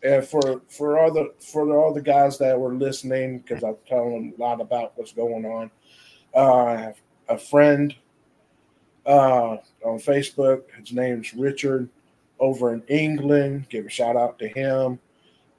and 0.03 0.25
for 0.25 0.63
for 0.69 0.99
all 0.99 1.13
the 1.13 1.35
for 1.39 1.77
all 1.77 1.93
the 1.93 2.03
guys 2.03 2.39
that 2.39 2.59
were 2.59 2.75
listening, 2.75 3.39
because 3.39 3.63
I'm 3.63 3.77
telling 3.87 4.15
them 4.15 4.35
a 4.39 4.41
lot 4.41 4.61
about 4.61 4.93
what's 4.97 5.13
going 5.13 5.45
on. 5.45 5.71
Uh, 6.35 6.93
a 7.29 7.39
friend 7.39 7.95
uh, 9.07 9.57
on 9.85 9.99
Facebook. 9.99 10.63
His 10.79 10.93
name's 10.93 11.35
Richard 11.35 11.89
over 12.39 12.73
in 12.73 12.83
England. 12.89 13.67
Give 13.69 13.87
a 13.87 13.91
shout 13.91 14.17
out 14.17 14.39
to 14.39 14.49
him. 14.49 14.99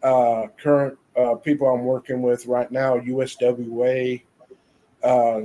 Uh, 0.02 0.48
current 0.62 0.98
uh, 1.18 1.36
people 1.36 1.68
I'm 1.68 1.84
working 1.84 2.22
with 2.22 2.46
right 2.46 2.72
now, 2.72 2.98
USWA 2.98 4.22
uh, 5.04 5.42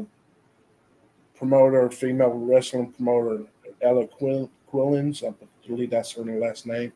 promoter, 1.37 1.91
female 1.91 2.31
wrestling 2.31 2.93
promoter, 2.93 3.45
Ella 3.83 4.07
Quill- 4.07 4.51
Quillins. 4.73 5.25
I 5.27 5.35
believe 5.67 5.91
that's 5.91 6.13
her 6.13 6.23
last 6.25 6.67
name. 6.67 6.93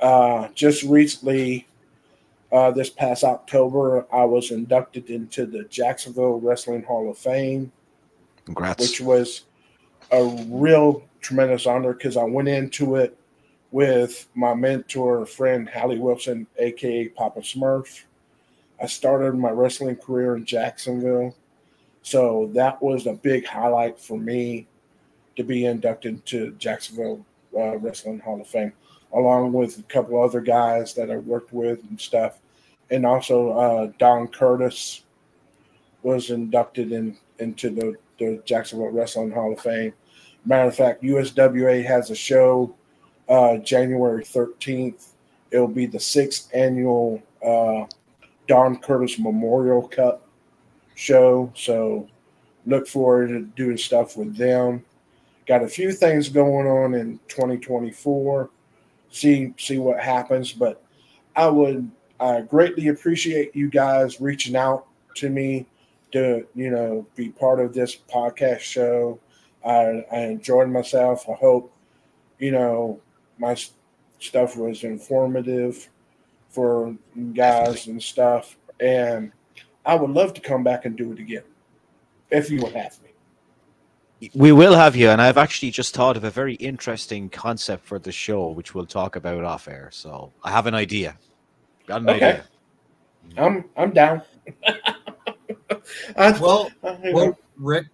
Uh, 0.00 0.48
just 0.54 0.82
recently, 0.82 1.68
uh, 2.50 2.70
this 2.72 2.90
past 2.90 3.22
October, 3.24 4.06
I 4.12 4.24
was 4.24 4.50
inducted 4.50 5.08
into 5.10 5.46
the 5.46 5.64
Jacksonville 5.64 6.40
Wrestling 6.40 6.82
Hall 6.82 7.08
of 7.08 7.16
Fame 7.16 7.70
Congrats. 8.44 8.82
which 8.82 9.00
was 9.00 9.42
a 10.12 10.24
real 10.48 11.02
tremendous 11.20 11.66
honor 11.66 11.94
because 11.94 12.16
I 12.16 12.24
went 12.24 12.48
into 12.48 12.96
it 12.96 13.18
with 13.70 14.28
my 14.34 14.54
mentor 14.54 15.24
friend 15.24 15.68
Hallie 15.68 15.98
Wilson, 15.98 16.46
aka 16.58 17.08
Papa 17.08 17.40
Smurf. 17.40 18.02
I 18.80 18.86
started 18.86 19.34
my 19.34 19.50
wrestling 19.50 19.96
career 19.96 20.36
in 20.36 20.44
Jacksonville, 20.44 21.34
so 22.02 22.50
that 22.54 22.82
was 22.82 23.06
a 23.06 23.14
big 23.14 23.46
highlight 23.46 23.98
for 23.98 24.18
me 24.18 24.66
to 25.36 25.42
be 25.42 25.64
inducted 25.64 26.24
to 26.26 26.50
Jacksonville 26.58 27.24
uh, 27.56 27.78
Wrestling 27.78 28.18
Hall 28.18 28.40
of 28.40 28.46
Fame, 28.46 28.72
along 29.14 29.52
with 29.52 29.78
a 29.78 29.82
couple 29.84 30.22
other 30.22 30.40
guys 30.40 30.92
that 30.94 31.10
I 31.10 31.16
worked 31.16 31.54
with 31.54 31.82
and 31.88 31.98
stuff, 31.98 32.38
and 32.90 33.06
also 33.06 33.52
uh, 33.52 33.92
Don 33.98 34.28
Curtis 34.28 35.04
was 36.02 36.30
inducted 36.30 36.92
in 36.92 37.16
into 37.38 37.70
the 37.70 37.96
the 38.18 38.42
Jacksonville 38.44 38.90
Wrestling 38.90 39.30
Hall 39.30 39.52
of 39.52 39.60
Fame. 39.60 39.94
Matter 40.44 40.68
of 40.68 40.76
fact, 40.76 41.02
USWA 41.02 41.84
has 41.84 42.10
a 42.10 42.14
show 42.14 42.74
uh, 43.28 43.58
January 43.58 44.24
13th. 44.24 45.08
It'll 45.50 45.68
be 45.68 45.86
the 45.86 46.00
sixth 46.00 46.50
annual 46.54 47.22
uh, 47.44 47.84
Don 48.48 48.76
Curtis 48.76 49.18
Memorial 49.18 49.86
Cup 49.88 50.26
show. 50.94 51.52
So 51.54 52.08
look 52.66 52.88
forward 52.88 53.28
to 53.28 53.40
doing 53.40 53.76
stuff 53.76 54.16
with 54.16 54.36
them. 54.36 54.84
Got 55.46 55.62
a 55.62 55.68
few 55.68 55.92
things 55.92 56.28
going 56.28 56.66
on 56.66 56.94
in 56.94 57.18
2024. 57.28 58.50
See 59.10 59.52
see 59.58 59.78
what 59.78 60.00
happens, 60.00 60.52
but 60.52 60.82
I 61.36 61.48
would 61.48 61.90
I 62.20 62.42
greatly 62.42 62.88
appreciate 62.88 63.54
you 63.54 63.68
guys 63.68 64.20
reaching 64.20 64.56
out 64.56 64.86
to 65.16 65.28
me 65.28 65.66
to 66.12 66.46
you 66.54 66.70
know 66.70 67.06
be 67.16 67.30
part 67.30 67.60
of 67.60 67.74
this 67.74 67.96
podcast 67.96 68.60
show. 68.60 69.18
I, 69.64 70.04
I 70.12 70.18
enjoyed 70.20 70.68
myself. 70.68 71.28
I 71.28 71.34
hope 71.34 71.72
you 72.38 72.50
know 72.50 73.00
my 73.38 73.52
s- 73.52 73.72
stuff 74.18 74.56
was 74.56 74.84
informative 74.84 75.88
for 76.50 76.94
you 77.16 77.32
guys 77.32 77.86
and 77.86 78.02
stuff. 78.02 78.56
And 78.80 79.32
I 79.86 79.94
would 79.94 80.10
love 80.10 80.34
to 80.34 80.40
come 80.40 80.62
back 80.64 80.84
and 80.84 80.96
do 80.96 81.12
it 81.12 81.18
again 81.18 81.44
if 82.30 82.50
you 82.50 82.60
would 82.62 82.72
have 82.74 82.98
me. 83.02 84.30
We 84.34 84.52
will 84.52 84.74
have 84.74 84.94
you, 84.94 85.08
and 85.08 85.20
I've 85.20 85.36
actually 85.38 85.72
just 85.72 85.94
thought 85.94 86.16
of 86.16 86.22
a 86.24 86.30
very 86.30 86.54
interesting 86.54 87.28
concept 87.28 87.84
for 87.84 87.98
the 87.98 88.12
show, 88.12 88.50
which 88.50 88.72
we'll 88.74 88.86
talk 88.86 89.16
about 89.16 89.42
off 89.42 89.66
air. 89.66 89.88
So 89.92 90.32
I 90.44 90.50
have 90.52 90.66
an 90.68 90.74
idea. 90.74 91.16
Got 91.88 92.02
an 92.02 92.08
Okay. 92.10 92.26
idea. 92.26 92.44
I'm 93.36 93.64
I'm 93.76 93.90
down. 93.92 94.22
I, 96.16 96.38
Well, 96.40 96.70
I- 96.84 97.10
well, 97.12 97.36
Rick, 97.58 97.86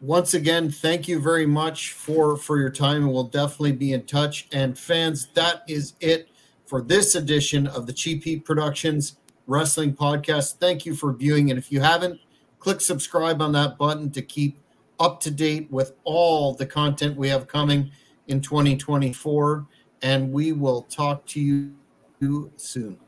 once 0.00 0.34
again, 0.34 0.70
thank 0.70 1.08
you 1.08 1.20
very 1.20 1.46
much 1.46 1.92
for 1.92 2.36
for 2.36 2.58
your 2.58 2.70
time, 2.70 3.02
and 3.02 3.12
we'll 3.12 3.24
definitely 3.24 3.72
be 3.72 3.92
in 3.92 4.04
touch. 4.04 4.46
And 4.52 4.78
fans, 4.78 5.28
that 5.34 5.62
is 5.68 5.94
it 6.00 6.28
for 6.66 6.82
this 6.82 7.14
edition 7.14 7.66
of 7.66 7.86
the 7.86 7.92
Cheap 7.92 8.24
Heat 8.24 8.44
Productions 8.44 9.16
Wrestling 9.46 9.94
Podcast. 9.94 10.58
Thank 10.58 10.86
you 10.86 10.94
for 10.94 11.12
viewing, 11.12 11.50
and 11.50 11.58
if 11.58 11.72
you 11.72 11.80
haven't, 11.80 12.20
click 12.58 12.80
subscribe 12.80 13.42
on 13.42 13.52
that 13.52 13.78
button 13.78 14.10
to 14.12 14.22
keep 14.22 14.60
up 15.00 15.20
to 15.20 15.30
date 15.30 15.70
with 15.70 15.92
all 16.04 16.54
the 16.54 16.66
content 16.66 17.16
we 17.16 17.28
have 17.28 17.46
coming 17.46 17.90
in 18.26 18.40
2024. 18.40 19.66
And 20.02 20.32
we 20.32 20.52
will 20.52 20.82
talk 20.82 21.26
to 21.26 21.40
you 21.40 22.52
soon. 22.56 22.98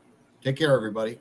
Take 0.41 0.57
care, 0.57 0.75
everybody. 0.75 1.19